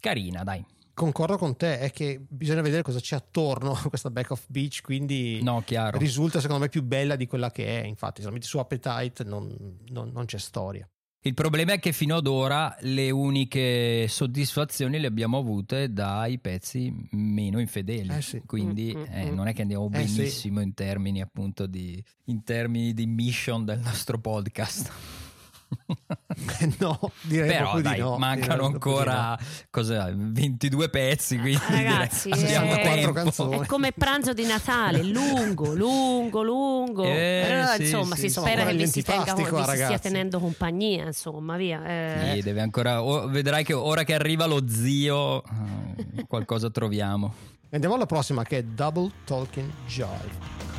Carina, 0.00 0.44
dai. 0.44 0.64
Concordo 0.94 1.38
con 1.38 1.56
te, 1.56 1.78
è 1.78 1.90
che 1.90 2.20
bisogna 2.28 2.60
vedere 2.60 2.82
cosa 2.82 3.00
c'è 3.00 3.16
attorno 3.16 3.72
a 3.72 3.88
questa 3.88 4.10
Back 4.10 4.30
of 4.32 4.44
Beach, 4.48 4.80
quindi 4.82 5.40
No, 5.42 5.62
chiaro. 5.64 5.98
risulta 5.98 6.38
secondo 6.40 6.62
me 6.62 6.68
più 6.68 6.82
bella 6.82 7.16
di 7.16 7.26
quella 7.26 7.50
che 7.50 7.80
è. 7.82 7.86
Infatti, 7.86 8.20
se 8.20 8.26
la 8.28 8.32
metti 8.34 8.46
su 8.46 8.58
Appetite 8.58 9.24
non, 9.24 9.78
non- 9.88 10.10
non 10.12 10.24
c'è 10.26 10.38
storia. 10.38 10.86
Il 11.24 11.34
problema 11.34 11.72
è 11.74 11.78
che 11.78 11.92
fino 11.92 12.16
ad 12.16 12.26
ora 12.26 12.76
le 12.80 13.10
uniche 13.12 14.08
soddisfazioni 14.08 14.98
le 14.98 15.06
abbiamo 15.06 15.38
avute 15.38 15.92
dai 15.92 16.38
pezzi 16.40 16.92
meno 17.12 17.60
infedeli. 17.60 18.08
Eh 18.12 18.20
sì. 18.22 18.42
Quindi 18.44 18.92
Mm, 18.92 18.98
mm, 19.00 19.04
eh, 19.08 19.30
mm. 19.30 19.34
non 19.34 19.46
è 19.46 19.54
che 19.54 19.62
andiamo 19.62 19.88
Eh 19.92 20.06
sì. 20.08 20.16
benissimo 20.16 20.60
in 20.60 20.74
termini 20.74 21.20
appunto 21.20 21.66
di, 21.66 22.02
in 22.24 22.42
termini 22.42 22.92
di 22.92 23.06
mission 23.06 23.64
del 23.64 23.78
nostro 23.78 24.18
podcast. 24.18 24.90
no, 26.78 26.98
direi 27.22 27.48
Però 27.48 27.80
dai, 27.80 27.94
di 27.94 28.00
no. 28.00 28.16
mancano 28.18 28.68
direi 28.68 28.70
proprio 28.78 28.92
di 28.92 28.98
ancora 29.08 29.38
cos'è, 29.70 30.12
22 30.14 30.88
pezzi, 30.88 31.38
quindi 31.38 31.60
Ragazzi, 31.68 32.30
direi, 32.30 32.54
abbiamo 32.54 32.72
eh, 32.72 32.80
quattro 32.80 32.92
tempo. 32.94 33.12
canzoni. 33.12 33.58
È 33.58 33.66
come 33.66 33.92
pranzo 33.92 34.32
di 34.32 34.44
Natale, 34.44 35.02
lungo, 35.02 35.74
lungo, 35.74 36.42
lungo. 36.42 37.04
Eh, 37.04 37.44
Però, 37.46 37.72
sì, 37.74 37.82
insomma, 37.82 38.14
sì, 38.14 38.28
si 38.28 38.40
spera 38.40 38.64
che 38.64 38.74
vi 38.74 38.86
si, 38.86 39.02
tenga, 39.02 39.34
qua, 39.34 39.60
vi 39.62 39.68
si 39.68 39.84
stia 39.84 39.98
tenendo 39.98 40.38
compagnia, 40.38 41.06
insomma, 41.06 41.56
via. 41.56 41.82
eh. 41.84 42.32
Sì, 42.34 42.42
deve 42.42 42.60
ancora, 42.60 43.02
o- 43.02 43.28
vedrai 43.28 43.64
che 43.64 43.72
ora 43.72 44.04
che 44.04 44.14
arriva 44.14 44.46
lo 44.46 44.62
zio 44.68 45.42
eh, 45.44 46.24
qualcosa 46.26 46.70
troviamo. 46.70 47.32
Andiamo 47.70 47.94
alla 47.94 48.06
prossima 48.06 48.42
che 48.44 48.58
è 48.58 48.62
Double 48.62 49.10
Talking 49.24 49.70
Jive. 49.86 50.71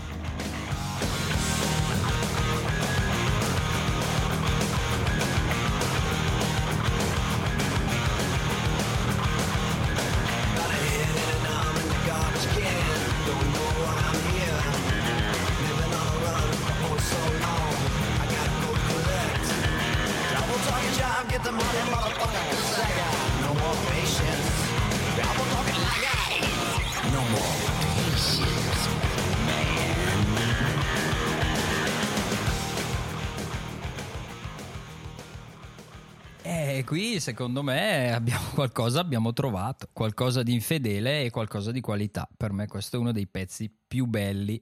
Secondo 37.24 37.63
me 37.63 38.11
abbiamo 38.11 38.47
qualcosa 38.53 38.99
abbiamo 38.99 39.32
trovato, 39.32 39.88
qualcosa 39.93 40.43
di 40.43 40.51
infedele 40.51 41.24
e 41.24 41.30
qualcosa 41.30 41.71
di 41.71 41.80
qualità. 41.80 42.28
Per 42.36 42.51
me 42.51 42.67
questo 42.67 42.97
è 42.97 42.99
uno 42.99 43.13
dei 43.13 43.28
pezzi 43.28 43.74
più 43.88 44.05
belli 44.05 44.61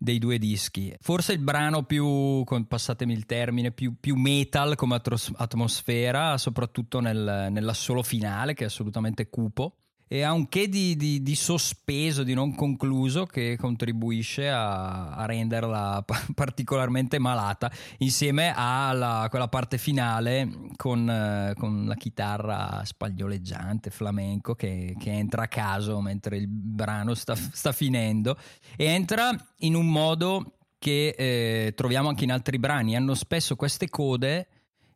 dei 0.00 0.18
due 0.18 0.38
dischi. 0.38 0.94
Forse 1.00 1.32
il 1.34 1.40
brano 1.40 1.82
più, 1.82 2.42
passatemi 2.66 3.12
il 3.12 3.26
termine, 3.26 3.72
più, 3.72 3.96
più 4.00 4.16
metal 4.16 4.76
come 4.76 4.98
atmosfera, 5.36 6.38
soprattutto 6.38 7.00
nel, 7.00 7.48
nell'assolo 7.50 8.02
finale 8.02 8.54
che 8.54 8.64
è 8.64 8.68
assolutamente 8.68 9.28
cupo. 9.28 9.76
E 10.08 10.22
ha 10.22 10.32
un 10.32 10.48
che 10.48 10.68
di, 10.68 10.96
di- 10.96 11.22
di 11.22 11.34
sospeso, 11.34 12.22
di 12.22 12.34
non 12.34 12.54
concluso 12.54 13.26
che 13.26 13.56
contribuisce 13.58 14.48
a, 14.48 15.10
a 15.10 15.26
renderla 15.26 16.02
pa- 16.04 16.26
particolarmente 16.34 17.18
malata 17.18 17.70
insieme 17.98 18.52
alla 18.54 19.26
quella 19.28 19.48
parte 19.48 19.78
finale 19.78 20.48
con, 20.76 21.08
eh, 21.08 21.54
con 21.56 21.84
la 21.86 21.94
chitarra 21.94 22.82
spagnoleggiante 22.84 23.90
flamenco 23.90 24.54
che, 24.54 24.96
che 24.98 25.10
entra 25.10 25.42
a 25.42 25.48
caso 25.48 26.00
mentre 26.00 26.38
il 26.38 26.48
brano 26.48 27.14
sta, 27.14 27.34
sta 27.34 27.72
finendo 27.72 28.36
e 28.76 28.86
entra 28.86 29.30
in 29.58 29.74
un 29.74 29.86
modo 29.86 30.54
che 30.78 31.14
eh, 31.18 31.72
troviamo 31.74 32.08
anche 32.08 32.24
in 32.24 32.32
altri 32.32 32.58
brani. 32.58 32.96
Hanno 32.96 33.14
spesso 33.14 33.56
queste 33.56 33.88
code 33.88 34.46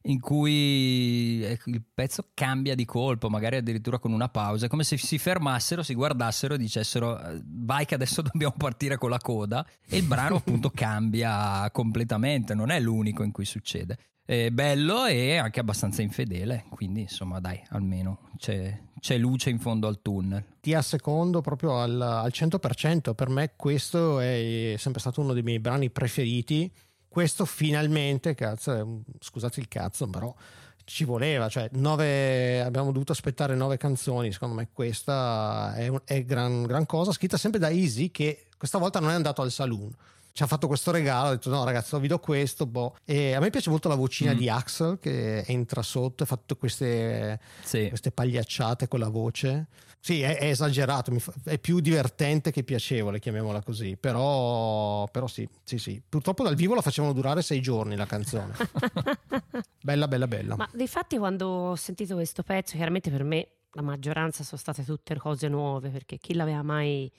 in 0.03 0.21
cui 0.21 1.43
ecco, 1.45 1.71
il 1.71 1.83
pezzo 1.95 2.31
cambia 2.35 2.75
di 2.75 2.85
colpo, 2.85 3.29
magari 3.29 3.57
addirittura 3.57 3.99
con 3.99 4.13
una 4.13 4.29
pausa, 4.29 4.67
è 4.67 4.69
come 4.69 4.85
se 4.85 4.97
si 4.97 5.19
fermassero, 5.19 5.83
si 5.83 5.95
guardassero 5.95 6.55
e 6.55 6.59
dicessero 6.59 7.21
"Eh, 7.21 7.41
vai 7.45 7.85
che 7.85 7.95
adesso 7.95 8.23
dobbiamo 8.23 8.55
partire 8.57 8.97
con 8.99 9.11
la 9.11 9.19
coda 9.19 9.67
e 9.87 9.99
il 9.99 10.05
brano 10.05 10.37
appunto 10.37 10.71
cambia 10.75 11.71
completamente, 11.71 12.55
non 12.55 12.71
è 12.71 12.81
l'unico 12.81 13.23
in 13.23 13.31
cui 13.33 13.45
succede. 13.45 13.99
È 14.25 14.51
bello 14.51 15.05
e 15.07 15.37
anche 15.37 15.59
abbastanza 15.59 16.01
infedele, 16.01 16.65
quindi 16.71 17.01
insomma 17.03 17.41
dai, 17.41 17.61
almeno 17.71 18.31
c'è, 18.37 18.81
c'è 19.01 19.19
luce 19.19 19.51
in 19.51 19.59
fondo 19.59 19.89
al 19.89 20.01
tunnel. 20.01 20.45
Ti 20.61 20.75
assecondo 20.75 21.41
proprio 21.41 21.81
al, 21.81 22.01
al 22.01 22.31
100%. 22.33 23.15
Per 23.15 23.29
me 23.29 23.55
questo 23.57 24.21
è 24.21 24.77
sempre 24.79 25.01
stato 25.01 25.21
uno 25.21 25.33
dei 25.33 25.43
miei 25.43 25.59
brani 25.59 25.91
preferiti. 25.91 26.73
Questo 27.13 27.45
finalmente, 27.45 28.35
cazzo, 28.35 29.03
scusate 29.21 29.61
il 29.61 29.69
cazzo, 29.69 30.07
però 30.07 30.35
ci 30.85 31.05
voleva. 31.05 31.47
Cioè, 31.51 31.69
nove, 31.73 32.63
abbiamo 32.63 32.91
dovuto 32.91 33.13
aspettare 33.13 33.55
nove 33.55 33.77
canzoni. 33.77 34.33
Secondo 34.33 34.55
me 34.55 34.71
questa 34.73 35.75
è, 35.75 35.89
un- 35.89 36.01
è 36.07 36.25
gran, 36.25 36.63
gran 36.63 36.87
cosa. 36.87 37.13
Scritta 37.13 37.37
sempre 37.37 37.61
da 37.61 37.69
Easy, 37.69 38.11
che 38.11 38.47
questa 38.57 38.79
volta 38.79 38.99
non 38.99 39.11
è 39.11 39.13
andato 39.13 39.43
al 39.43 39.51
saloon. 39.51 39.95
Ci 40.35 40.43
ha 40.43 40.47
fatto 40.47 40.67
questo 40.67 40.91
regalo, 40.91 41.29
ha 41.29 41.31
detto 41.33 41.51
no 41.51 41.63
ragazzi 41.63 41.99
vi 41.99 42.09
do 42.09 42.19
questo 42.19 42.65
boh. 42.67 42.97
e 43.05 43.35
a 43.35 43.41
me 43.41 43.51
piace 43.51 43.69
molto 43.69 43.89
la 43.89 43.95
vocina 43.97 44.33
Mm. 44.33 44.37
di 44.39 44.49
Axel 44.49 44.99
che 44.99 45.45
entra 45.47 45.83
sotto 45.83 46.23
e 46.23 46.27
fa 46.27 46.37
tutte 46.37 46.57
queste 46.57 47.39
Sì. 47.63 47.89
queste 47.89 48.11
pagliacciate 48.13 48.89
con 48.89 49.01
la 49.01 49.09
voce. 49.09 49.67
Sì, 50.01 50.21
è, 50.23 50.39
è 50.39 50.47
esagerato, 50.47 51.13
mi 51.13 51.21
fa- 51.21 51.33
è 51.45 51.59
più 51.59 51.79
divertente 51.81 52.51
che 52.51 52.65
piacevole, 52.65 53.21
chiamiamola 53.21 53.63
così. 53.63 53.97
Però, 53.97 55.07
però 55.09 55.27
sì, 55.29 55.47
sì, 55.63 55.79
sì. 55.79 56.03
Purtroppo 56.09 56.43
dal 56.43 56.57
vivo 56.57 56.75
la 56.75 56.81
facevano 56.81 57.13
durare 57.13 57.41
sei 57.43 57.61
giorni 57.61 57.95
la 57.95 58.07
canzone. 58.07 58.53
bella, 59.83 60.09
bella, 60.09 60.27
bella. 60.27 60.57
Ma 60.57 60.69
difatti 60.73 61.19
quando 61.19 61.47
ho 61.47 61.77
sentito 61.77 62.15
questo 62.15 62.43
pezzo, 62.43 62.75
chiaramente 62.77 63.11
per 63.11 63.23
me 63.23 63.49
la 63.75 63.83
maggioranza 63.83 64.43
sono 64.45 64.61
state 64.61 64.85
tutte 64.85 65.17
cose 65.17 65.49
nuove, 65.49 65.91
perché 65.91 66.19
chi 66.19 66.35
l'aveva 66.35 66.63
mai 66.63 67.11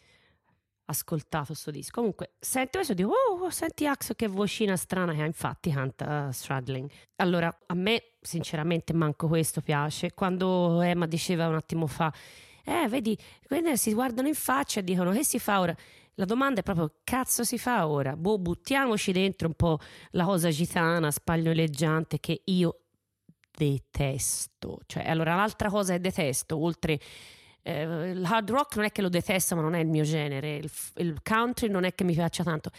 ascoltato 0.86 1.54
sto 1.54 1.72
disco? 1.72 2.00
Comunque, 2.00 2.34
sento 2.40 2.78
questo 2.78 2.94
e 2.94 2.96
dico, 2.96 3.12
oh, 3.12 3.50
senti 3.50 3.88
Axel 3.88 4.16
che 4.16 4.28
vocina 4.28 4.76
strana 4.76 5.14
che 5.14 5.22
ha, 5.22 5.26
infatti 5.26 5.72
canta 5.72 6.28
uh, 6.28 6.32
Straddling. 6.32 6.90
Allora, 7.18 7.56
a 7.68 7.74
me 7.74 8.14
sinceramente 8.22 8.94
manco 8.94 9.28
questo 9.28 9.62
piace. 9.62 10.14
Quando 10.14 10.82
Emma 10.82 11.06
diceva 11.06 11.48
un 11.48 11.56
attimo 11.56 11.88
fa, 11.88 12.14
eh, 12.64 12.88
vedi, 12.88 13.18
si 13.76 13.94
guardano 13.94 14.28
in 14.28 14.36
faccia 14.36 14.80
e 14.80 14.84
dicono 14.84 15.12
che 15.12 15.24
si 15.24 15.40
fa 15.40 15.60
ora? 15.60 15.76
La 16.16 16.26
domanda 16.26 16.60
è 16.60 16.64
proprio 16.64 17.00
cazzo 17.04 17.44
si 17.44 17.58
fa 17.58 17.88
ora? 17.88 18.16
Boh, 18.16 18.38
buttiamoci 18.38 19.12
dentro 19.12 19.48
un 19.48 19.56
po' 19.56 19.80
la 20.12 20.26
cosa 20.26 20.50
gitana, 20.50 21.10
spagnoleggiante 21.10 22.20
che 22.20 22.42
io 22.46 22.82
detesto. 23.52 24.80
Cioè, 24.86 25.10
allora, 25.10 25.36
l'altra 25.36 25.70
cosa 25.70 25.94
che 25.94 26.00
detesto, 26.00 26.58
oltre 26.58 27.00
eh, 27.64 28.12
il 28.12 28.24
hard 28.24 28.50
rock 28.52 28.76
non 28.76 28.86
è 28.86 28.92
che 28.92 29.02
lo 29.02 29.10
detesto, 29.10 29.56
ma 29.56 29.62
non 29.62 29.74
è 29.74 29.80
il 29.80 29.88
mio 29.88 30.04
genere. 30.04 30.58
Il, 30.58 30.70
il 30.98 31.18
country 31.24 31.70
non 31.70 31.84
è 31.86 31.96
che 31.96 32.04
mi 32.04 32.14
piaccia 32.14 32.44
tanto. 32.44 32.70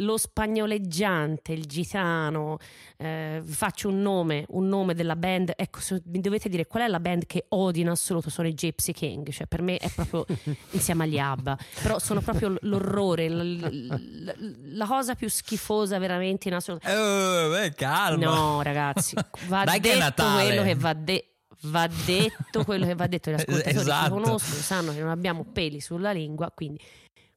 lo 0.00 0.16
spagnoleggiante, 0.16 1.52
il 1.52 1.66
gitano, 1.66 2.56
eh, 2.96 3.42
faccio 3.44 3.88
un 3.88 4.00
nome, 4.00 4.46
un 4.50 4.66
nome 4.66 4.94
della 4.94 5.14
band, 5.16 5.52
ecco, 5.56 5.80
se 5.80 6.00
mi 6.06 6.20
dovete 6.20 6.48
dire 6.48 6.66
qual 6.66 6.84
è 6.84 6.88
la 6.88 7.00
band 7.00 7.26
che 7.26 7.44
odio 7.48 7.82
in 7.82 7.88
assoluto 7.90 8.30
sono 8.30 8.48
i 8.48 8.54
Gypsy 8.54 8.92
King, 8.92 9.28
cioè 9.30 9.46
per 9.46 9.60
me 9.60 9.76
è 9.76 9.90
proprio 9.90 10.24
insieme 10.72 11.04
agli 11.04 11.18
ABBA, 11.18 11.58
però 11.82 11.98
sono 11.98 12.20
proprio 12.22 12.56
l'orrore, 12.60 13.28
l- 13.28 13.58
l- 13.58 13.94
l- 14.28 14.76
la 14.76 14.86
cosa 14.86 15.14
più 15.14 15.28
schifosa 15.28 15.98
veramente 15.98 16.48
in 16.48 16.54
assoluto. 16.54 16.86
Eh, 16.88 17.64
eh, 17.66 17.74
calma. 17.74 18.24
No, 18.24 18.62
ragazzi, 18.62 19.16
va 19.48 19.64
Dai 19.64 19.80
che 19.80 19.90
è 19.90 19.92
detto 19.94 20.04
Natale. 20.22 20.44
quello 20.46 20.62
che 20.62 20.74
va 20.76 20.94
detto. 20.94 21.28
Va 21.62 21.86
detto 22.06 22.64
quello 22.64 22.86
che 22.86 22.94
va 22.94 23.06
detto, 23.06 23.30
gli 23.30 23.34
ascoltatori 23.40 23.76
Esatto. 23.76 24.04
ci 24.04 24.10
conoscono, 24.10 24.60
sanno 24.60 24.92
che 24.92 25.00
non 25.00 25.10
abbiamo 25.10 25.44
peli 25.44 25.80
sulla 25.80 26.12
lingua, 26.12 26.50
quindi 26.50 26.80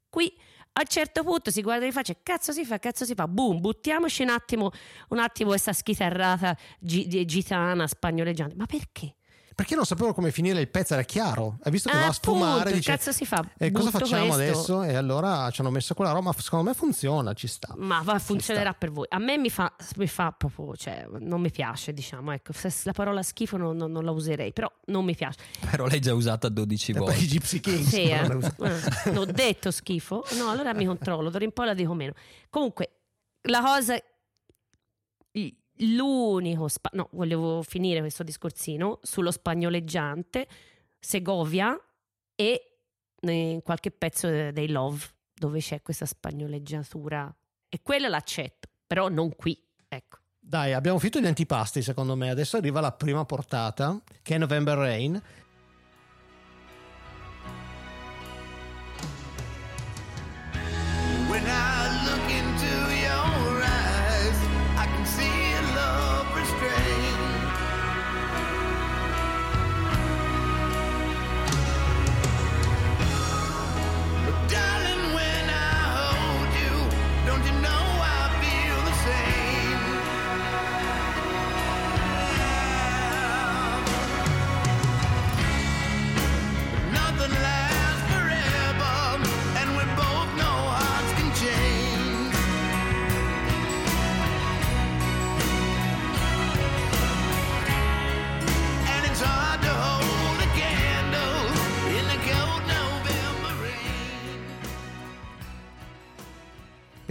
qui 0.09 0.33
a 0.75 0.81
un 0.81 0.87
certo 0.87 1.23
punto 1.23 1.51
si 1.51 1.61
guarda 1.61 1.85
in 1.85 1.91
faccia, 1.91 2.15
cazzo 2.23 2.51
si 2.51 2.65
fa, 2.65 2.79
cazzo 2.79 3.05
si 3.05 3.13
fa, 3.13 3.27
boom, 3.27 3.59
buttiamoci 3.59 4.23
un 4.23 4.29
attimo, 4.29 4.71
un 5.09 5.19
attimo 5.19 5.49
questa 5.49 5.73
schitarrata 5.73 6.57
gi- 6.79 7.25
gitana, 7.25 7.85
spagnoleggiante, 7.85 8.55
ma 8.55 8.65
perché? 8.65 9.15
Perché 9.55 9.75
non 9.75 9.85
sapevo 9.85 10.13
come 10.13 10.31
finire 10.31 10.59
il 10.59 10.67
pezzo, 10.69 10.93
era 10.93 11.03
chiaro. 11.03 11.57
Hai 11.63 11.71
visto 11.71 11.89
che 11.89 11.95
Ah, 11.95 11.99
va 12.01 12.07
a 12.07 12.11
sfumare, 12.13 12.71
dice, 12.73 12.91
cazzo 12.91 13.11
si 13.11 13.25
fa? 13.25 13.43
"E 13.57 13.71
cosa 13.71 13.91
facciamo 13.91 14.33
questo." 14.33 14.41
adesso? 14.43 14.83
E 14.83 14.95
allora 14.95 15.49
ci 15.51 15.61
hanno 15.61 15.69
messo 15.69 15.93
quella 15.93 16.11
roba, 16.11 16.33
secondo 16.37 16.65
me 16.69 16.73
funziona, 16.75 17.33
ci 17.33 17.47
sta. 17.47 17.73
Ma 17.77 18.01
va, 18.03 18.17
funzionerà 18.19 18.73
per 18.73 18.91
voi. 18.91 19.05
A 19.09 19.19
me 19.19 19.37
mi 19.37 19.49
fa, 19.49 19.73
mi 19.97 20.07
fa 20.07 20.31
proprio, 20.31 20.75
cioè, 20.75 21.05
non 21.19 21.39
mi 21.41 21.51
piace, 21.51 21.93
diciamo, 21.93 22.31
ecco, 22.31 22.51
se 22.53 22.71
la 22.83 22.93
parola 22.93 23.21
schifo 23.21 23.57
non, 23.57 23.75
non- 23.77 23.91
non 23.91 24.03
la 24.03 24.11
userei, 24.11 24.53
però 24.53 24.71
non 24.85 25.05
mi 25.05 25.15
piace. 25.15 25.39
Però 25.69 25.85
l'hai 25.85 25.99
già 26.01 26.13
usata 26.13 26.49
12 26.49 26.91
E 26.91 26.95
poi 26.95 27.05
volte. 27.05 27.21
i 27.23 27.27
Gypsy 27.27 27.59
Kings. 27.59 27.87
Sì, 27.89 28.03
eh. 28.09 28.27
non 28.27 28.43
Eh, 28.43 28.79
non 29.11 29.17
ho 29.17 29.25
detto 29.25 29.69
schifo. 29.71 30.23
No, 30.37 30.49
allora 30.49 30.73
mi 30.73 30.85
controllo, 30.85 31.29
d'ora 31.29 31.43
in 31.43 31.51
poi 31.51 31.65
la 31.67 31.73
dico 31.73 31.93
meno. 31.93 32.13
Comunque, 32.49 32.89
la 33.43 33.61
cosa 33.61 33.95
l'unico 35.85 36.67
spa- 36.67 36.91
no, 36.93 37.09
volevo 37.11 37.61
finire 37.61 37.99
questo 37.99 38.23
discorsino 38.23 38.99
sullo 39.01 39.31
spagnoleggiante, 39.31 40.47
Segovia 40.99 41.79
e 42.35 42.77
eh, 43.19 43.61
qualche 43.63 43.91
pezzo 43.91 44.27
de- 44.27 44.51
dei 44.51 44.69
Love 44.69 45.05
dove 45.33 45.59
c'è 45.59 45.81
questa 45.81 46.05
spagnoleggiatura 46.05 47.33
e 47.67 47.81
quella 47.81 48.07
l'accetto, 48.07 48.69
però 48.85 49.09
non 49.09 49.35
qui, 49.35 49.59
ecco. 49.87 50.17
Dai, 50.39 50.73
abbiamo 50.73 50.99
finito 50.99 51.19
gli 51.19 51.25
antipasti 51.25 51.81
secondo 51.81 52.15
me. 52.15 52.29
Adesso 52.29 52.57
arriva 52.57 52.81
la 52.81 52.91
prima 52.91 53.23
portata, 53.25 53.99
che 54.21 54.35
è 54.35 54.37
November 54.37 54.77
Rain. 54.77 55.21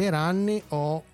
Per 0.03 0.15
anni 0.15 0.61
ho 0.71 1.05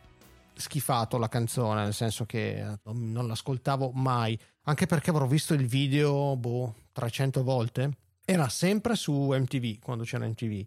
schifato 0.55 1.19
la 1.19 1.29
canzone, 1.29 1.83
nel 1.83 1.93
senso 1.93 2.25
che 2.25 2.59
eh, 2.59 2.79
non 2.85 3.27
l'ascoltavo 3.27 3.91
mai, 3.93 4.41
anche 4.63 4.87
perché 4.87 5.11
avrò 5.11 5.27
visto 5.27 5.53
il 5.53 5.67
video 5.67 6.35
boh, 6.37 6.75
300 6.93 7.43
volte. 7.43 7.91
Era 8.25 8.49
sempre 8.49 8.95
su 8.95 9.13
MTV, 9.13 9.81
quando 9.83 10.05
c'era 10.05 10.27
MTV. 10.27 10.65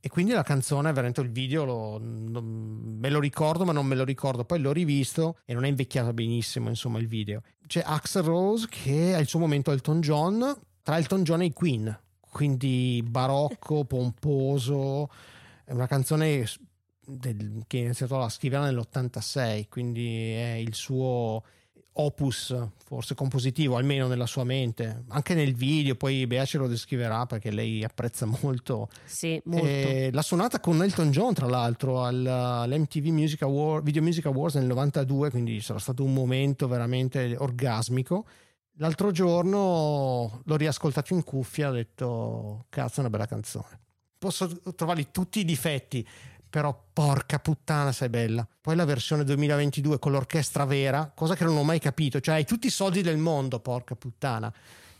E 0.00 0.08
quindi 0.08 0.32
la 0.32 0.42
canzone, 0.42 0.92
veramente 0.92 1.20
il 1.20 1.30
video, 1.30 1.64
lo- 1.64 2.00
non- 2.02 2.96
me 2.98 3.08
lo 3.08 3.20
ricordo, 3.20 3.64
ma 3.64 3.70
non 3.70 3.86
me 3.86 3.94
lo 3.94 4.02
ricordo. 4.02 4.44
Poi 4.44 4.58
l'ho 4.58 4.72
rivisto 4.72 5.38
e 5.44 5.54
non 5.54 5.64
è 5.64 5.68
invecchiato 5.68 6.12
benissimo, 6.12 6.70
insomma, 6.70 6.98
il 6.98 7.06
video. 7.06 7.42
C'è 7.68 7.84
Axel 7.86 8.24
Rose 8.24 8.66
che 8.68 9.14
ha 9.14 9.20
il 9.20 9.28
suo 9.28 9.38
momento 9.38 9.70
Elton 9.70 10.00
John, 10.00 10.58
tra 10.82 10.96
Elton 10.98 11.22
John 11.22 11.42
e 11.42 11.44
i 11.44 11.52
Queen. 11.52 12.00
Quindi 12.18 13.00
barocco, 13.08 13.84
pomposo. 13.86 15.08
È 15.64 15.70
una 15.70 15.86
canzone 15.86 16.44
del- 17.10 17.62
che 17.66 17.78
ha 17.78 17.82
iniziato 17.82 18.20
a 18.20 18.28
scrivere 18.28 18.64
nell'86, 18.64 19.66
quindi 19.68 20.32
è 20.32 20.54
il 20.54 20.74
suo 20.74 21.42
opus 21.92 22.56
forse 22.84 23.14
compositivo, 23.14 23.76
almeno 23.76 24.06
nella 24.06 24.26
sua 24.26 24.44
mente, 24.44 25.04
anche 25.08 25.34
nel 25.34 25.54
video, 25.54 25.96
poi 25.96 26.26
Bea 26.26 26.44
ce 26.44 26.56
lo 26.58 26.66
descriverà 26.68 27.26
perché 27.26 27.50
lei 27.50 27.84
apprezza 27.84 28.26
molto. 28.40 28.88
Sì, 29.04 29.40
molto. 29.44 29.66
Eh, 29.66 30.10
l'ha 30.12 30.22
suonata 30.22 30.60
con 30.60 30.82
Elton 30.82 31.10
John, 31.10 31.34
tra 31.34 31.46
l'altro, 31.46 32.02
al- 32.02 32.24
all'MTV 32.26 33.06
Music 33.08 33.42
Award, 33.42 33.84
Video 33.84 34.02
Music 34.02 34.24
Awards 34.26 34.54
nel 34.54 34.66
92, 34.66 35.30
quindi 35.30 35.60
sarà 35.60 35.78
stato 35.78 36.02
un 36.04 36.12
momento 36.14 36.68
veramente 36.68 37.34
orgasmico. 37.38 38.24
L'altro 38.76 39.10
giorno 39.10 40.40
l'ho 40.44 40.56
riascoltato 40.56 41.12
in 41.12 41.22
cuffia 41.22 41.66
e 41.66 41.68
ho 41.68 41.72
detto, 41.72 42.64
cazzo, 42.70 42.98
è 42.98 43.00
una 43.00 43.10
bella 43.10 43.26
canzone. 43.26 43.78
Posso 44.16 44.48
trovargli 44.74 45.08
tutti 45.10 45.40
i 45.40 45.44
difetti, 45.44 46.06
però 46.50 46.76
porca 46.92 47.38
puttana 47.38 47.92
sei 47.92 48.08
bella. 48.08 48.46
Poi 48.60 48.74
la 48.74 48.84
versione 48.84 49.24
2022 49.24 49.98
con 49.98 50.12
l'orchestra 50.12 50.64
vera, 50.64 51.10
cosa 51.14 51.36
che 51.36 51.44
non 51.44 51.56
ho 51.56 51.62
mai 51.62 51.78
capito, 51.78 52.20
cioè 52.20 52.34
hai 52.34 52.44
tutti 52.44 52.66
i 52.66 52.70
soldi 52.70 53.02
del 53.02 53.16
mondo, 53.16 53.60
porca 53.60 53.94
puttana. 53.94 54.52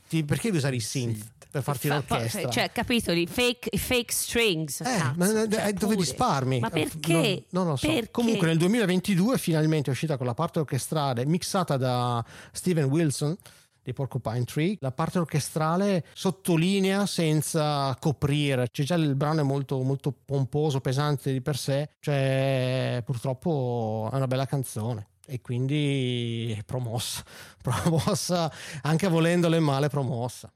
Ti- 0.09 0.25
perché 0.25 0.45
devi 0.45 0.59
usare 0.59 0.77
i 0.77 0.81
synth 0.81 1.27
per 1.51 1.63
farti 1.63 1.89
Fa- 1.89 1.95
l'orchestra? 1.95 2.49
Cioè, 2.49 2.71
capito, 2.73 3.11
i 3.11 3.27
fake, 3.27 3.77
fake 3.77 4.13
strings. 4.13 4.81
Eh, 4.81 4.85
cazzo, 4.85 5.15
ma 5.17 5.27
cioè, 5.27 5.67
eh, 5.67 5.73
dove 5.73 5.97
risparmi? 5.97 6.61
Ma 6.61 6.71
perché? 6.71 7.13
Non, 7.13 7.65
non 7.65 7.67
lo 7.67 7.77
so. 7.77 7.87
Perché? 7.89 8.11
Comunque 8.11 8.47
nel 8.47 8.57
2022 8.59 9.37
finalmente 9.37 9.91
è 9.91 9.93
uscita 9.93 10.17
con 10.17 10.27
la 10.27 10.35
parte 10.35 10.61
orchestrale 10.61 11.27
mixata 11.27 11.77
da 11.77 12.25
Steven 12.53 12.85
Wilson 12.85 13.37
di 13.83 13.93
Porcupine 13.93 14.45
Tree. 14.45 14.77
La 14.81 14.93
parte 14.93 15.19
orchestrale 15.19 16.05
sottolinea 16.15 17.07
senza 17.07 17.97
coprire. 18.01 18.69
C'è 18.71 18.85
già 18.85 18.95
il 18.95 19.15
brano 19.15 19.41
è 19.41 19.45
molto, 19.45 19.81
molto 19.83 20.13
pomposo, 20.25 20.81
pesante 20.81 21.33
di 21.33 21.41
per 21.41 21.57
sé. 21.57 21.91
Cioè, 22.01 23.03
purtroppo 23.05 24.09
è 24.13 24.17
una 24.17 24.27
bella 24.27 24.47
canzone. 24.47 25.09
E 25.27 25.41
quindi 25.41 26.55
è 26.59 26.63
promossa, 26.65 27.23
promossa 27.63 28.51
anche 28.83 29.09
volendole 29.09 29.61
male, 29.61 29.89
promossa. 29.89 30.53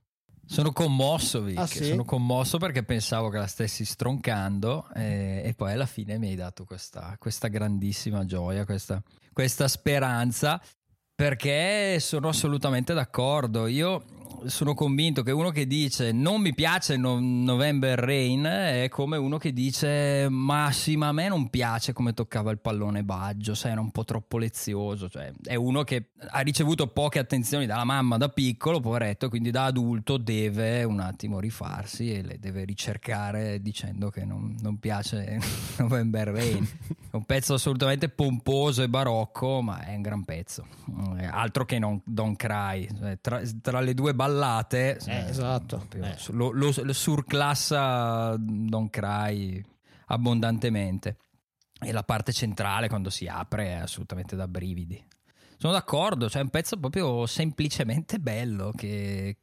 Sono 0.46 0.72
commosso, 0.72 1.42
Vic. 1.42 1.58
Ah, 1.58 1.66
sì? 1.66 1.84
Sono 1.84 2.04
commosso 2.04 2.58
perché 2.58 2.82
pensavo 2.82 3.28
che 3.28 3.38
la 3.38 3.46
stessi 3.46 3.84
stroncando 3.84 4.88
e, 4.94 5.42
e 5.44 5.54
poi 5.54 5.72
alla 5.72 5.86
fine 5.86 6.18
mi 6.18 6.28
hai 6.28 6.34
dato 6.34 6.64
questa, 6.64 7.16
questa 7.18 7.48
grandissima 7.48 8.24
gioia, 8.24 8.64
questa, 8.64 9.02
questa 9.32 9.68
speranza. 9.68 10.60
Perché 11.16 12.00
sono 12.00 12.28
assolutamente 12.28 12.92
d'accordo. 12.92 13.68
Io 13.68 14.02
sono 14.46 14.74
convinto 14.74 15.22
che 15.22 15.30
uno 15.30 15.50
che 15.50 15.66
dice 15.66 16.12
non 16.12 16.40
mi 16.40 16.54
piace 16.54 16.96
No- 16.96 17.18
November 17.20 17.98
Rain 17.98 18.44
è 18.44 18.88
come 18.90 19.16
uno 19.16 19.38
che 19.38 19.52
dice 19.52 20.28
ma 20.28 20.70
sì, 20.72 20.96
ma 20.96 21.08
a 21.08 21.12
me 21.12 21.28
non 21.28 21.48
piace 21.50 21.92
come 21.92 22.12
toccava 22.12 22.50
il 22.50 22.58
pallone 22.58 23.02
Baggio, 23.04 23.54
sai, 23.54 23.72
era 23.72 23.80
un 23.80 23.90
po' 23.90 24.04
troppo 24.04 24.38
lezioso. 24.38 25.08
Cioè, 25.08 25.32
è 25.44 25.54
uno 25.54 25.82
che 25.82 26.10
ha 26.28 26.40
ricevuto 26.40 26.86
poche 26.88 27.18
attenzioni 27.18 27.66
dalla 27.66 27.84
mamma 27.84 28.16
da 28.16 28.28
piccolo, 28.28 28.80
poveretto, 28.80 29.28
quindi 29.28 29.50
da 29.50 29.64
adulto 29.64 30.16
deve 30.16 30.84
un 30.84 31.00
attimo 31.00 31.40
rifarsi 31.40 32.12
e 32.12 32.22
le 32.22 32.38
deve 32.38 32.64
ricercare 32.64 33.60
dicendo 33.60 34.10
che 34.10 34.24
non, 34.24 34.56
non 34.60 34.78
piace 34.78 35.38
November 35.78 36.28
Rain. 36.28 36.66
È 37.10 37.16
un 37.16 37.24
pezzo 37.24 37.54
assolutamente 37.54 38.08
pomposo 38.08 38.82
e 38.82 38.88
barocco, 38.88 39.60
ma 39.62 39.84
è 39.84 39.94
un 39.94 40.02
gran 40.02 40.24
pezzo. 40.24 40.66
È 41.16 41.24
Altro 41.24 41.64
che 41.64 41.78
non 41.78 42.00
Don't 42.04 42.36
Cry. 42.36 42.88
Cioè, 42.98 43.18
Tra, 43.20 43.40
tra 43.60 43.80
le 43.80 43.94
due 43.94 44.14
ballate, 44.26 44.98
Eh, 45.06 45.28
esatto. 45.28 45.76
proprio 45.78 46.04
Eh. 46.04 46.16
Lo, 46.30 46.50
lo- 46.50 46.72
lo 46.82 46.92
surclassa 46.92 48.34
Don't 48.38 48.90
Cry 48.90 49.62
abbondantemente. 50.06 51.16
E 51.80 51.92
la 51.92 52.02
parte 52.04 52.32
centrale, 52.32 52.88
quando 52.88 53.10
si 53.10 53.26
apre, 53.26 53.66
è 53.66 53.72
assolutamente 53.74 54.36
da 54.36 54.48
brividi. 54.48 55.02
Sono 55.58 55.72
d'accordo, 55.72 56.28
cioè 56.30 56.40
è 56.40 56.44
un 56.44 56.50
pezzo 56.50 56.78
proprio 56.78 57.26
semplicemente 57.26 58.18
bello 58.18 58.70
che 58.74 59.38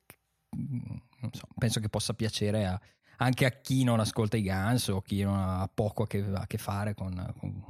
mm, 0.55 0.79
non 1.19 1.32
so, 1.34 1.47
penso 1.57 1.79
che 1.79 1.89
possa 1.89 2.13
piacere 2.13 2.65
a- 2.65 2.79
anche 3.17 3.45
a 3.45 3.49
chi 3.51 3.84
non 3.84 3.99
ascolta 3.99 4.38
i 4.38 4.43
Guns 4.43 4.88
o 4.88 5.01
chi 5.01 5.21
non 5.21 5.38
ha 5.38 5.69
poco 5.71 6.03
a 6.03 6.07
che, 6.07 6.25
a 6.34 6.47
che 6.47 6.57
fare 6.57 6.95
con, 6.95 7.13
con- 7.39 7.63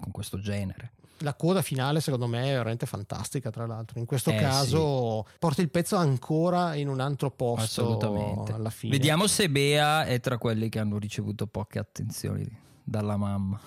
con 0.00 0.10
questo 0.12 0.38
genere. 0.40 0.92
La 1.20 1.34
coda 1.34 1.62
finale 1.62 2.00
secondo 2.00 2.26
me 2.26 2.44
è 2.44 2.52
veramente 2.52 2.84
fantastica 2.86 3.50
tra 3.50 3.66
l'altro. 3.66 3.98
In 3.98 4.04
questo 4.06 4.30
Eh, 4.30 4.36
caso 4.36 5.26
porta 5.38 5.62
il 5.62 5.70
pezzo 5.70 5.96
ancora 5.96 6.74
in 6.74 6.88
un 6.88 7.00
altro 7.00 7.30
posto 7.30 7.82
Assolutamente. 7.82 8.52
alla 8.52 8.70
fine. 8.70 8.92
Vediamo 8.92 9.26
se 9.26 9.48
Bea 9.48 10.04
è 10.04 10.20
tra 10.20 10.36
quelli 10.38 10.68
che 10.68 10.78
hanno 10.78 10.98
ricevuto 10.98 11.46
poche 11.46 11.78
attenzioni 11.78 12.46
dalla 12.82 13.16
mamma 13.16 13.58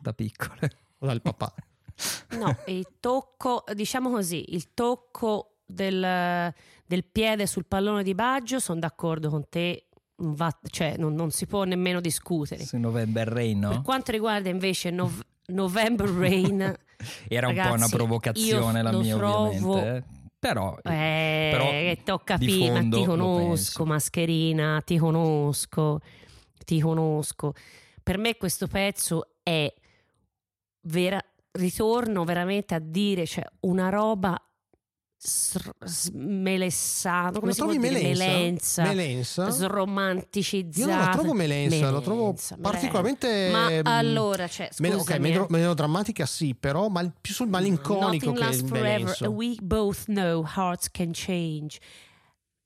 da 0.00 0.12
piccole. 0.12 0.70
O 0.98 1.06
dal 1.06 1.20
papà. 1.22 1.52
No, 2.32 2.56
il 2.66 2.86
tocco, 3.00 3.64
diciamo 3.74 4.10
così, 4.10 4.54
il 4.54 4.72
tocco 4.72 5.56
del, 5.66 6.52
del 6.86 7.04
piede 7.04 7.46
sul 7.46 7.66
pallone 7.66 8.02
di 8.02 8.14
Baggio, 8.14 8.58
sono 8.58 8.80
d'accordo 8.80 9.28
con 9.28 9.46
te, 9.48 9.88
non 10.16 10.34
va- 10.34 10.58
cioè 10.70 10.96
non, 10.96 11.14
non 11.14 11.30
si 11.30 11.46
può 11.46 11.64
nemmeno 11.64 12.00
discutere. 12.00 12.64
Su 12.64 12.78
November 12.78 13.28
Rain, 13.28 13.60
Per 13.60 13.68
no? 13.76 13.82
quanto 13.82 14.10
riguarda 14.10 14.48
invece 14.48 14.90
Nov- 14.90 15.20
November 15.52 16.08
Rain, 16.10 16.60
Era 17.28 17.48
un 17.48 17.54
po' 17.54 17.60
Ragazzi, 17.60 17.76
una 17.76 17.88
provocazione 17.88 18.78
io 18.78 18.82
la 18.84 18.92
mia, 18.92 19.16
trovo- 19.16 19.46
ovviamente. 19.48 19.96
eh. 19.96 20.20
Però, 20.42 20.76
eh, 20.82 21.48
però 21.52 22.02
tocca 22.02 22.36
prima, 22.36 22.74
fondo 22.80 22.98
ti 22.98 23.04
conosco, 23.04 23.84
mascherina, 23.86 24.82
ti 24.84 24.98
conosco, 24.98 26.00
ti 26.64 26.80
conosco. 26.80 27.52
Per 28.02 28.18
me 28.18 28.36
questo 28.36 28.66
pezzo 28.66 29.34
è 29.44 29.72
vera- 30.80 31.24
ritorno 31.52 32.24
veramente 32.24 32.74
a 32.74 32.80
dire, 32.80 33.24
cioè, 33.26 33.44
una 33.60 33.88
roba 33.88 34.40
smelessata, 35.84 37.38
come 37.38 37.52
Lo 37.52 37.56
trovi 37.56 37.78
melensa? 37.78 38.24
Melenza, 38.24 38.82
Melensa? 38.82 39.50
sromanticizzata. 39.50 40.80
Io 40.90 40.96
non 40.96 41.04
la 41.04 41.12
trovo 41.12 41.32
melensa, 41.32 41.90
lo 41.90 42.00
trovo 42.00 42.20
Melenza, 42.22 42.56
particolarmente... 42.60 43.48
Ma 43.52 43.70
ehm, 43.70 43.86
allora, 43.86 44.48
cioè, 44.48 44.68
meno- 44.78 44.98
scusami, 44.98 45.16
ok, 45.18 45.22
melo- 45.22 45.44
eh. 45.44 45.46
melodrammatica 45.50 46.26
sì, 46.26 46.54
però 46.54 46.88
mal- 46.88 47.12
più 47.20 47.34
sul 47.34 47.48
malinconico 47.48 48.30
Nothing 48.30 48.38
che 48.38 48.48
il 48.48 48.66
forever. 48.66 48.82
melenso. 48.82 49.30
We 49.30 49.54
both 49.60 50.04
know 50.06 50.44
hearts 50.44 50.90
can 50.90 51.10
change. 51.12 51.78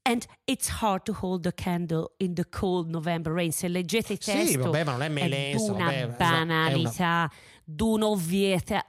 And 0.09 0.25
it's 0.45 0.69
hard 0.81 1.03
to 1.07 1.17
hold 1.21 1.43
the 1.43 1.53
candle 1.53 2.13
in 2.19 2.35
the 2.35 2.49
cold 2.49 2.89
November 2.89 3.33
rain. 3.33 3.51
Se 3.51 3.67
leggete 3.67 4.13
il 4.13 4.19
Sì, 4.23 4.31
testo, 4.31 4.61
vabbè, 4.71 4.85
ma 4.85 4.93
non 4.93 5.03
è 5.03 5.07
è 5.07 5.09
melensa, 5.09 5.73
d'una 5.73 5.85
vabbè, 5.85 5.97
esatto, 5.97 6.17
banalità, 6.17 6.53
d'un'ovvietà, 6.55 7.31
di 7.31 7.56
ovviete- 8.03 8.85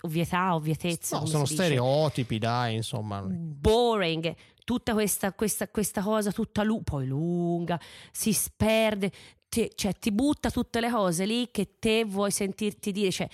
ovvietà, 0.00 0.54
ovvietezza. 0.54 1.18
No, 1.18 1.26
sono 1.26 1.42
dice. 1.42 1.54
stereotipi, 1.54 2.38
dai, 2.38 2.74
insomma. 2.76 3.20
boring, 3.22 4.34
tutta 4.64 4.92
questa, 4.94 5.32
questa, 5.32 5.68
questa 5.68 6.02
cosa 6.02 6.32
tutta 6.32 6.62
lu- 6.62 6.82
poi 6.82 7.06
lunga, 7.06 7.78
si 8.10 8.32
sperde, 8.32 9.10
ti- 9.48 9.70
cioè 9.74 9.92
ti 9.92 10.10
butta 10.12 10.50
tutte 10.50 10.80
le 10.80 10.90
cose 10.90 11.26
lì 11.26 11.50
che 11.50 11.76
te 11.78 12.04
vuoi 12.04 12.30
sentirti 12.30 12.90
dire, 12.92 13.10
cioè, 13.10 13.28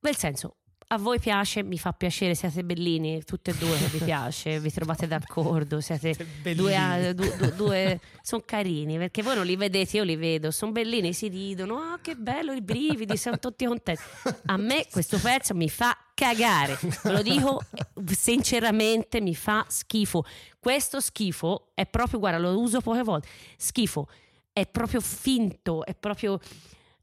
nel 0.00 0.16
senso, 0.16 0.56
a 0.90 0.96
voi 0.96 1.18
piace, 1.18 1.62
mi 1.62 1.76
fa 1.78 1.92
piacere, 1.92 2.34
siete 2.34 2.64
bellini, 2.64 3.22
tutte 3.24 3.50
e 3.50 3.54
due 3.56 3.76
vi 3.92 3.98
piace, 3.98 4.58
vi 4.58 4.72
trovate 4.72 5.06
d'accordo, 5.06 5.80
siete 5.80 6.16
due, 6.54 6.74
a- 6.76 7.12
du- 7.12 7.36
du- 7.36 7.52
due- 7.56 8.00
sono 8.22 8.42
carini, 8.44 8.96
perché 8.96 9.22
voi 9.22 9.34
non 9.36 9.44
li 9.44 9.54
vedete, 9.56 9.98
io 9.98 10.04
li 10.04 10.16
vedo, 10.16 10.50
sono 10.50 10.72
bellini, 10.72 11.12
si 11.12 11.28
ridono, 11.28 11.76
ah 11.76 11.98
che 12.00 12.14
bello, 12.14 12.52
i 12.52 12.62
brividi, 12.62 13.16
siamo 13.18 13.38
tutti 13.38 13.66
contenti. 13.66 14.00
A 14.46 14.56
me 14.56 14.86
questo 14.90 15.18
pezzo 15.18 15.54
mi 15.54 15.68
fa 15.68 15.94
cagare, 16.14 16.78
ve 17.02 17.12
lo 17.12 17.22
dico 17.22 17.60
sinceramente, 18.06 19.20
mi 19.20 19.34
fa 19.34 19.64
schifo. 19.68 20.24
Questo 20.58 21.00
schifo 21.00 21.70
è 21.74 21.86
proprio, 21.86 22.18
guarda, 22.18 22.38
lo 22.38 22.58
uso 22.58 22.80
poche 22.80 23.02
volte, 23.02 23.28
schifo, 23.56 24.08
è 24.52 24.66
proprio 24.66 25.00
finto, 25.00 25.84
è 25.84 25.94
proprio 25.94 26.40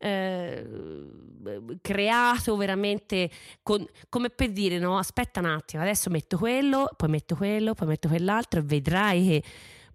eh, 0.05 0.63
creato 1.81 2.55
veramente 2.55 3.29
con- 3.63 3.85
come 4.07 4.29
per 4.29 4.51
dire 4.51 4.77
no 4.77 4.97
aspetta 4.99 5.39
un 5.39 5.47
attimo 5.47 5.81
adesso 5.81 6.11
metto 6.11 6.37
quello 6.37 6.89
poi 6.95 7.09
metto 7.09 7.35
quello 7.35 7.73
poi 7.73 7.87
metto 7.87 8.07
quell'altro 8.07 8.59
e 8.59 8.63
vedrai 8.63 9.27
che 9.27 9.43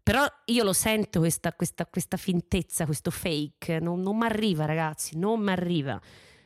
però 0.03 0.25
io 0.47 0.65
lo 0.65 0.73
sento 0.73 1.21
questa, 1.21 1.53
questa, 1.53 1.87
questa 1.87 2.17
fintezza 2.17 2.87
questo 2.87 3.13
fake 3.13 3.79
non, 3.79 4.01
non 4.01 4.19
mi 4.19 4.25
arriva 4.25 4.65
ragazzi 4.65 5.17
non 5.17 5.41
mi 5.41 5.53
arriva 5.53 6.01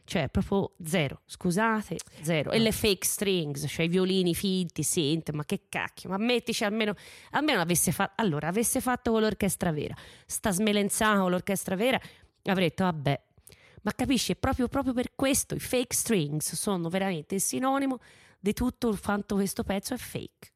cioè 0.06 0.28
proprio 0.28 0.72
zero 0.84 1.22
scusate 1.24 1.96
zero. 2.20 2.50
E 2.50 2.58
le 2.58 2.72
fake 2.72 3.06
strings 3.06 3.64
cioè 3.66 3.86
i 3.86 3.88
violini 3.88 4.34
finti 4.34 4.82
synth 4.82 5.30
ma 5.30 5.44
che 5.46 5.62
cacchio 5.70 6.10
ma 6.10 6.18
mettici 6.18 6.64
almeno 6.64 6.92
almeno 7.30 7.62
avesse 7.62 7.92
fatto 7.92 8.12
allora 8.16 8.48
avesse 8.48 8.82
fatto 8.82 9.12
con 9.12 9.22
l'orchestra 9.22 9.72
vera 9.72 9.94
sta 10.26 10.50
smelenzata 10.50 11.20
con 11.20 11.30
l'orchestra 11.30 11.76
vera 11.76 11.98
avrei 12.42 12.68
detto 12.68 12.84
vabbè 12.84 13.20
ma 13.84 13.92
capisci, 13.92 14.32
è 14.32 14.36
proprio, 14.36 14.66
proprio 14.68 14.92
per 14.92 15.12
questo 15.14 15.54
i 15.54 15.60
fake 15.60 15.94
strings 15.94 16.54
sono 16.54 16.88
veramente 16.88 17.36
il 17.36 17.40
sinonimo 17.40 17.98
di 18.40 18.52
tutto 18.52 18.98
quanto 19.02 19.36
questo 19.36 19.62
pezzo 19.62 19.94
è 19.94 19.96
fake. 19.96 20.52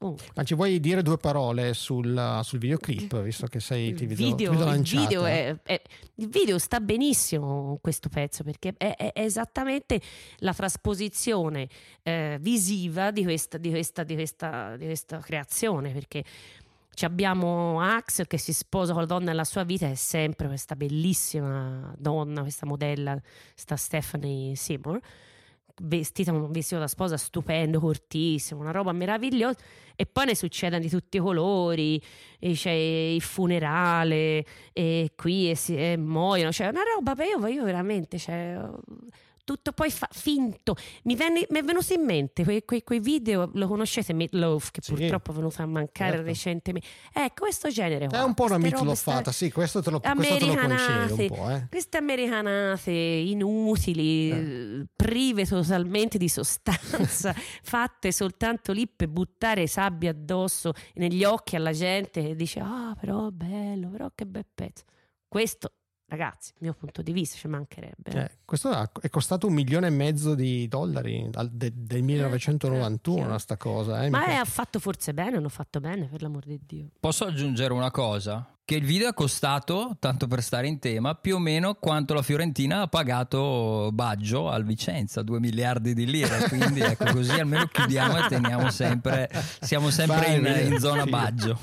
Comunque, 0.00 0.28
Ma 0.34 0.44
ci 0.44 0.54
vuoi 0.54 0.80
dire 0.80 1.02
due 1.02 1.18
parole 1.18 1.74
sul, 1.74 2.40
sul 2.42 2.58
videoclip, 2.58 3.20
visto 3.20 3.46
che 3.48 3.60
sei 3.60 3.88
il 3.88 3.94
ti 3.96 4.06
vedo, 4.06 4.14
ti 4.22 4.28
video, 4.30 4.50
vedo 4.52 4.62
il 4.62 4.68
lanciata? 4.70 5.06
video 5.06 5.24
è- 5.26 5.54
è- 5.62 5.82
il 6.14 6.28
video 6.28 6.58
sta 6.58 6.80
benissimo 6.80 7.78
questo 7.82 8.08
pezzo 8.08 8.42
perché 8.42 8.72
è, 8.78 8.96
è- 8.96 9.12
è 9.12 9.20
esattamente 9.20 10.00
la 10.38 10.54
trasposizione 10.54 11.68
eh, 12.02 12.38
visiva 12.40 13.10
di 13.10 13.24
questa, 13.24 13.58
di, 13.58 13.68
questa, 13.68 14.02
di, 14.02 14.14
questa, 14.14 14.76
di 14.78 14.86
questa 14.86 15.18
creazione 15.18 15.92
perché 15.92 16.24
ci 17.00 17.06
abbiamo 17.06 17.80
Axel 17.80 18.26
che 18.26 18.36
si 18.36 18.52
sposa 18.52 18.92
con 18.92 19.00
la 19.00 19.06
donna 19.06 19.30
nella 19.30 19.44
sua 19.44 19.64
vita 19.64 19.88
è 19.88 19.94
sempre 19.94 20.48
questa 20.48 20.76
bellissima 20.76 21.94
donna, 21.96 22.42
questa 22.42 22.66
modella, 22.66 23.18
sta 23.54 23.74
Stephanie 23.74 24.54
Seymour 24.54 25.00
vestita 25.82 26.30
un 26.30 26.50
vestito 26.50 26.78
da 26.78 26.88
sposa 26.88 27.16
stupendo, 27.16 27.80
cortissimo, 27.80 28.60
una 28.60 28.70
roba 28.70 28.92
meravigliosa 28.92 29.58
e 29.96 30.04
poi 30.04 30.26
ne 30.26 30.34
succedono 30.34 30.82
di 30.82 30.90
tutti 30.90 31.16
i 31.16 31.20
colori, 31.20 31.98
c'è 32.38 32.70
il 32.70 33.22
funerale 33.22 34.44
e 34.74 35.12
qui 35.16 35.48
e, 35.48 35.54
si, 35.54 35.74
e 35.74 35.96
muoiono, 35.96 36.52
cioè 36.52 36.66
una 36.66 36.82
roba, 36.82 37.14
io, 37.24 37.46
io 37.46 37.64
veramente, 37.64 38.18
cioè, 38.18 38.60
tutto 39.50 39.72
poi 39.72 39.90
fa- 39.90 40.08
finto. 40.12 40.76
Mi, 41.04 41.16
venne- 41.16 41.46
mi 41.50 41.58
è 41.58 41.62
venuto 41.62 41.92
in 41.92 42.04
mente 42.04 42.44
quei, 42.44 42.64
quei- 42.64 42.84
quei 42.84 43.00
video, 43.00 43.50
lo 43.54 43.66
conoscete 43.66 44.12
Meatloaf, 44.12 44.70
che 44.70 44.80
Sì. 44.80 44.94
purtroppo 44.94 45.32
è 45.32 45.34
venuto 45.34 45.60
a 45.62 45.66
mancare 45.66 46.10
Certo. 46.12 46.26
recentemente. 46.26 46.88
Ecco, 47.12 47.42
questo 47.44 47.68
genere. 47.68 48.04
È 48.04 48.08
qua, 48.08 48.24
un 48.24 48.34
po' 48.34 48.44
una 48.44 48.94
sta- 48.94 49.32
sì, 49.32 49.50
questo 49.50 49.82
te 49.82 49.90
lo, 49.90 49.98
questo 50.00 50.36
te 50.36 50.44
lo 50.46 50.54
concedo 50.56 51.14
un 51.14 51.26
po', 51.28 51.50
eh. 51.50 51.66
queste 51.68 51.96
americanate 51.96 52.90
inutili, 52.92 54.30
eh, 54.30 54.86
prive 54.94 55.44
totalmente 55.46 56.18
di 56.18 56.28
sostanza, 56.28 57.34
fatte 57.62 58.12
soltanto 58.12 58.72
lì 58.72 58.86
per 58.86 59.08
buttare 59.08 59.66
sabbia 59.66 60.10
addosso 60.10 60.72
negli 60.94 61.24
occhi 61.24 61.56
alla 61.56 61.72
gente 61.72 62.22
che 62.22 62.36
dice 62.36 62.60
ah 62.60 62.94
però 63.00 63.30
bello, 63.30 63.88
però 63.88 64.10
che 64.14 64.26
bel 64.26 64.46
pezzo. 64.54 64.84
Questo, 65.26 65.72
ragazzi, 66.10 66.50
dal 66.52 66.62
mio 66.62 66.74
punto 66.74 67.00
di 67.02 67.12
vista 67.12 67.36
ci 67.38 67.48
mancherebbe. 67.48 68.10
Cioè, 68.10 68.30
questo 68.44 68.68
ha- 68.68 68.90
è 69.00 69.08
costato 69.08 69.46
un 69.46 69.54
milione 69.54 69.86
e 69.86 69.90
mezzo 69.90 70.34
di 70.34 70.68
dollari 70.68 71.28
dal- 71.30 71.48
de- 71.50 71.72
del 71.74 72.02
1991 72.02 73.20
cacchio. 73.22 73.38
sta 73.38 73.56
cosa. 73.56 74.04
Eh, 74.04 74.10
Ma 74.10 74.26
è, 74.26 74.34
ha 74.34 74.44
fatto 74.44 74.78
forse 74.80 75.14
bene, 75.14 75.36
hanno 75.36 75.48
fatto 75.48 75.80
bene, 75.80 76.06
per 76.06 76.20
l'amor 76.22 76.44
di 76.44 76.60
Dio. 76.66 76.88
Posso 77.00 77.24
aggiungere 77.24 77.72
una 77.72 77.90
cosa? 77.90 78.46
Che 78.64 78.76
il 78.76 78.84
video 78.84 79.08
è 79.08 79.14
costato, 79.14 79.96
tanto 79.98 80.28
per 80.28 80.42
stare 80.42 80.68
in 80.68 80.78
tema, 80.78 81.16
più 81.16 81.34
o 81.36 81.38
meno 81.40 81.74
quanto 81.74 82.14
la 82.14 82.22
Fiorentina 82.22 82.82
ha 82.82 82.86
pagato 82.86 83.90
Baggio 83.92 84.48
al 84.48 84.64
Vicenza, 84.64 85.22
2 85.22 85.40
miliardi 85.40 85.92
di 85.92 86.06
lire. 86.06 86.38
Quindi 86.48 86.80
ecco 86.80 87.04
così 87.12 87.32
almeno 87.32 87.66
chiudiamo 87.66 88.24
e 88.24 88.28
teniamo 88.28 88.70
sempre, 88.70 89.28
siamo 89.60 89.90
sempre 89.90 90.34
in, 90.34 90.72
in 90.72 90.78
zona. 90.78 91.04
Baggio. 91.04 91.58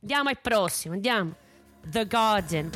Andiamo 0.00 0.28
al 0.28 0.38
prossimo, 0.40 0.92
andiamo. 0.94 1.32
The 1.88 2.04
Guardian. 2.06 2.70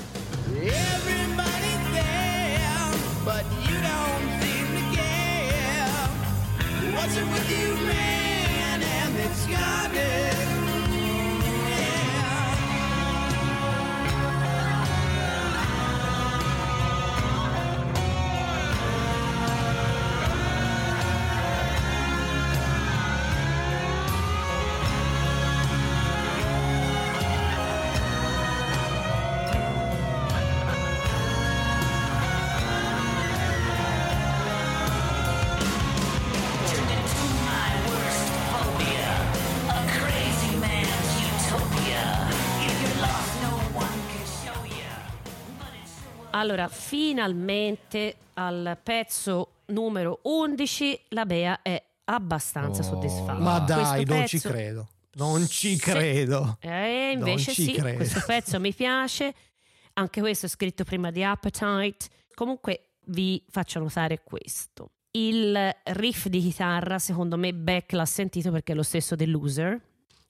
Everybody's 0.52 1.92
there, 1.94 2.92
but 3.24 3.44
you 3.62 3.76
don't 3.80 4.42
seem 4.42 4.66
to 4.74 4.96
care. 4.96 6.08
What's 6.96 7.16
it 7.16 7.24
with 7.24 7.50
you, 7.50 7.74
man, 7.86 8.82
and 8.82 9.14
this 9.14 9.46
garden? 9.46 10.39
Allora, 46.40 46.68
finalmente 46.68 48.16
al 48.34 48.78
pezzo 48.82 49.56
numero 49.66 50.20
11, 50.22 50.98
la 51.08 51.26
Bea 51.26 51.60
è 51.60 51.82
abbastanza 52.04 52.80
Oh, 52.80 52.84
soddisfatta. 52.84 53.34
Ma 53.34 53.58
dai, 53.58 54.06
Questo 54.06 54.14
non 54.14 54.26
ci 54.26 54.40
credo. 54.40 54.88
Non 55.12 55.46
ci 55.46 55.76
credo. 55.76 56.56
Eh, 56.60 57.10
invece 57.12 57.52
sì, 57.52 57.72
credo. 57.72 57.96
questo 57.96 58.22
pezzo 58.24 58.58
mi 58.58 58.72
piace. 58.72 59.34
Anche 59.94 60.20
questo 60.22 60.46
è 60.46 60.48
scritto 60.48 60.82
prima 60.82 61.10
di 61.10 61.22
Appetite. 61.22 62.06
Comunque 62.34 62.92
vi 63.08 63.44
faccio 63.50 63.78
notare 63.78 64.22
questo. 64.24 64.92
Il 65.10 65.76
riff 65.84 66.28
di 66.28 66.40
chitarra, 66.40 66.98
secondo 66.98 67.36
me, 67.36 67.52
Beck 67.52 67.92
l'ha 67.92 68.06
sentito 68.06 68.50
perché 68.50 68.72
è 68.72 68.74
lo 68.74 68.82
stesso 68.82 69.14
del 69.14 69.30
Loser. 69.30 69.78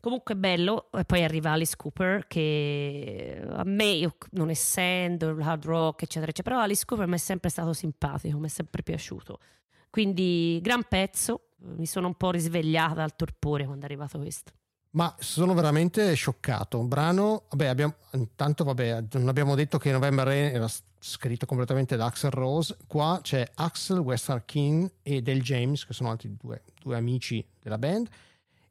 Comunque 0.01 0.35
bello, 0.35 0.91
e 0.93 1.05
poi 1.05 1.23
arriva 1.23 1.53
Alice 1.53 1.77
Cooper 1.77 2.27
che 2.27 3.47
a 3.47 3.65
me, 3.65 3.85
io, 3.85 4.17
non 4.31 4.49
essendo 4.49 5.29
il 5.29 5.41
hard 5.41 5.65
rock, 5.65 6.03
eccetera, 6.03 6.31
eccetera, 6.31 6.55
però 6.55 6.65
Alice 6.65 6.85
Cooper 6.87 7.07
mi 7.07 7.17
è 7.17 7.19
sempre 7.19 7.51
stato 7.51 7.75
simpatico, 7.75 8.39
mi 8.39 8.47
è 8.47 8.51
sempre 8.51 8.83
piaciuto. 8.83 9.39
Quindi 9.91 10.59
gran 10.63 10.85
pezzo, 10.89 11.49
mi 11.59 11.85
sono 11.85 12.07
un 12.07 12.15
po' 12.15 12.31
risvegliata 12.31 12.95
dal 12.95 13.15
torpore 13.15 13.67
quando 13.67 13.83
è 13.83 13.85
arrivato 13.85 14.19
questo. 14.19 14.53
Ma 14.93 15.15
sono 15.19 15.53
veramente 15.55 16.15
scioccato. 16.15 16.79
Un 16.79 16.89
brano, 16.89 17.45
vabbè, 17.51 17.67
abbiamo, 17.67 17.95
intanto, 18.13 18.65
vabbè, 18.65 19.05
non 19.13 19.29
abbiamo 19.29 19.55
detto 19.55 19.79
che 19.79 19.93
November 19.93 20.27
Rain 20.27 20.55
era 20.55 20.67
scritto 20.99 21.47
completamente 21.47 21.97
da 21.97 22.07
Axel 22.07 22.31
Rose. 22.31 22.77
Qua 22.87 23.21
c'è 23.23 23.47
Axel, 23.55 23.99
Western 23.99 24.43
King 24.47 24.91
e 25.03 25.23
Del 25.23 25.43
James, 25.43 25.85
che 25.85 25.93
sono 25.93 26.11
altri 26.11 26.35
due, 26.37 26.63
due 26.81 26.97
amici 26.97 27.47
della 27.61 27.79
band. 27.79 28.09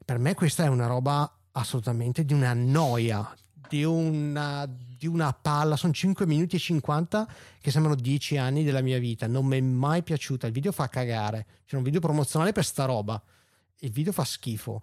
Per 0.04 0.18
me 0.18 0.34
questa 0.34 0.64
è 0.64 0.68
una 0.68 0.86
roba 0.86 1.30
assolutamente 1.52 2.24
di 2.24 2.32
una 2.32 2.52
noia, 2.54 3.34
di 3.68 3.84
una, 3.84 4.66
di 4.66 5.06
una 5.06 5.32
palla. 5.32 5.76
Sono 5.76 5.92
5 5.92 6.26
minuti 6.26 6.56
e 6.56 6.58
50 6.58 7.28
che 7.60 7.70
sembrano 7.70 8.00
10 8.00 8.36
anni 8.36 8.64
della 8.64 8.80
mia 8.80 8.98
vita. 8.98 9.26
Non 9.26 9.46
mi 9.46 9.58
è 9.58 9.60
mai 9.60 10.02
piaciuta. 10.02 10.46
Il 10.46 10.52
video 10.52 10.72
fa 10.72 10.88
cagare. 10.88 11.46
C'è 11.66 11.76
un 11.76 11.82
video 11.82 12.00
promozionale 12.00 12.52
per 12.52 12.64
sta 12.64 12.84
roba. 12.84 13.22
Il 13.78 13.92
video 13.92 14.12
fa 14.12 14.24
schifo. 14.24 14.82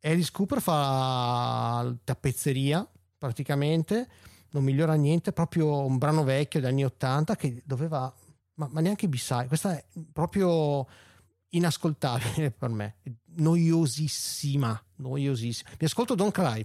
Alice 0.00 0.30
Cooper 0.32 0.60
fa 0.60 1.94
tappezzeria 2.02 2.86
praticamente, 3.22 4.08
non 4.50 4.64
migliora 4.64 4.94
niente, 4.94 5.32
proprio 5.32 5.84
un 5.84 5.96
brano 5.96 6.24
vecchio 6.24 6.58
degli 6.58 6.68
anni 6.70 6.84
80 6.84 7.36
che 7.36 7.62
doveva, 7.64 8.12
ma, 8.54 8.68
ma 8.72 8.80
neanche 8.80 9.08
B-side, 9.08 9.46
questa 9.46 9.76
è 9.76 9.84
proprio 10.12 10.84
inascoltabile 11.54 12.50
per 12.56 12.68
me, 12.70 12.96
noiosissima, 13.36 14.82
noiosissima. 14.96 15.70
Mi 15.78 15.86
ascolto 15.86 16.14
Don't 16.14 16.32
Cry 16.32 16.64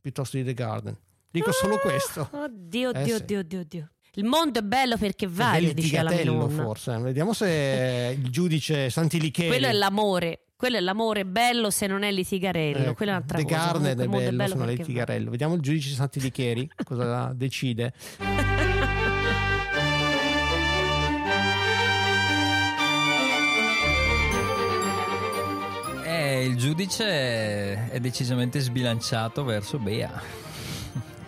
piuttosto 0.00 0.36
di 0.36 0.44
The 0.44 0.54
Garden, 0.54 0.96
dico 1.30 1.50
solo 1.52 1.78
questo. 1.78 2.28
Oddio, 2.32 2.92
Eh, 2.92 3.00
oddio, 3.00 3.16
sì. 3.16 3.22
oddio, 3.22 3.38
oddio, 3.40 3.60
oddio. 3.60 3.88
Il 4.16 4.24
mondo 4.24 4.60
è 4.60 4.62
bello 4.62 4.96
perché 4.96 5.26
varia, 5.26 5.72
dice 5.72 6.00
la 6.00 6.10
mia 6.12 6.24
nonna. 6.24 6.62
forse, 6.62 6.96
vediamo 6.98 7.32
se 7.32 8.16
il 8.16 8.30
giudice 8.30 8.88
Santilicheri 8.88 9.48
Quello 9.48 9.66
è 9.66 9.72
l'amore. 9.72 10.40
Quello 10.56 10.76
è 10.76 10.80
l'amore 10.80 11.26
bello 11.26 11.68
se 11.70 11.88
non 11.88 12.04
è 12.04 12.12
litigarello. 12.12 12.90
Eh, 12.90 12.94
Quella 12.94 13.12
è 13.12 13.14
un'altra 13.16 13.38
The 13.38 13.42
cosa. 13.44 13.56
Garden 13.56 13.96
Comunque 13.96 14.02
è 14.02 14.04
il 14.04 14.08
mondo 14.08 14.36
bello, 14.36 14.52
sono 14.52 14.64
perché 14.66 14.80
litigarello. 14.82 15.30
Vediamo 15.30 15.54
il 15.54 15.60
giudice 15.62 15.94
Santilicheri 15.94 16.70
cosa 16.84 17.32
decide. 17.34 17.92
Il 26.44 26.56
giudice 26.56 27.88
è 27.90 27.98
decisamente 28.00 28.60
sbilanciato 28.60 29.44
verso 29.44 29.78
Bea. 29.78 30.43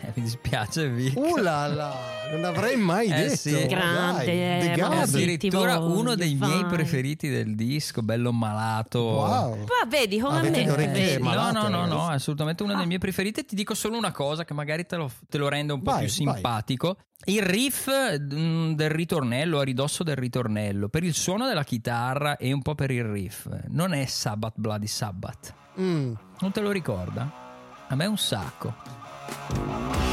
Eh, 0.06 0.12
Mi 0.14 0.22
dispiace, 0.22 0.88
Vic. 0.88 1.16
Uh 1.16 1.36
là 1.36 1.66
là, 1.66 1.94
non 2.30 2.44
avrei 2.44 2.76
mai 2.76 3.08
Eh, 3.08 3.14
detto. 3.22 3.36
sì. 3.36 3.50
Dai, 3.50 3.66
Grande, 3.66 4.24
The 4.24 4.72
eh, 4.74 4.80
addirittura 4.82 5.78
uno 5.80 6.14
dei 6.14 6.34
miei 6.34 6.60
vai. 6.62 6.70
preferiti 6.70 7.28
del 7.28 7.54
disco, 7.56 8.02
bello 8.02 8.32
malato. 8.32 9.00
Wow. 9.00 9.56
Ma 9.58 9.86
vedi 9.88 10.18
come 10.20 10.38
Avete 10.38 10.64
me. 10.64 10.70
orecchie 10.70 11.14
Eh, 11.14 11.18
malate, 11.18 11.52
no, 11.52 11.68
no, 11.68 11.86
no, 11.86 11.86
no, 11.86 12.10
è 12.10 12.14
assolutamente 12.14 12.62
uno 12.62 12.74
dei 12.76 12.86
miei 12.86 12.98
preferiti. 13.00 13.44
Ti 13.44 13.54
dico 13.56 13.74
solo 13.74 13.96
una 13.96 14.12
cosa 14.12 14.44
che 14.44 14.54
magari 14.54 14.86
te 14.86 14.96
lo, 14.96 15.10
te 15.28 15.38
lo 15.38 15.48
rende 15.48 15.72
un 15.72 15.82
po' 15.82 15.90
Vai, 15.92 16.06
più 16.06 16.24
vai. 16.24 16.34
simpatico. 16.34 16.96
Il 17.24 17.42
riff 17.42 17.88
mm, 17.90 18.72
del 18.74 18.90
ritornello, 18.90 19.58
a 19.58 19.64
ridosso 19.64 20.04
del 20.04 20.16
ritornello, 20.16 20.88
per 20.88 21.02
il 21.02 21.14
suono 21.14 21.46
della 21.48 21.64
chitarra 21.64 22.36
e 22.36 22.52
un 22.52 22.62
po' 22.62 22.74
per 22.76 22.90
il 22.92 23.04
riff, 23.04 23.48
non 23.68 23.92
è 23.94 24.04
Sabbath 24.06 24.52
Bloody 24.56 24.86
Sabbath. 24.86 25.52
Mm, 25.80 26.12
Non 26.40 26.52
te 26.52 26.60
lo 26.60 26.70
ricorda? 26.70 27.44
A 27.88 27.94
me 27.94 28.06
un 28.06 28.18
sacco. 28.18 28.74
Música 29.28 30.05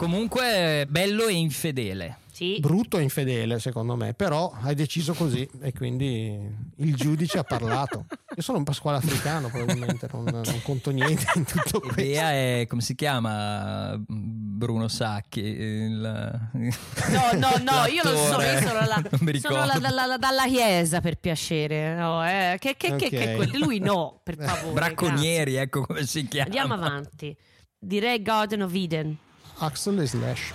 Comunque 0.00 0.86
bello 0.88 1.26
e 1.26 1.34
infedele. 1.34 2.16
Sì. 2.40 2.56
brutto 2.58 2.96
e 2.96 3.02
infedele 3.02 3.58
secondo 3.58 3.96
me, 3.96 4.14
però 4.14 4.50
hai 4.62 4.74
deciso 4.74 5.12
così 5.12 5.46
e 5.60 5.74
quindi 5.74 6.38
il 6.76 6.94
giudice 6.94 7.36
ha 7.36 7.44
parlato. 7.44 8.06
Io 8.34 8.40
sono 8.40 8.56
un 8.56 8.64
pasquale 8.64 8.96
africano 8.96 9.48
probabilmente, 9.50 10.08
non, 10.10 10.24
non 10.24 10.62
conto 10.62 10.90
niente 10.90 11.26
in 11.34 11.44
tutto 11.44 11.80
questo. 11.80 12.00
Idea 12.00 12.30
è 12.32 12.64
come 12.66 12.80
si 12.80 12.94
chiama 12.94 13.94
Bruno 14.08 14.88
Sacchi? 14.88 15.40
Il... 15.40 16.00
No, 16.00 17.30
no, 17.34 17.50
no, 17.62 17.84
io 17.92 18.00
non 18.04 18.16
sono, 18.16 18.42
io 18.42 18.58
sono, 18.66 18.72
la, 18.86 19.02
Non 19.10 19.20
mi 19.20 19.38
sono 19.38 19.64
la- 19.66 19.78
la- 19.78 20.06
la- 20.06 20.16
dalla 20.16 20.46
chiesa 20.46 21.02
per 21.02 21.16
piacere. 21.18 21.94
No, 21.94 22.26
eh, 22.26 22.56
che, 22.58 22.74
che, 22.78 22.96
che- 22.96 23.04
Ok. 23.04 23.10
che 23.10 23.34
quello- 23.36 23.58
lui 23.66 23.80
no, 23.80 24.18
per 24.22 24.36
favore. 24.40 24.72
Bracconieri, 24.72 25.56
ecco 25.56 25.82
come 25.84 26.06
si 26.06 26.22
grazie. 26.22 26.50
chiama. 26.52 26.72
Andiamo 26.74 26.86
avanti. 26.90 27.36
Direi 27.78 28.22
Garden 28.22 28.62
of 28.62 28.72
Eden. 28.72 29.14
Axel 29.60 30.02
e 30.02 30.06
Slash. 30.06 30.54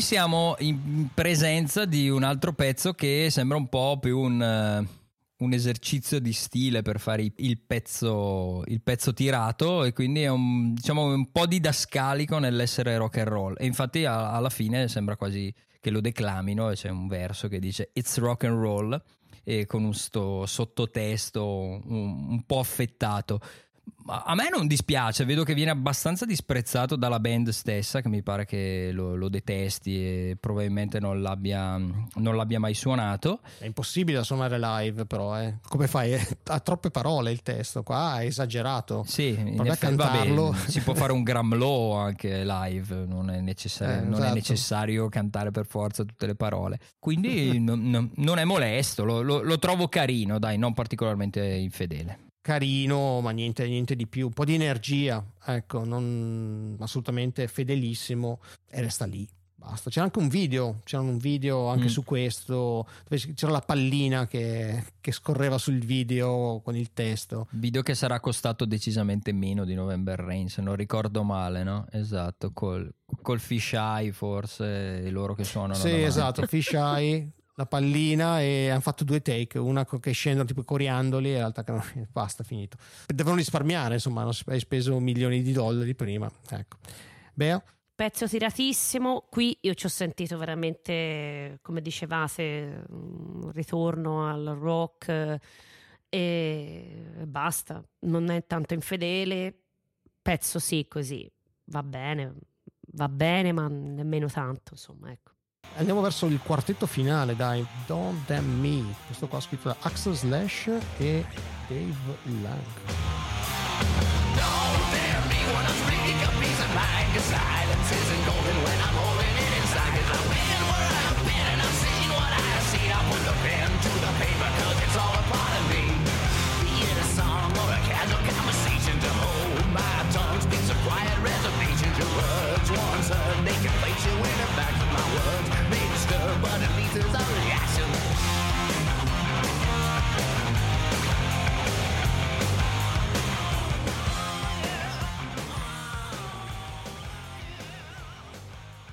Siamo 0.00 0.54
in 0.60 1.08
presenza 1.12 1.84
di 1.84 2.08
un 2.08 2.22
altro 2.22 2.52
pezzo 2.52 2.94
che 2.94 3.28
sembra 3.30 3.56
un 3.56 3.68
po' 3.68 3.98
più 4.00 4.18
un, 4.18 4.40
eh, 4.40 4.86
un 5.38 5.52
esercizio 5.52 6.20
di 6.20 6.32
stile 6.32 6.82
per 6.82 6.98
fare 6.98 7.30
il 7.36 7.58
pezzo, 7.58 8.62
il 8.66 8.80
pezzo 8.80 9.12
tirato 9.12 9.84
e 9.84 9.92
quindi 9.92 10.22
è 10.22 10.28
un, 10.28 10.72
diciamo, 10.72 11.12
un 11.12 11.30
po' 11.30 11.46
didascalico 11.46 12.38
nell'essere 12.38 12.96
rock 12.96 13.18
and 13.18 13.28
roll. 13.28 13.54
E 13.58 13.66
infatti 13.66 14.04
a- 14.04 14.32
alla 14.32 14.50
fine 14.50 14.88
sembra 14.88 15.16
quasi 15.16 15.52
che 15.80 15.90
lo 15.90 16.00
declamino 16.00 16.68
c'è 16.68 16.88
un 16.88 17.06
verso 17.06 17.48
che 17.48 17.58
dice 17.58 17.90
It's 17.92 18.18
rock 18.18 18.44
and 18.44 18.58
roll 18.58 19.02
e 19.44 19.66
con 19.66 19.84
un 19.84 19.94
sto 19.94 20.46
sottotesto 20.46 21.44
un, 21.44 21.82
un 22.30 22.42
po' 22.46 22.60
affettato. 22.60 23.40
A 24.10 24.34
me 24.34 24.48
non 24.50 24.66
dispiace, 24.66 25.24
vedo 25.26 25.44
che 25.44 25.52
viene 25.54 25.70
abbastanza 25.70 26.24
disprezzato 26.24 26.96
dalla 26.96 27.20
band 27.20 27.50
stessa, 27.50 28.00
che 28.00 28.08
mi 28.08 28.22
pare 28.22 28.46
che 28.46 28.90
lo, 28.92 29.14
lo 29.16 29.28
detesti 29.28 29.96
e 30.02 30.36
probabilmente 30.40 30.98
non 30.98 31.20
l'abbia, 31.20 31.76
non 31.76 32.36
l'abbia 32.36 32.58
mai 32.58 32.72
suonato. 32.74 33.40
È 33.58 33.66
impossibile 33.66 34.16
da 34.18 34.24
suonare 34.24 34.58
live 34.58 35.04
però, 35.04 35.38
eh. 35.38 35.58
Come 35.68 35.86
fai? 35.86 36.16
Ha 36.48 36.60
troppe 36.60 36.90
parole 36.90 37.30
il 37.30 37.42
testo, 37.42 37.82
qua 37.82 38.20
è 38.20 38.24
esagerato. 38.24 39.04
Sì, 39.06 39.28
in 39.38 39.54
Provi 39.56 39.68
a 39.68 39.72
effetti, 39.72 39.94
vabbè, 39.94 40.10
cantarlo. 40.16 40.54
si 40.66 40.80
può 40.80 40.94
fare 40.94 41.12
un 41.12 41.22
gramlow 41.22 41.92
anche 41.92 42.44
live, 42.44 43.04
non 43.06 43.28
è, 43.30 43.40
necessario, 43.40 43.96
Eh, 43.98 44.04
non 44.04 44.14
è 44.14 44.16
esatto. 44.18 44.34
necessario 44.34 45.08
cantare 45.10 45.50
per 45.50 45.66
forza 45.66 46.04
tutte 46.04 46.24
le 46.26 46.34
parole. 46.34 46.78
Quindi 46.98 47.58
non, 47.60 47.82
non- 47.90 48.10
non 48.16 48.38
è 48.38 48.44
molesto, 48.44 49.04
lo, 49.04 49.20
lo- 49.20 49.42
lo 49.42 49.58
trovo 49.58 49.88
carino, 49.88 50.38
dai, 50.38 50.56
non 50.56 50.72
particolarmente 50.72 51.44
infedele. 51.44 52.18
Carino, 52.52 53.20
ma 53.20 53.30
niente, 53.30 53.66
niente 53.68 53.94
di 53.94 54.06
più. 54.06 54.28
Un 54.28 54.32
po' 54.32 54.46
di 54.46 54.54
energia, 54.54 55.22
ecco, 55.44 55.84
non 55.84 56.76
assolutamente 56.80 57.46
fedelissimo 57.46 58.40
e 58.70 58.80
resta 58.80 59.04
lì. 59.04 59.28
Basta. 59.54 59.90
C'era 59.90 60.06
anche 60.06 60.18
un 60.18 60.28
video, 60.28 60.80
c'era 60.84 61.02
un 61.02 61.18
video 61.18 61.66
anche 61.68 61.84
Mm. 61.84 61.88
su 61.88 62.04
questo, 62.04 62.86
c'era 63.34 63.52
la 63.52 63.60
pallina 63.60 64.26
che, 64.26 64.82
che 64.98 65.12
scorreva 65.12 65.58
sul 65.58 65.80
video 65.84 66.62
con 66.64 66.74
il 66.74 66.90
testo. 66.94 67.48
Video 67.50 67.82
che 67.82 67.94
sarà 67.94 68.18
costato 68.18 68.64
decisamente 68.64 69.30
meno 69.32 69.66
di 69.66 69.74
November 69.74 70.18
Rain, 70.18 70.48
se 70.48 70.62
non 70.62 70.74
ricordo 70.74 71.22
male, 71.24 71.62
no? 71.64 71.86
Esatto, 71.90 72.52
col, 72.54 72.90
col 73.20 73.40
fish 73.40 73.74
eye 73.74 74.10
forse, 74.12 75.10
loro 75.10 75.34
che 75.34 75.44
suonano. 75.44 75.74
sì, 75.74 75.88
davanti. 75.88 76.06
esatto, 76.06 76.46
fish 76.46 76.72
eye, 76.72 77.28
la 77.58 77.66
pallina 77.66 78.40
e 78.40 78.70
hanno 78.70 78.80
fatto 78.80 79.02
due 79.02 79.20
take, 79.20 79.58
una 79.58 79.84
che 79.84 80.12
scendono 80.12 80.46
tipo 80.46 80.62
coriandoli 80.62 81.34
e 81.34 81.40
l'altra 81.40 81.64
che 81.64 81.72
non... 81.72 81.82
basta, 82.12 82.44
finito. 82.44 82.76
Devono 83.06 83.34
risparmiare, 83.34 83.94
insomma, 83.94 84.30
hai 84.46 84.60
speso 84.60 85.00
milioni 85.00 85.42
di 85.42 85.50
dollari 85.52 85.94
prima. 85.94 86.30
Ecco. 86.50 86.76
Bea? 87.34 87.62
pezzo 87.98 88.28
tiratissimo. 88.28 89.26
Qui 89.28 89.58
io 89.62 89.74
ci 89.74 89.86
ho 89.86 89.88
sentito 89.88 90.38
veramente, 90.38 91.58
come 91.62 91.80
dicevate, 91.80 92.84
un 92.90 93.50
ritorno 93.52 94.28
al 94.28 94.56
rock 94.56 95.40
e 96.08 97.24
basta. 97.24 97.84
Non 98.00 98.30
è 98.30 98.46
tanto 98.46 98.74
infedele. 98.74 99.52
Pezzo 100.22 100.60
sì, 100.60 100.86
così 100.86 101.28
va 101.64 101.82
bene, 101.82 102.34
va 102.92 103.08
bene, 103.08 103.50
ma 103.50 103.66
nemmeno 103.66 104.28
tanto, 104.28 104.74
insomma, 104.74 105.10
ecco. 105.10 105.32
Andiamo 105.78 106.00
verso 106.00 106.26
il 106.26 106.40
quartetto 106.42 106.86
finale, 106.86 107.36
dai. 107.36 107.64
Don't 107.86 108.26
Damn 108.26 108.58
Me. 108.60 108.82
Questo 109.06 109.28
qua 109.28 109.38
scritto 109.40 109.68
da 109.68 109.76
Axel 109.78 110.14
Slash 110.14 110.70
e 110.98 111.24
Dave 111.68 112.18
Lang. 112.42 113.08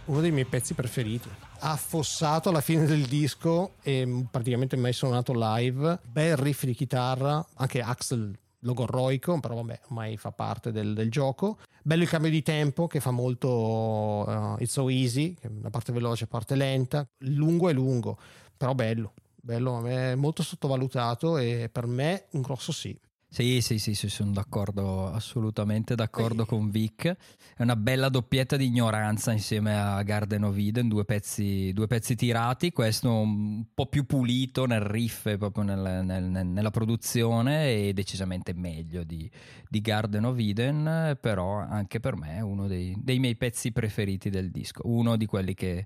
Uno 0.06 0.22
dei 0.22 0.32
miei 0.32 0.46
pezzi 0.46 0.76
preferiti. 0.76 1.28
Affossato 1.60 2.50
alla 2.50 2.62
fine 2.62 2.86
del 2.86 3.08
disco 3.08 3.74
e 3.82 4.26
praticamente 4.30 4.76
mai 4.76 4.94
suonato 4.94 5.34
live. 5.36 6.00
Bel 6.04 6.38
riff 6.38 6.64
di 6.64 6.76
chitarra, 6.76 7.44
anche 7.56 7.82
Axel 7.82 8.38
logorroico, 8.60 9.40
però 9.40 9.56
vabbè, 9.56 9.82
ormai 9.86 10.16
fa 10.18 10.32
parte 10.32 10.72
del, 10.72 10.94
del 10.94 11.10
gioco. 11.10 11.58
Bello 11.82 12.04
il 12.04 12.10
cambio 12.10 12.30
di 12.30 12.44
tempo 12.44 12.86
che 12.86 13.00
fa 13.00 13.10
molto 13.10 13.50
uh, 13.50 14.56
It's 14.60 14.74
So 14.74 14.90
Easy, 14.90 15.36
una 15.50 15.72
parte 15.72 15.92
veloce, 15.92 16.28
parte 16.28 16.54
lenta. 16.54 17.08
Lungo 17.20 17.70
è 17.70 17.74
lungo, 17.74 18.20
però 18.56 18.76
bello. 18.76 19.14
Bello, 19.42 19.84
è 19.86 20.14
molto 20.14 20.44
sottovalutato 20.44 21.38
e 21.38 21.68
per 21.72 21.88
me 21.88 22.26
un 22.32 22.42
grosso 22.42 22.72
sì. 22.72 22.96
Sì, 23.36 23.60
sì, 23.60 23.80
sì, 23.80 23.96
sì, 23.96 24.08
sono 24.08 24.32
d'accordo, 24.32 25.12
assolutamente 25.12 25.94
d'accordo 25.94 26.46
con 26.46 26.70
Vic. 26.70 27.06
È 27.54 27.62
una 27.64 27.76
bella 27.76 28.08
doppietta 28.08 28.56
di 28.56 28.68
ignoranza 28.68 29.34
insieme 29.34 29.78
a 29.78 30.02
Garden 30.04 30.46
of 30.46 30.56
Eden, 30.56 30.88
due 30.88 31.04
pezzi, 31.04 31.74
due 31.74 31.86
pezzi 31.86 32.16
tirati, 32.16 32.72
questo 32.72 33.12
un 33.12 33.66
po' 33.74 33.88
più 33.88 34.06
pulito 34.06 34.66
nel 34.66 34.80
riff 34.80 35.36
proprio 35.38 35.66
nel- 35.66 36.06
nel- 36.06 36.46
nella 36.46 36.72
produzione 36.72 37.74
e 37.74 37.92
decisamente 37.92 38.54
meglio 38.54 39.04
di, 39.04 39.30
di 39.68 39.82
Garden 39.82 40.24
of 40.24 40.38
Eden, 40.40 41.18
però 41.20 41.58
anche 41.58 42.00
per 42.00 42.16
me 42.16 42.38
è 42.38 42.40
uno 42.40 42.68
dei, 42.68 42.96
dei 42.98 43.20
miei 43.20 43.36
pezzi 43.36 43.74
preferiti 43.74 44.30
del 44.30 44.50
disco, 44.50 44.84
uno 44.86 45.18
di 45.18 45.26
quelli 45.26 45.54
che, 45.56 45.86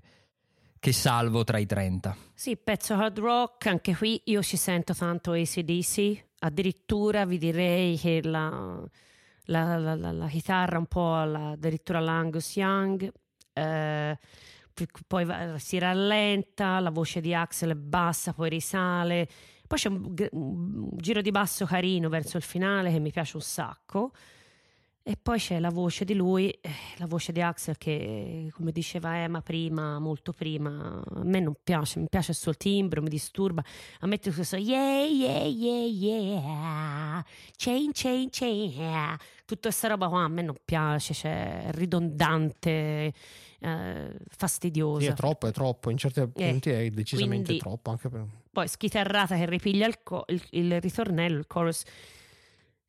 che 0.78 0.92
salvo 0.92 1.42
tra 1.42 1.58
i 1.58 1.66
30. 1.66 2.16
Sì, 2.32 2.56
pezzo 2.56 2.94
hard 2.94 3.18
rock, 3.18 3.66
anche 3.66 3.96
qui 3.96 4.22
io 4.26 4.40
ci 4.40 4.56
sento 4.56 4.94
tanto 4.94 5.32
ACDC, 5.32 6.28
addirittura 6.40 7.24
vi 7.24 7.38
direi 7.38 7.96
che 7.96 8.20
la, 8.22 8.82
la- 9.44 9.78
la- 9.78 10.12
la- 10.12 10.28
chitarra 10.28 10.78
un 10.78 10.86
po' 10.86 11.14
alla- 11.16 11.50
addirittura 11.50 12.00
l'Angus 12.00 12.56
Young, 12.56 13.10
eh, 13.52 14.18
poi 15.06 15.26
si 15.58 15.78
rallenta, 15.78 16.80
la 16.80 16.90
voce 16.90 17.20
di 17.20 17.34
Axel 17.34 17.70
è 17.72 17.74
bassa, 17.74 18.32
poi 18.32 18.48
risale, 18.48 19.28
poi 19.66 19.78
c'è 19.78 19.88
un, 19.88 20.14
un 20.32 20.88
giro 20.96 21.20
di 21.20 21.30
basso 21.30 21.66
carino 21.66 22.08
verso 22.08 22.36
il 22.36 22.42
finale 22.42 22.90
che 22.90 22.98
mi 22.98 23.10
piace 23.10 23.36
un 23.36 23.42
sacco. 23.42 24.12
E 25.10 25.16
poi 25.20 25.38
c'è 25.40 25.58
la 25.58 25.70
voce 25.70 26.04
di 26.04 26.14
lui, 26.14 26.50
eh, 26.50 26.70
la 26.98 27.06
voce 27.06 27.32
di 27.32 27.40
Axel 27.42 27.76
che, 27.76 28.48
come 28.52 28.70
diceva 28.70 29.16
Emma 29.18 29.40
prima, 29.42 29.98
molto 29.98 30.32
prima, 30.32 31.02
a 31.04 31.24
me 31.24 31.40
non 31.40 31.56
piace, 31.64 31.98
mi 31.98 32.06
piace 32.08 32.30
il 32.30 32.36
suo 32.36 32.54
timbro, 32.54 33.02
mi 33.02 33.08
disturba. 33.08 33.60
A 33.98 34.06
me 34.06 34.18
tutto 34.18 34.36
questo 34.36 34.54
yeah, 34.54 35.02
yeah, 35.04 35.42
yeah, 35.42 35.84
yeah, 35.84 37.24
chain, 37.56 37.90
chain, 37.92 38.28
chain, 38.30 38.70
yeah. 38.70 39.18
Tutta 39.44 39.62
questa 39.70 39.88
roba 39.88 40.06
qua 40.08 40.22
a 40.22 40.28
me 40.28 40.42
non 40.42 40.54
piace, 40.64 41.12
cioè, 41.12 41.64
è 41.64 41.72
ridondante, 41.72 43.12
eh, 43.58 44.12
fastidiosa. 44.28 45.00
Sì, 45.06 45.10
è 45.10 45.14
troppo, 45.14 45.48
è 45.48 45.50
troppo. 45.50 45.90
In 45.90 45.96
certi 45.96 46.24
punti 46.28 46.70
è 46.70 46.88
decisamente 46.90 47.46
quindi- 47.46 47.58
troppo. 47.58 47.90
Anche 47.90 48.08
per... 48.08 48.26
poi 48.52 48.68
schitarrata 48.68 49.34
che 49.34 49.46
ripiglia 49.46 49.88
il, 49.88 50.04
co- 50.04 50.24
il- 50.28 50.46
il 50.50 50.80
ritornello, 50.80 51.36
il 51.36 51.48
chorus. 51.48 51.82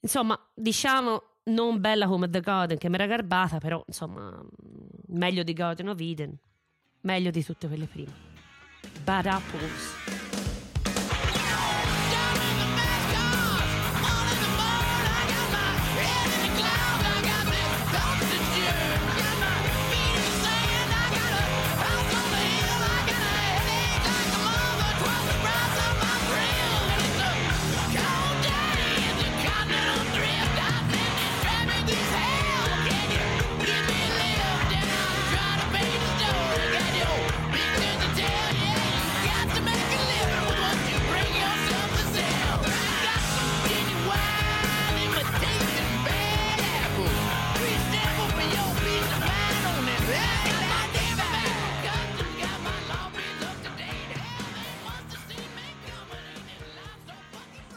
Insomma, 0.01 0.39
diciamo 0.53 1.23
non 1.45 1.79
bella 1.79 2.07
come 2.07 2.29
The 2.29 2.39
Garden, 2.39 2.77
che 2.77 2.89
mi 2.89 2.95
era 2.95 3.05
garbata, 3.05 3.57
però 3.57 3.83
insomma, 3.87 4.29
mm, 4.31 5.17
meglio 5.17 5.43
di 5.43 5.53
Garden 5.53 5.89
of 5.89 5.99
Eden, 5.99 6.37
meglio 7.01 7.31
di 7.31 7.43
tutte 7.43 7.67
quelle 7.67 7.85
prime. 7.85 8.29
Bad 9.03 9.25
Apples. 9.25 10.20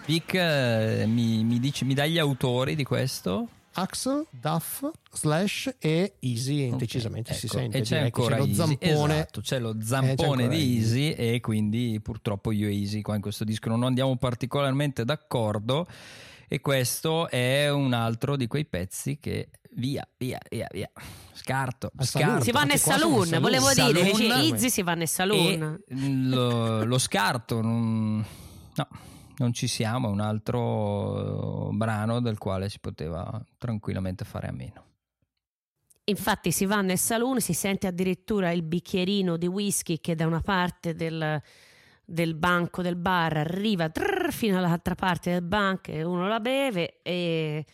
Vic, 0.06 0.34
eh, 0.34 1.04
mi, 1.06 1.42
mi 1.44 1.58
dici, 1.58 1.84
mi 1.84 1.94
dai 1.94 2.12
gli 2.12 2.18
autori 2.18 2.74
di 2.74 2.84
questo? 2.84 3.48
Axel, 3.76 4.26
Duff, 4.30 4.84
Slash 5.12 5.74
e 5.80 6.16
Easy 6.20 6.70
Ok, 6.70 6.76
decisamente 6.76 7.32
si 7.34 7.46
ecco. 7.46 7.56
sente. 7.58 7.78
E 7.78 7.80
c'è 7.80 7.98
ancora 8.00 8.36
lo 8.36 8.44
Easy, 8.44 8.54
zampone. 8.54 9.14
esatto, 9.14 9.40
c'è 9.40 9.58
lo 9.58 9.70
Eh, 9.70 9.78
c'è 9.78 9.84
zampone 9.84 10.10
ancora 10.42 10.46
di 10.46 10.76
Easy. 10.76 11.06
Easy 11.08 11.10
e 11.34 11.40
quindi 11.40 11.98
purtroppo 12.02 12.52
io 12.52 12.68
e 12.68 12.78
Easy 12.78 13.00
qua 13.00 13.14
in 13.16 13.20
questo 13.22 13.42
disco 13.44 13.68
non 13.70 13.82
andiamo 13.82 14.14
particolarmente 14.16 15.04
d'accordo 15.04 15.86
e 16.46 16.60
questo 16.60 17.28
è 17.28 17.68
un 17.70 17.94
altro 17.94 18.36
di 18.36 18.46
quei 18.46 18.66
pezzi 18.66 19.18
che 19.18 19.48
via, 19.72 20.06
via, 20.18 20.38
via, 20.50 20.68
via. 20.70 20.90
Scarto, 21.32 21.90
scarto. 21.98 22.04
saloon. 22.04 22.42
Si 22.42 22.50
va 22.52 22.62
nel 22.62 22.78
saloon, 22.78 23.24
saloon. 23.26 23.42
volevo 23.42 23.72
dire, 23.72 24.12
Saloon. 24.12 24.40
dice 24.40 24.54
Izzy 24.54 24.70
si 24.70 24.82
va 24.82 24.94
nel 24.94 25.08
saloon. 25.08 25.80
E 25.88 25.94
lo, 26.28 26.84
lo 26.84 26.98
scarto, 26.98 27.60
non, 27.60 28.24
no, 28.76 28.88
non 29.36 29.52
ci 29.52 29.66
siamo, 29.66 30.08
è 30.08 30.10
un 30.10 30.20
altro 30.20 31.70
eh, 31.70 31.74
brano 31.74 32.20
del 32.20 32.38
quale 32.38 32.68
si 32.68 32.78
poteva 32.78 33.44
tranquillamente 33.58 34.24
fare 34.24 34.48
a 34.48 34.52
meno. 34.52 34.84
Infatti 36.06 36.52
si 36.52 36.66
va 36.66 36.82
nel 36.82 36.98
saloon, 36.98 37.40
si 37.40 37.54
sente 37.54 37.86
addirittura 37.86 38.50
il 38.50 38.62
bicchierino 38.62 39.38
di 39.38 39.46
whisky 39.46 40.00
che 40.00 40.14
da 40.14 40.26
una 40.26 40.40
parte 40.40 40.94
del, 40.94 41.40
del 42.04 42.34
banco 42.34 42.82
del 42.82 42.96
bar 42.96 43.38
arriva 43.38 43.88
trrr, 43.88 44.30
fino 44.30 44.58
all'altra 44.58 44.94
parte 44.94 45.30
del 45.30 45.42
banco 45.42 45.92
e 45.92 46.02
uno 46.02 46.28
la 46.28 46.40
beve 46.40 47.00
e 47.02 47.64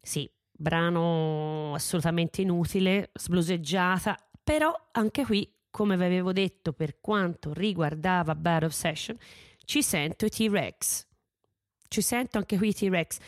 sì, 0.00 0.30
brano 0.52 1.74
assolutamente 1.74 2.42
inutile, 2.42 3.10
sbluseggiata, 3.12 4.16
però 4.42 4.72
anche 4.92 5.24
qui, 5.24 5.50
come 5.68 5.96
vi 5.96 6.04
avevo 6.04 6.32
detto 6.32 6.72
per 6.72 7.00
quanto 7.00 7.52
riguardava 7.52 8.36
Bad 8.36 8.62
Obsession, 8.64 9.16
ci 9.64 9.82
sento 9.82 10.26
i 10.26 10.30
T-Rex. 10.30 11.06
Ci 11.88 12.00
sento 12.00 12.38
anche 12.38 12.56
qui 12.56 12.68
i 12.68 12.74
T-Rex. 12.74 13.18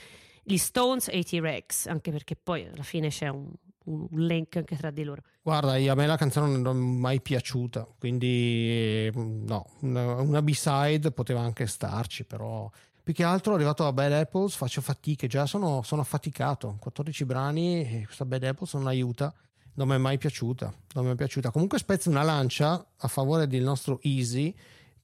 Gli 0.43 0.59
Stones 0.59 1.09
e 1.09 1.19
i 1.19 1.25
T-Rex, 1.25 1.87
anche 1.87 2.11
perché 2.11 2.37
poi 2.37 2.67
alla 2.67 2.83
fine 2.83 3.09
c'è 3.09 3.29
un, 3.29 3.51
un 3.85 4.09
link 4.11 4.57
anche 4.57 4.77
tra 4.77 4.91
di 4.91 5.03
loro. 5.03 5.23
Guarda, 5.43 5.77
io- 5.77 5.93
a 5.93 5.95
me 5.95 6.07
la 6.07 6.17
canzone 6.17 6.57
non 6.57 6.77
è 6.77 6.79
mai 6.79 7.21
piaciuta, 7.21 7.87
quindi 7.99 8.27
eh, 8.27 9.13
no, 9.15 9.67
una, 9.81 10.21
una 10.21 10.43
B-side 10.43 11.11
poteva 11.13 11.41
anche 11.41 11.67
starci, 11.67 12.25
però 12.25 12.71
più 13.03 13.15
che 13.15 13.23
altro 13.23 13.55
arrivato 13.55 13.87
a 13.87 13.93
Bad 13.93 14.13
Apples 14.13 14.57
faccio 14.57 14.81
fatiche, 14.81 15.29
già 15.29 15.47
sono, 15.47 15.83
sono 15.83 16.01
affaticato, 16.01 16.77
14 16.81 17.25
brani 17.25 17.83
e 17.83 18.03
questa 18.05 18.25
Bad 18.25 18.43
Apples 18.43 18.75
non 18.75 18.89
aiuta, 18.89 19.33
non 19.77 19.89
mi 19.89 19.95
è 19.95 19.99
mai 19.99 20.19
piaciuta. 20.19 20.75
Non 20.95 21.05
mi 21.05 21.13
è 21.13 21.15
piaciuta. 21.15 21.51
Comunque 21.51 21.79
spezzo 21.79 22.11
una 22.11 22.23
lancia 22.23 22.85
a 22.97 23.09
favore 23.09 23.47
del 23.47 23.63
nostro 23.63 24.01
Easy 24.03 24.55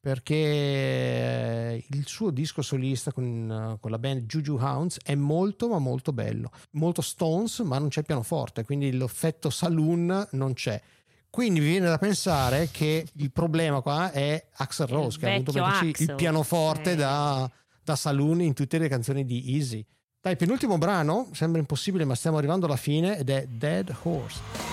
perché 0.03 1.85
il 1.89 2.07
suo 2.09 2.31
disco 2.31 2.61
solista 2.61 3.13
con, 3.13 3.79
con 3.81 3.89
la 3.89 3.99
band 4.01 4.23
Juju 4.23 4.59
Hounds 4.61 4.99
è 5.05 5.15
molto 5.15 5.69
ma 5.69 5.79
molto 5.79 6.13
bello. 6.13 6.51
Molto 6.73 7.03
Stones, 7.03 7.61
ma 7.61 7.79
non 7.79 7.89
c'è 7.89 8.03
pianoforte, 8.03 8.65
quindi 8.65 8.91
l'effetto 8.91 9.49
saloon 9.49 10.27
non 10.33 10.55
c'è. 10.55 10.83
Quindi 11.31 11.61
mi 11.61 11.67
viene 11.67 11.87
da 11.87 11.99
pensare 11.99 12.69
che 12.73 13.07
il 13.13 13.31
problema 13.31 13.81
qua 13.81 14.11
è 14.11 14.45
Axel 14.55 14.89
Rose, 14.89 15.21
che 15.21 15.31
ha 15.31 15.35
avuto 15.35 15.57
il 15.57 16.15
pianoforte 16.17 16.91
sì. 16.91 16.97
da, 16.97 17.49
da 17.85 17.95
saloon 17.95 18.41
in 18.41 18.55
tutte 18.55 18.79
le 18.79 18.89
canzoni 18.89 19.25
di 19.25 19.55
Easy. 19.55 19.87
Dai, 20.21 20.35
penultimo 20.35 20.79
brano, 20.79 21.29
sembra 21.33 21.61
impossibile, 21.61 22.05
ma 22.05 22.17
stiamo 22.17 22.39
arrivando 22.39 22.67
alla 22.67 22.75
fine 22.75 23.19
ed 23.19 23.31
è 23.31 23.47
Dead 23.47 23.95
Horse. 24.03 24.72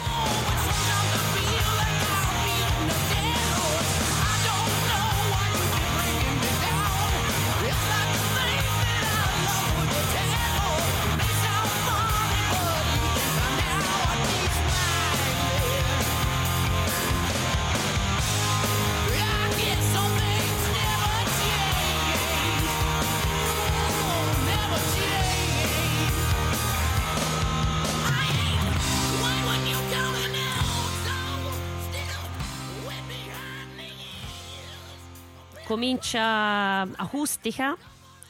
Comincia 35.80 36.82
acustica, 36.82 37.74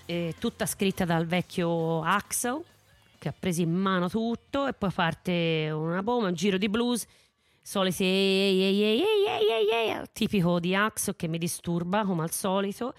eh, 0.06 0.36
tutta 0.38 0.68
scritta 0.68 1.04
dal 1.04 1.26
vecchio 1.26 2.04
Axel, 2.04 2.64
che 3.18 3.28
ha 3.28 3.34
preso 3.38 3.62
in 3.62 3.72
mano 3.72 4.08
tutto, 4.08 4.68
e 4.68 4.74
poi 4.74 4.92
parte 4.92 5.72
una 5.72 6.04
bomba, 6.04 6.28
un 6.28 6.36
giro 6.36 6.60
di 6.60 6.70
blues, 6.70 7.08
soliti 7.60 9.04
tipico 10.14 10.60
di 10.60 10.76
Axel 10.76 11.16
che 11.16 11.28
mi 11.28 11.40
disturba 11.40 12.06
come 12.06 12.22
al 12.22 12.30
solito. 12.30 12.94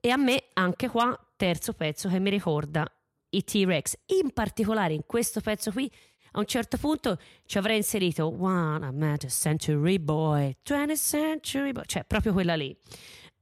E 0.00 0.08
a 0.08 0.16
me 0.16 0.44
anche 0.54 0.88
qua, 0.88 1.14
terzo 1.36 1.74
pezzo 1.74 2.08
che 2.08 2.18
mi 2.18 2.30
ricorda 2.30 2.90
i 3.28 3.44
T-Rex. 3.44 3.98
In 4.22 4.30
particolare 4.30 4.94
in 4.94 5.02
questo 5.04 5.42
pezzo 5.42 5.70
qui, 5.70 5.92
a 6.30 6.38
un 6.38 6.46
certo 6.46 6.78
punto 6.78 7.18
ci 7.44 7.58
avrei 7.58 7.76
inserito 7.76 8.26
One, 8.42 8.86
a 8.86 9.16
century 9.28 9.98
boy, 9.98 10.56
20th 10.66 10.96
century 10.96 11.72
boy, 11.72 11.84
cioè 11.84 12.04
proprio 12.04 12.32
quella 12.32 12.54
lì. 12.54 12.74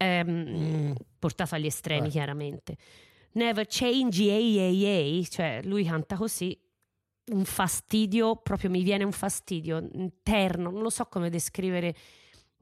Ehm, 0.02 0.28
Mm. 0.30 0.92
Portata 1.18 1.56
agli 1.56 1.66
estremi, 1.66 2.06
Eh. 2.08 2.10
chiaramente. 2.10 2.76
Never 3.32 3.66
change, 3.68 4.22
ehi, 4.32 4.58
ehi, 4.58 4.84
ehi, 4.84 5.28
cioè 5.30 5.60
lui 5.64 5.84
canta 5.84 6.16
così. 6.16 6.58
Un 7.32 7.44
fastidio, 7.44 8.36
proprio 8.36 8.70
mi 8.70 8.82
viene 8.82 9.04
un 9.04 9.12
fastidio 9.12 9.78
interno, 9.92 10.70
non 10.70 10.82
lo 10.82 10.90
so 10.90 11.04
come 11.04 11.28
descrivere, 11.30 11.94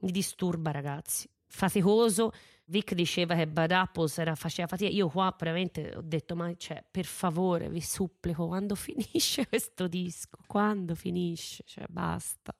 mi 0.01 0.11
disturba 0.11 0.69
ragazzi. 0.71 1.27
Faticoso, 1.47 2.31
Vic 2.65 2.93
diceva 2.93 3.33
che 3.33 3.47
Bad 3.47 3.71
Apples 3.71 4.19
era, 4.19 4.35
faceva 4.35 4.67
fatica, 4.67 4.91
io 4.91 5.09
qua 5.09 5.33
veramente 5.39 5.91
ho 5.95 6.01
detto 6.03 6.35
ma 6.35 6.53
cioè, 6.55 6.83
per 6.91 7.05
favore 7.05 7.67
vi 7.69 7.81
supplico 7.81 8.45
quando 8.45 8.75
finisce 8.75 9.47
questo 9.47 9.87
disco, 9.87 10.37
quando 10.45 10.93
finisce, 10.93 11.63
cioè 11.65 11.85
basta. 11.89 12.53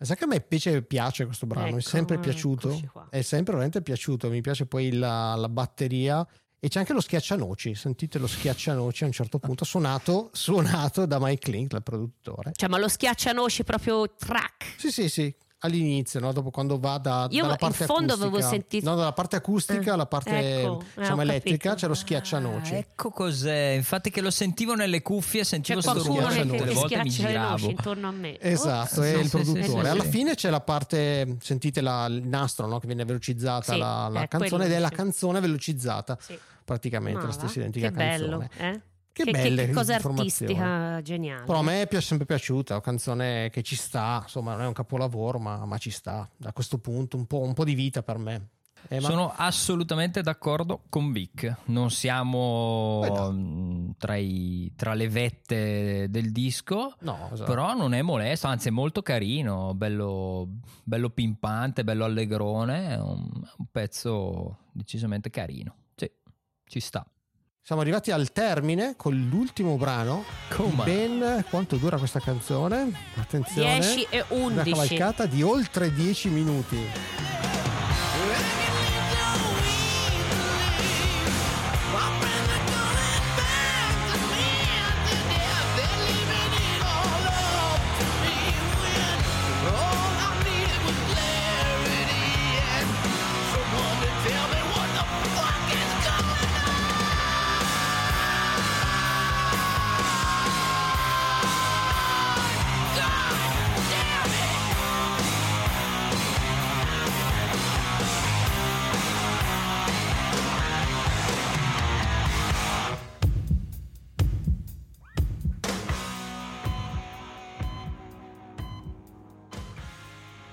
Sai 0.00 0.16
che 0.16 0.24
a 0.24 0.26
me 0.28 0.36
invece 0.36 0.82
piace 0.82 1.24
questo 1.26 1.46
brano, 1.46 1.66
è 1.66 1.70
Ecco, 1.70 1.80
sempre 1.80 2.16
eh, 2.16 2.18
piaciuto, 2.20 3.08
è 3.10 3.20
sempre 3.22 3.52
veramente 3.52 3.82
piaciuto, 3.82 4.30
mi 4.30 4.40
piace 4.40 4.66
poi 4.66 4.92
la, 4.92 5.34
la 5.34 5.48
batteria. 5.48 6.26
E 6.60 6.68
c'è 6.68 6.80
anche 6.80 6.92
lo 6.92 7.00
schiaccianoci, 7.00 7.74
sentite 7.76 8.18
lo 8.18 8.26
schiaccianoci 8.26 9.04
a 9.04 9.06
un 9.06 9.12
certo 9.12 9.38
punto 9.38 9.64
suonato, 9.64 10.30
suonato 10.32 11.06
da 11.06 11.18
Mike 11.20 11.50
Link, 11.52 11.72
il 11.72 11.82
produttore. 11.84 12.50
Cioè 12.54 12.68
ma 12.68 12.78
lo 12.78 12.88
schiaccianoci 12.88 13.62
proprio 13.62 14.12
track. 14.12 14.74
Sì, 14.76 14.90
sì, 14.90 15.08
sì, 15.08 15.32
all'inizio, 15.60 16.20
no? 16.20 16.32
dopo 16.32 16.50
quando 16.50 16.78
va 16.78 16.98
da, 16.98 17.26
Io 17.30 17.40
dalla 17.42 17.52
in 17.54 17.58
parte 17.58 17.84
fondo 17.84 18.12
acustica, 18.12 18.36
avevo 18.36 18.48
sentito- 18.48 18.88
no, 18.88 18.96
dalla 18.96 19.12
parte 19.12 19.36
acustica 19.36 19.80
Eh, 19.80 19.90
alla 19.90 20.06
parte 20.06 20.60
ecco, 20.62 20.82
diciamo, 20.96 21.22
elettrica 21.22 21.74
c'è 21.74 21.86
lo 21.88 21.94
schiaccianoci. 21.94 22.74
Ah, 22.74 22.78
ecco 22.78 23.10
cos'è. 23.10 23.70
Infatti, 23.76 24.10
che 24.10 24.20
lo 24.20 24.30
sentivo 24.30 24.74
nelle 24.74 25.02
cuffie, 25.02 25.44
sentivo 25.44 25.80
sto 25.80 25.92
qualcuno 25.92 26.20
rumore 26.28 26.42
tutte 26.46 26.64
le 26.64 26.72
volte 26.72 27.02
mi 27.02 27.10
schiaccia 27.10 27.32
le 27.32 27.38
noci 27.38 27.56
giravo. 27.56 27.70
intorno 27.70 28.08
a 28.08 28.12
me. 28.12 28.38
Esatto, 28.40 29.00
Oh, 29.00 29.02
è 29.04 29.14
sì, 29.14 29.20
il 29.20 29.28
produttore. 29.30 29.62
sì, 29.64 29.70
sì, 29.70 29.76
Alla 29.78 30.02
sì. 30.04 30.08
fine 30.10 30.34
c'è 30.34 30.50
la 30.50 30.60
parte, 30.60 31.36
sentite 31.40 31.80
la- 31.80 32.06
il 32.06 32.22
nastro 32.26 32.66
no? 32.66 32.78
che 32.78 32.86
viene 32.86 33.04
velocizzata, 33.04 33.72
Sì, 33.72 33.78
la, 33.78 34.08
la 34.08 34.26
canzone 34.28 34.66
ed 34.66 34.72
è 34.72 34.78
la 34.78 34.90
canzone 34.90 35.40
velocizzata, 35.40 36.16
Sì. 36.20 36.38
praticamente 36.64 37.18
Ma 37.20 37.26
la 37.26 37.30
va, 37.32 37.38
stessa 37.38 37.58
identica 37.58 37.88
che 37.90 37.94
canzone. 37.96 38.28
bello, 38.36 38.48
eh? 38.58 38.80
Che 39.24 39.24
che, 39.24 39.30
belle 39.32 39.66
che 39.66 39.72
cosa 39.72 39.94
artistica 39.96 41.00
geniale. 41.02 41.44
Però 41.44 41.58
a 41.58 41.62
me 41.62 41.82
è 41.86 42.00
sempre 42.00 42.26
piaciuta, 42.26 42.70
è 42.70 42.76
una 42.76 42.84
canzone 42.84 43.50
che 43.50 43.62
ci 43.62 43.74
sta, 43.76 44.20
insomma 44.22 44.52
non 44.52 44.62
è 44.62 44.66
un 44.66 44.72
capolavoro 44.72 45.38
ma, 45.38 45.64
ma 45.64 45.76
ci 45.78 45.90
sta, 45.90 46.28
da 46.36 46.52
questo 46.52 46.78
punto 46.78 47.16
un 47.16 47.26
po', 47.26 47.40
un 47.40 47.54
po' 47.54 47.64
di 47.64 47.74
vita 47.74 48.02
per 48.02 48.18
me. 48.18 48.48
Eh, 48.86 49.00
ma- 49.00 49.08
Sono 49.08 49.32
assolutamente 49.34 50.22
d'accordo 50.22 50.84
con 50.88 51.10
Vic. 51.10 51.52
Non 51.64 51.90
siamo 51.90 53.04
no. 53.04 53.32
mm, 53.32 53.90
tra, 53.98 54.14
i- 54.16 54.72
tra 54.76 54.94
le 54.94 55.08
vette 55.08 56.06
del 56.08 56.30
disco. 56.30 56.94
No, 57.00 57.28
esatto. 57.32 57.50
Però 57.50 57.74
non 57.74 57.92
è 57.92 58.02
molesto, 58.02 58.46
anzi 58.46 58.68
è 58.68 58.70
molto 58.70 59.02
carino, 59.02 59.74
bello, 59.74 60.48
bello 60.84 61.10
pimpante, 61.10 61.82
bello 61.82 62.04
allegrone, 62.04 62.90
è 62.90 63.00
un, 63.00 63.28
un 63.56 63.66
pezzo 63.70 64.58
decisamente 64.72 65.28
carino. 65.28 65.74
Sì, 65.96 66.08
ci 66.64 66.80
sta. 66.80 67.04
Siamo 67.68 67.82
arrivati 67.82 68.10
al 68.10 68.32
termine 68.32 68.94
con 68.96 69.28
l'ultimo 69.30 69.76
brano. 69.76 70.24
Come? 70.48 70.84
Ben 70.84 71.44
quanto 71.50 71.76
dura 71.76 71.98
questa 71.98 72.18
canzone? 72.18 72.90
Attenzione. 73.16 73.78
10 73.80 74.06
e 74.08 74.24
Una 74.28 74.62
11. 74.62 74.70
cavalcata 74.70 75.26
di 75.26 75.42
oltre 75.42 75.92
10 75.92 76.30
minuti. 76.30 76.78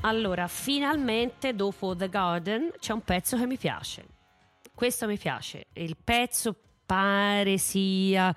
Allora, 0.08 0.48
finalmente 0.48 1.56
dopo 1.56 1.96
The 1.96 2.10
Garden 2.10 2.72
c'è 2.78 2.94
un 2.94 3.02
pezzo 3.02 3.38
che 3.38 3.48
mi 3.48 3.58
piace. 3.58 4.06
Questo 4.76 5.08
mi 5.08 5.18
piace. 5.18 5.66
Il 5.74 5.98
pezzo 5.98 6.56
pare 6.86 7.58
sia 7.58 8.34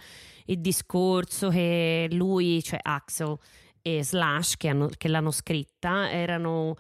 il 0.46 0.60
discorso 0.60 1.50
che 1.50 2.08
lui, 2.10 2.62
cioè 2.62 2.78
Axel 2.80 3.36
e 3.82 4.02
Slash, 4.02 4.56
che, 4.56 4.68
hanno- 4.68 4.88
che 4.96 5.08
l'hanno 5.08 5.30
scritta, 5.30 6.10
erano 6.10 6.74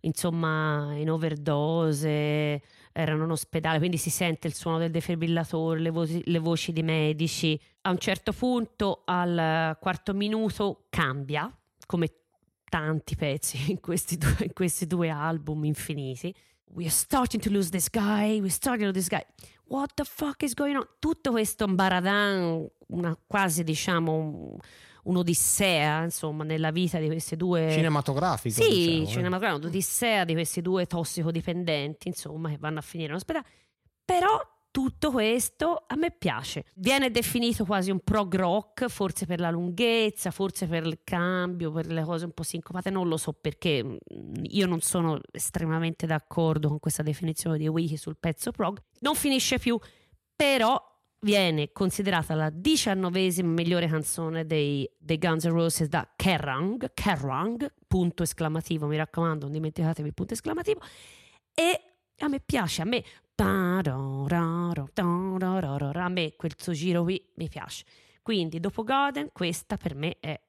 insomma 0.00 0.92
in 0.94 1.10
overdose, 1.10 2.60
erano 2.92 3.24
in 3.24 3.30
ospedale, 3.30 3.78
quindi 3.78 3.96
si 3.96 4.10
sente 4.10 4.46
il 4.46 4.52
suono 4.52 4.76
del 4.76 4.90
defibrillatore, 4.90 5.80
le, 5.80 5.88
voci- 5.90 6.22
le 6.26 6.38
voci 6.38 6.74
dei 6.74 6.82
medici. 6.82 7.58
A 7.82 7.90
un 7.90 7.98
certo 7.98 8.32
punto, 8.32 9.04
al 9.06 9.74
quarto 9.80 10.12
minuto, 10.12 10.84
cambia, 10.90 11.50
come 11.86 12.23
tanti 12.74 13.14
pezzi 13.14 13.70
in 13.70 13.78
questi 13.78 14.18
due, 14.18 14.34
in 14.40 14.52
questi 14.52 14.88
due 14.88 15.08
album 15.08 15.64
infiniti. 15.64 16.34
We 16.72 16.82
are 16.82 16.90
starting 16.90 17.40
to 17.44 17.50
lose 17.50 17.70
this 17.70 17.88
guy, 17.88 18.40
we're 18.40 18.48
starting 18.48 18.80
to 18.80 18.86
lose 18.86 19.06
this 19.06 19.08
guy. 19.08 19.24
What 19.66 19.94
the 19.94 20.02
fuck 20.02 20.42
is 20.42 20.54
going 20.54 20.74
on? 20.76 20.84
Tutto 20.98 21.30
questo 21.30 21.68
baradan, 21.68 22.68
una 22.88 23.16
quasi 23.28 23.62
diciamo 23.62 24.12
un- 24.12 24.58
un'odissea, 25.04 26.02
insomma, 26.02 26.42
nella 26.42 26.72
vita 26.72 26.98
di 26.98 27.06
questi 27.06 27.36
due 27.36 27.70
Cinematografico. 27.70 28.60
sì, 28.60 28.68
diciamo, 28.68 29.02
eh. 29.02 29.06
cinematografico, 29.06 29.66
un'odissea 29.66 30.24
di 30.24 30.32
questi 30.32 30.60
due 30.60 30.86
tossicodipendenti, 30.86 32.08
insomma, 32.08 32.48
che 32.48 32.56
vanno 32.58 32.80
a 32.80 32.82
finire 32.82 33.10
in 33.10 33.14
ospedale. 33.14 33.46
Però 34.04 34.40
tutto 34.74 35.12
questo 35.12 35.84
a 35.86 35.94
me 35.94 36.10
piace. 36.10 36.64
Viene 36.74 37.12
definito 37.12 37.64
quasi 37.64 37.92
un 37.92 38.00
prog 38.00 38.34
rock, 38.34 38.88
forse 38.88 39.24
per 39.24 39.38
la 39.38 39.48
lunghezza, 39.50 40.32
forse 40.32 40.66
per 40.66 40.84
il 40.84 41.02
cambio, 41.04 41.70
per 41.70 41.86
le 41.86 42.02
cose 42.02 42.24
un 42.24 42.32
po' 42.32 42.42
sincopate, 42.42 42.90
non 42.90 43.06
lo 43.06 43.16
so 43.16 43.32
perché 43.32 43.84
mm, 43.84 43.98
io 44.48 44.66
non 44.66 44.80
sono 44.80 45.20
estremamente 45.30 46.06
d'accordo 46.06 46.66
con 46.66 46.80
questa 46.80 47.04
definizione 47.04 47.56
di 47.56 47.68
Wiki 47.68 47.96
sul 47.96 48.16
pezzo 48.18 48.50
prog. 48.50 48.82
Non 48.98 49.14
finisce 49.14 49.60
più, 49.60 49.78
però 50.34 50.76
viene 51.20 51.70
considerata 51.70 52.34
la 52.34 52.50
diciannovesima 52.50 53.48
migliore 53.48 53.86
canzone 53.86 54.44
dei, 54.44 54.90
dei 54.98 55.18
Guns 55.18 55.44
N' 55.44 55.52
Roses 55.52 55.86
da 55.86 56.12
Kerrang, 56.16 56.90
Kerrang, 56.94 57.72
punto 57.86 58.24
esclamativo, 58.24 58.88
mi 58.88 58.96
raccomando, 58.96 59.44
non 59.44 59.52
dimenticatevi 59.52 60.08
il 60.08 60.14
punto 60.14 60.34
esclamativo, 60.34 60.80
e 61.54 61.80
a 62.18 62.28
me 62.28 62.40
piace, 62.40 62.82
a 62.82 62.84
me 62.84 63.04
a 66.04 66.08
me 66.08 66.34
quel 66.36 66.54
suo 66.56 66.72
giro 66.72 67.02
qui 67.02 67.22
mi 67.36 67.48
piace. 67.48 67.84
Quindi 68.22 68.60
dopo 68.60 68.84
Golden 68.84 69.28
questa 69.32 69.76
per 69.76 69.94
me 69.94 70.16
è 70.20 70.40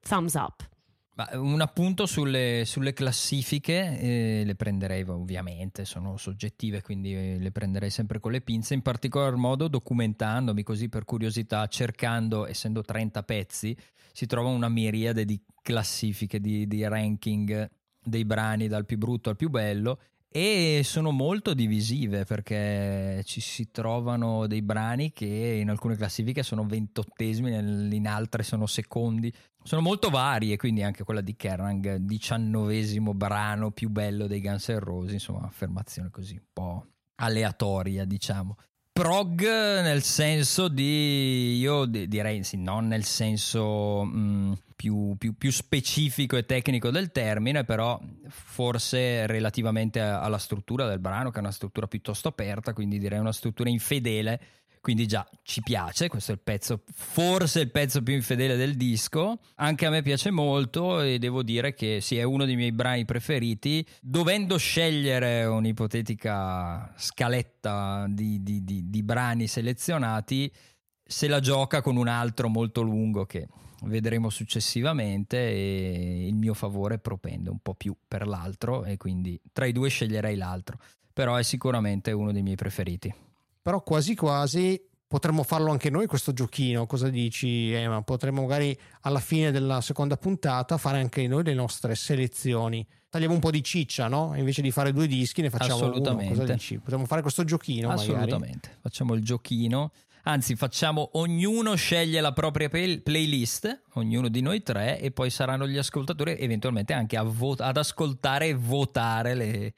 thumbs 0.00 0.34
up. 0.34 0.68
Ma 1.14 1.28
un 1.34 1.60
appunto 1.60 2.06
sulle, 2.06 2.62
sulle 2.64 2.94
classifiche, 2.94 3.98
eh, 4.00 4.42
le 4.46 4.54
prenderei 4.54 5.02
ovviamente, 5.02 5.84
sono 5.84 6.16
soggettive, 6.16 6.80
quindi 6.80 7.14
eh, 7.14 7.38
le 7.38 7.52
prenderei 7.52 7.90
sempre 7.90 8.18
con 8.18 8.32
le 8.32 8.40
pinze, 8.40 8.72
in 8.72 8.80
particolar 8.80 9.36
modo 9.36 9.68
documentandomi 9.68 10.62
così 10.62 10.88
per 10.88 11.04
curiosità, 11.04 11.66
cercando, 11.66 12.46
essendo 12.46 12.80
30 12.80 13.22
pezzi, 13.24 13.76
si 14.10 14.24
trova 14.24 14.48
una 14.48 14.70
miriade 14.70 15.26
di 15.26 15.38
classifiche, 15.60 16.40
di, 16.40 16.66
di 16.66 16.86
ranking 16.88 17.70
dei 18.04 18.24
brani 18.24 18.66
dal 18.66 18.84
più 18.84 18.98
brutto 18.98 19.30
al 19.30 19.36
più 19.36 19.48
bello 19.48 20.00
e 20.32 20.80
sono 20.82 21.10
molto 21.10 21.52
divisive 21.52 22.24
perché 22.24 23.22
ci 23.24 23.40
si 23.40 23.70
trovano 23.70 24.46
dei 24.46 24.62
brani 24.62 25.12
che 25.12 25.26
in 25.26 25.68
alcune 25.68 25.94
classifiche 25.94 26.42
sono 26.42 26.64
ventottesimi, 26.64 27.52
in 27.94 28.06
altre 28.08 28.42
sono 28.42 28.66
secondi. 28.66 29.32
Sono 29.62 29.82
molto 29.82 30.10
varie, 30.10 30.56
quindi 30.56 30.82
anche 30.82 31.04
quella 31.04 31.20
di 31.20 31.36
Kerrang, 31.36 31.96
diciannovesimo 31.96 33.14
brano 33.14 33.70
più 33.70 33.90
bello 33.90 34.26
dei 34.26 34.40
Guns 34.40 34.68
N' 34.68 34.78
Roses, 34.80 35.12
insomma, 35.12 35.42
affermazione 35.42 36.10
così 36.10 36.34
un 36.34 36.46
po' 36.52 36.86
aleatoria, 37.16 38.04
diciamo. 38.04 38.56
Prog 38.92 39.40
nel 39.42 40.02
senso 40.02 40.68
di, 40.68 41.56
io 41.56 41.86
di- 41.86 42.06
direi 42.08 42.44
sì, 42.44 42.58
non 42.58 42.88
nel 42.88 43.04
senso 43.04 44.04
mh, 44.04 44.58
più, 44.76 45.14
più- 45.16 45.34
più 45.34 45.50
specifico 45.50 46.36
e 46.36 46.44
tecnico 46.44 46.90
del 46.90 47.10
termine, 47.10 47.64
però 47.64 47.98
forse 48.28 49.26
relativamente 49.26 49.98
alla 49.98 50.36
struttura 50.36 50.86
del 50.86 50.98
brano, 50.98 51.30
che 51.30 51.38
è 51.38 51.40
una 51.40 51.50
struttura 51.52 51.86
piuttosto 51.86 52.28
aperta, 52.28 52.74
quindi 52.74 52.98
direi 52.98 53.18
una 53.18 53.32
struttura 53.32 53.70
infedele, 53.70 54.40
quindi 54.82 55.06
già 55.06 55.24
ci 55.44 55.62
piace, 55.62 56.08
questo 56.08 56.32
è 56.32 56.34
il 56.34 56.40
pezzo, 56.42 56.82
forse 56.92 57.60
il 57.60 57.70
pezzo 57.70 58.02
più 58.02 58.14
infedele 58.14 58.56
del 58.56 58.74
disco, 58.74 59.38
anche 59.54 59.86
a 59.86 59.90
me 59.90 60.02
piace 60.02 60.32
molto 60.32 61.00
e 61.00 61.20
devo 61.20 61.44
dire 61.44 61.72
che 61.72 62.00
sì, 62.00 62.18
è 62.18 62.24
uno 62.24 62.44
dei 62.44 62.56
miei 62.56 62.72
brani 62.72 63.04
preferiti, 63.04 63.86
dovendo 64.00 64.56
scegliere 64.56 65.44
un'ipotetica 65.44 66.92
scaletta 66.96 68.06
di, 68.08 68.42
di- 68.42 68.64
di- 68.64 68.90
di 68.90 69.02
brani 69.04 69.46
selezionati, 69.46 70.52
se 71.00 71.28
la 71.28 71.38
gioca 71.38 71.80
con 71.80 71.96
un 71.96 72.08
altro 72.08 72.48
molto 72.48 72.82
lungo 72.82 73.24
che 73.24 73.46
vedremo 73.82 74.30
successivamente 74.30 75.38
e 75.38 76.26
il 76.26 76.34
mio 76.34 76.54
favore 76.54 76.98
propende 76.98 77.50
un 77.50 77.60
po' 77.60 77.74
più 77.74 77.94
per 78.08 78.26
l'altro 78.26 78.84
e 78.84 78.96
quindi 78.96 79.40
tra 79.52 79.64
i 79.64 79.72
due 79.72 79.88
sceglierei 79.88 80.34
l'altro, 80.34 80.80
però 81.12 81.36
è 81.36 81.44
sicuramente 81.44 82.10
uno 82.10 82.32
dei 82.32 82.42
miei 82.42 82.56
preferiti. 82.56 83.14
Però 83.62 83.80
quasi 83.82 84.14
quasi 84.16 84.80
potremmo 85.06 85.42
farlo 85.44 85.70
anche 85.70 85.88
noi 85.88 86.06
questo 86.06 86.32
giochino. 86.32 86.86
Cosa 86.86 87.08
dici, 87.08 87.70
Emma? 87.70 88.02
Potremmo 88.02 88.42
magari 88.42 88.76
alla 89.02 89.20
fine 89.20 89.50
della 89.50 89.80
seconda 89.80 90.16
puntata 90.16 90.78
fare 90.78 90.98
anche 90.98 91.26
noi 91.28 91.44
le 91.44 91.54
nostre 91.54 91.94
selezioni. 91.94 92.84
Tagliamo 93.08 93.34
un 93.34 93.40
po' 93.40 93.50
di 93.50 93.62
ciccia, 93.62 94.08
no? 94.08 94.32
Invece 94.36 94.62
di 94.62 94.70
fare 94.70 94.92
due 94.92 95.06
dischi 95.06 95.42
ne 95.42 95.50
facciamo 95.50 95.76
uno. 95.76 95.86
Assolutamente. 95.90 96.34
Cosa 96.34 96.52
dici? 96.54 96.78
Potremmo 96.78 97.04
fare 97.04 97.20
questo 97.20 97.44
giochino 97.44 97.88
magari. 97.88 98.10
Assolutamente, 98.10 98.78
facciamo 98.80 99.14
il 99.14 99.22
giochino. 99.22 99.92
Anzi, 100.24 100.54
facciamo 100.54 101.10
ognuno 101.14 101.74
sceglie 101.74 102.20
la 102.20 102.32
propria 102.32 102.68
play- 102.68 103.00
playlist, 103.00 103.82
ognuno 103.94 104.28
di 104.28 104.40
noi 104.40 104.62
tre, 104.62 105.00
e 105.00 105.10
poi 105.10 105.30
saranno 105.30 105.66
gli 105.66 105.76
ascoltatori 105.76 106.36
eventualmente 106.38 106.92
anche 106.92 107.16
a 107.16 107.22
vo- 107.24 107.56
ad 107.58 107.76
ascoltare 107.76 108.46
e 108.48 108.54
votare 108.54 109.34
le, 109.34 109.74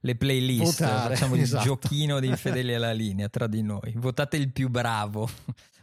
le 0.00 0.16
playlist. 0.16 0.80
Votare, 0.80 1.14
facciamo 1.14 1.34
il 1.34 1.42
esatto. 1.42 1.64
giochino 1.64 2.20
dei 2.20 2.34
fedeli 2.36 2.74
alla 2.74 2.92
linea 2.92 3.28
tra 3.28 3.46
di 3.46 3.62
noi. 3.62 3.92
Votate 3.96 4.36
il 4.36 4.50
più 4.52 4.68
bravo. 4.68 5.28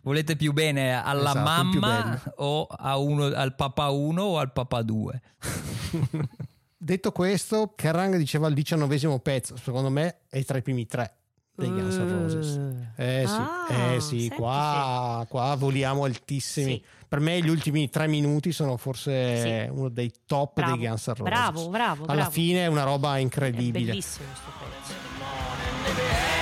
Volete 0.04 0.36
più 0.36 0.54
bene 0.54 0.94
alla 0.94 1.32
Esatto, 1.32 1.38
il 1.38 1.80
mamma 1.80 2.22
o 2.36 2.66
a 2.66 2.98
uno, 2.98 3.26
al 3.26 3.56
papà 3.56 3.90
1 3.90 4.22
o 4.22 4.38
al 4.38 4.52
papà 4.52 4.84
2? 4.84 5.22
Detto 6.78 7.12
questo, 7.12 7.74
Kerrang 7.76 8.16
diceva 8.16 8.48
il 8.48 8.54
diciannovesimo 8.54 9.18
pezzo. 9.20 9.58
Secondo 9.58 9.90
me 9.90 10.18
è 10.30 10.44
tra 10.44 10.60
i 10.60 10.62
primi 10.62 10.86
tre 10.86 11.16
dei 11.56 11.70
Guns 11.70 11.96
N' 11.96 12.10
Roses. 12.10 12.60
Eh 12.98 13.24
sì, 13.28 13.34
Ah, 13.34 13.92
eh 13.94 14.00
sì 14.00 14.30
qua, 14.34 15.26
qua 15.30 15.56
voliamo 15.56 16.04
altissimi. 16.06 16.74
Sì. 16.74 16.84
Per 17.08 17.20
me 17.20 17.40
gli 17.42 17.50
ultimi 17.50 17.90
tre 17.90 18.08
minuti 18.08 18.52
sono 18.52 18.78
forse 18.78 19.42
Sì. 19.42 19.70
uno 19.72 19.90
dei 19.90 20.12
top 20.26 20.54
Bravo, 20.56 20.76
dei 20.76 20.88
Guns 20.88 21.08
N' 21.08 21.14
Roses. 21.16 21.24
bravo, 21.24 21.70
bravo, 21.70 22.04
Alla 22.06 22.14
bravo. 22.16 22.32
fine 22.32 22.64
è 22.64 22.68
una 22.68 22.84
roba 22.84 23.18
È 23.18 23.20
incredibile. 23.20 23.86
bellissimo 23.86 24.28
questo 24.28 24.52
pezzo. 24.60 26.35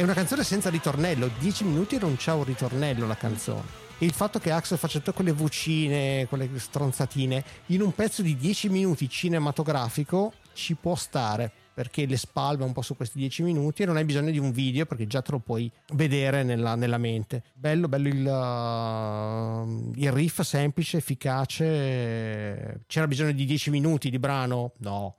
È 0.00 0.02
una 0.02 0.14
canzone 0.14 0.44
senza 0.44 0.70
ritornello, 0.70 1.28
10 1.40 1.64
minuti 1.64 1.96
e 1.96 1.98
non 1.98 2.16
c'ha 2.16 2.32
un 2.32 2.44
ritornello 2.44 3.06
la 3.06 3.18
canzone. 3.18 3.64
Il 3.98 4.14
fatto 4.14 4.38
che 4.38 4.50
Axel 4.50 4.78
faccia 4.78 4.98
tutte 4.98 5.12
quelle 5.12 5.30
vocine, 5.30 6.24
quelle 6.26 6.48
stronzatine, 6.58 7.44
in 7.66 7.82
un 7.82 7.92
pezzo 7.92 8.22
di 8.22 8.34
10 8.34 8.70
minuti 8.70 9.10
cinematografico 9.10 10.32
ci 10.54 10.74
può 10.74 10.94
stare, 10.94 11.52
perché 11.74 12.06
le 12.06 12.16
spalma 12.16 12.64
un 12.64 12.72
po' 12.72 12.80
su 12.80 12.96
questi 12.96 13.18
10 13.18 13.42
minuti 13.42 13.82
e 13.82 13.84
non 13.84 13.98
hai 13.98 14.06
bisogno 14.06 14.30
di 14.30 14.38
un 14.38 14.52
video 14.52 14.86
perché 14.86 15.06
già 15.06 15.20
te 15.20 15.32
lo 15.32 15.38
puoi 15.38 15.70
vedere 15.92 16.44
nella, 16.44 16.76
nella 16.76 16.96
mente. 16.96 17.42
Bello, 17.52 17.86
bello 17.86 18.08
il, 18.08 18.24
uh, 18.24 19.92
il 19.96 20.12
riff 20.12 20.40
semplice, 20.40 20.96
efficace. 20.96 22.84
C'era 22.86 23.06
bisogno 23.06 23.32
di 23.32 23.44
10 23.44 23.68
minuti 23.68 24.08
di 24.08 24.18
brano? 24.18 24.72
No. 24.78 25.16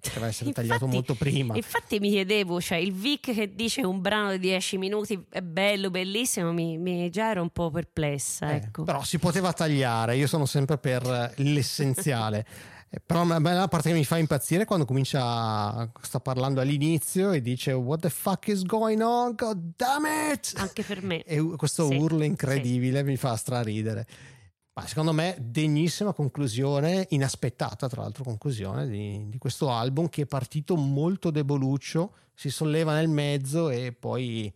Poteva 0.00 0.26
essere 0.26 0.52
tagliato 0.52 0.84
Infatti- 0.84 0.94
molto 0.94 1.14
prima. 1.14 1.56
Infatti 1.56 1.98
mi 1.98 2.10
chiedevo, 2.10 2.60
cioè 2.60 2.78
il 2.78 2.92
Vic 2.92 3.32
che 3.32 3.54
dice 3.54 3.82
un 3.82 4.00
brano 4.00 4.32
di 4.32 4.38
10 4.38 4.78
minuti 4.78 5.24
è 5.30 5.40
bello, 5.40 5.90
bellissimo, 5.90 6.52
mi, 6.52 6.76
mi- 6.78 7.08
già 7.10 7.30
ero 7.30 7.42
un 7.42 7.50
po' 7.50 7.70
perplessa, 7.70 8.50
Eh, 8.52 8.56
ecco. 8.56 8.84
Però 8.84 9.02
si 9.02 9.18
poteva 9.18 9.52
tagliare, 9.52 10.16
io 10.16 10.26
sono 10.26 10.46
sempre 10.46 10.78
per 10.78 11.32
l'essenziale. 11.36 12.46
Eh, 12.88 13.00
Però 13.04 13.24
la 13.26 13.66
parte 13.66 13.88
che 13.90 13.96
mi 13.96 14.04
fa 14.04 14.16
impazzire 14.16 14.62
è 14.62 14.64
quando 14.64 14.84
comincia, 14.84 15.90
sta 16.02 16.20
parlando 16.20 16.60
all'inizio 16.60 17.32
e 17.32 17.42
dice 17.42 17.72
What 17.72 18.02
the 18.02 18.10
fuck 18.10 18.46
is 18.46 18.62
going 18.62 19.00
on? 19.00 19.34
God 19.34 19.72
damn 19.76 20.04
it! 20.32 20.52
Anche 20.56 20.84
per 20.84 21.02
me. 21.02 21.24
E 21.24 21.40
questo 21.56 21.88
Sì, 21.88 21.96
urlo 21.96 22.22
incredibile 22.22 23.02
mi 23.02 23.16
fa 23.16 23.34
straridere. 23.34 24.06
Ma 24.76 24.86
secondo 24.86 25.12
me 25.12 25.38
degnissima 25.40 26.12
conclusione, 26.12 27.06
inaspettata 27.10 27.88
tra 27.88 28.02
l'altro 28.02 28.24
conclusione 28.24 28.86
di, 28.86 29.26
di 29.26 29.38
questo 29.38 29.70
album 29.70 30.10
che 30.10 30.22
è 30.22 30.26
partito 30.26 30.76
molto 30.76 31.30
deboluccio, 31.30 32.12
si 32.34 32.50
solleva 32.50 32.92
nel 32.94 33.08
mezzo 33.08 33.70
e 33.70 33.92
poi 33.92 34.52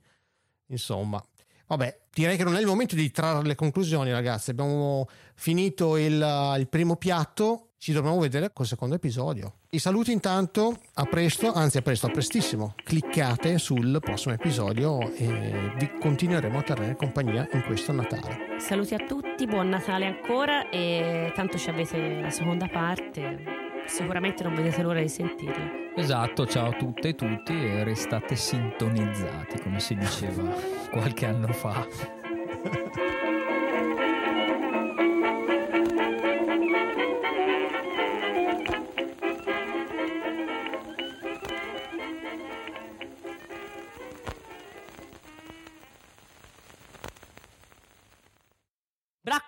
insomma... 0.67 1.25
Vabbè, 1.67 2.01
direi 2.13 2.37
che 2.37 2.43
non 2.43 2.57
è 2.57 2.61
il 2.61 2.67
momento 2.67 2.97
di 2.97 3.11
trarre 3.13 3.47
le 3.47 3.55
conclusioni 3.55 4.11
ragazzi, 4.11 4.51
abbiamo 4.51 5.09
finito 5.35 5.97
il, 5.97 6.55
il 6.59 6.69
primo 6.69 6.97
piatto, 6.97 7.70
ci 7.81 7.93
dobbiamo 7.93 8.21
vedere 8.21 8.53
col 8.53 8.67
secondo 8.67 8.95
episodio. 8.95 9.55
I 9.71 9.79
saluti 9.79 10.13
intanto, 10.13 10.81
a 10.95 11.05
presto, 11.05 11.51
anzi 11.51 11.79
a 11.79 11.83
presto, 11.83 12.07
a 12.07 12.11
prestissimo. 12.11 12.75
Cliccate 12.85 13.57
sul 13.57 13.99
prossimo 14.03 14.35
episodio 14.35 15.11
e 15.15 15.73
vi 15.79 15.91
continueremo 15.99 16.59
a 16.59 16.63
tenere 16.63 16.95
compagnia 16.95 17.49
in 17.53 17.63
questo 17.63 17.93
Natale. 17.93 18.59
Saluti 18.59 18.93
a 18.93 18.99
tutti, 18.99 19.47
buon 19.47 19.71
Natale 19.71 20.05
ancora 20.05 20.69
e 20.69 21.33
tanto 21.35 21.57
ci 21.57 21.71
avete 21.71 22.21
la 22.21 22.29
seconda 22.29 22.69
parte, 22.69 23.45
sicuramente 23.87 24.43
non 24.43 24.55
vedete 24.55 24.83
l'ora 24.83 25.01
di 25.01 25.09
sentirla. 25.09 25.95
Esatto, 25.97 26.47
ciao 26.47 26.69
a 26.69 26.77
tutte 26.77 27.09
e 27.09 27.15
tutti 27.15 27.55
e 27.55 27.83
restate 27.83 28.37
sintonizzati, 28.37 29.59
come 29.63 29.81
si 29.81 29.95
diceva 29.95 30.55
qualche 30.93 31.25
anno 31.25 31.51
fa. 31.55 31.87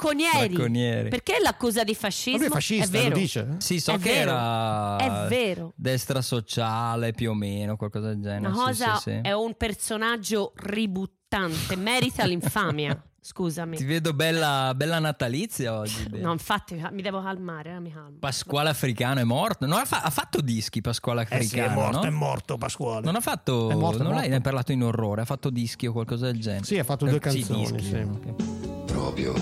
Bracconieri. 0.03 0.49
Bracconieri. 0.49 1.09
Perché 1.09 1.39
l'accusa 1.43 1.85
di 1.85 1.95
fascismo? 1.95 2.39
Vabbè, 2.39 2.51
fascista, 2.51 2.85
è 2.85 2.89
vero. 3.03 3.09
lo 3.15 3.17
dice? 3.21 3.47
Sì, 3.59 3.81
so 3.81 3.93
È 3.93 3.99
che 3.99 4.13
vero. 4.13 4.31
era 4.33 4.97
È 4.97 5.29
vero. 5.29 5.73
destra 5.77 6.21
sociale 6.23 7.13
più 7.13 7.31
o 7.31 7.35
meno, 7.35 7.77
qualcosa 7.77 8.09
del 8.09 8.21
genere. 8.21 8.47
Una 8.49 8.55
Sì, 8.57 8.63
cosa 8.63 8.95
sì, 8.97 9.03
sì. 9.11 9.19
è 9.23 9.33
un 9.33 9.55
personaggio 9.57 10.53
ributtante, 10.57 11.77
merita 11.77 12.25
l'infamia. 12.25 13.01
Scusami. 13.25 13.77
Ti 13.77 13.85
vedo 13.85 14.15
bella, 14.15 14.73
bella 14.75 14.99
natalizia 14.99 15.79
oggi. 15.79 16.09
No, 16.21 16.33
infatti 16.33 16.83
mi 16.91 17.03
devo 17.03 17.23
calmare, 17.23 17.75
eh, 17.77 17.79
mi 17.79 17.93
calmo. 17.93 18.17
Pasquale 18.19 18.71
Africano 18.71 19.21
è 19.21 19.23
morto. 19.23 19.65
Non 19.65 19.79
ha, 19.79 19.85
fa- 19.85 20.03
ha 20.03 20.11
fatto 20.11 20.41
dischi 20.41 20.81
Pasquale 20.81 21.23
Eh 21.23 21.27
sì, 21.45 21.57
è 21.59 21.61
Africano, 21.61 21.81
morto, 21.81 21.99
no? 21.99 22.05
è 22.05 22.11
morto 22.11 22.59
Pasquale. 22.59 23.05
Non 23.05 23.15
ha 23.15 23.21
fatto. 23.21 23.71
È 23.71 23.75
morto, 23.77 24.01
è 24.01 24.03
non 24.03 24.15
l'hai 24.15 24.27
morto. 24.29 24.43
parlato 24.43 24.73
in 24.73 24.83
orrore, 24.83 25.21
ha 25.21 25.25
fatto 25.25 25.51
dischi 25.51 25.87
o 25.87 25.93
qualcosa 25.93 26.27
del 26.27 26.41
genere. 26.41 26.65
Sì, 26.65 26.77
ha 26.81 26.85
fatto 26.85 27.05
due 27.07 27.21
Eh, 27.23 27.31
sì, 27.31 27.39
canzoni, 27.47 27.71
dischi, 27.77 27.85
sì. 27.85 27.95
ok. 27.95 28.62
Proprio 28.93 29.35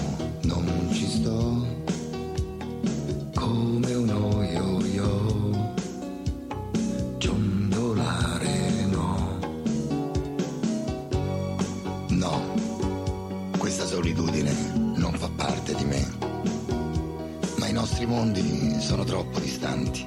non 0.42 0.88
ci 0.92 1.06
sto. 1.06 1.66
Come 3.34 3.94
uno 3.94 4.42
yo-yo 4.44 5.68
ciondolare 7.18 8.86
no. 8.86 9.38
No 12.08 12.54
questa 13.58 13.84
solitudine 13.86 14.52
non 14.96 15.12
fa 15.14 15.28
parte 15.34 15.74
di 15.74 15.84
me. 15.84 16.06
Ma 17.58 17.66
i 17.66 17.72
nostri 17.72 18.06
mondi 18.06 18.80
sono 18.80 19.04
troppo 19.04 19.40
distanti 19.40 20.06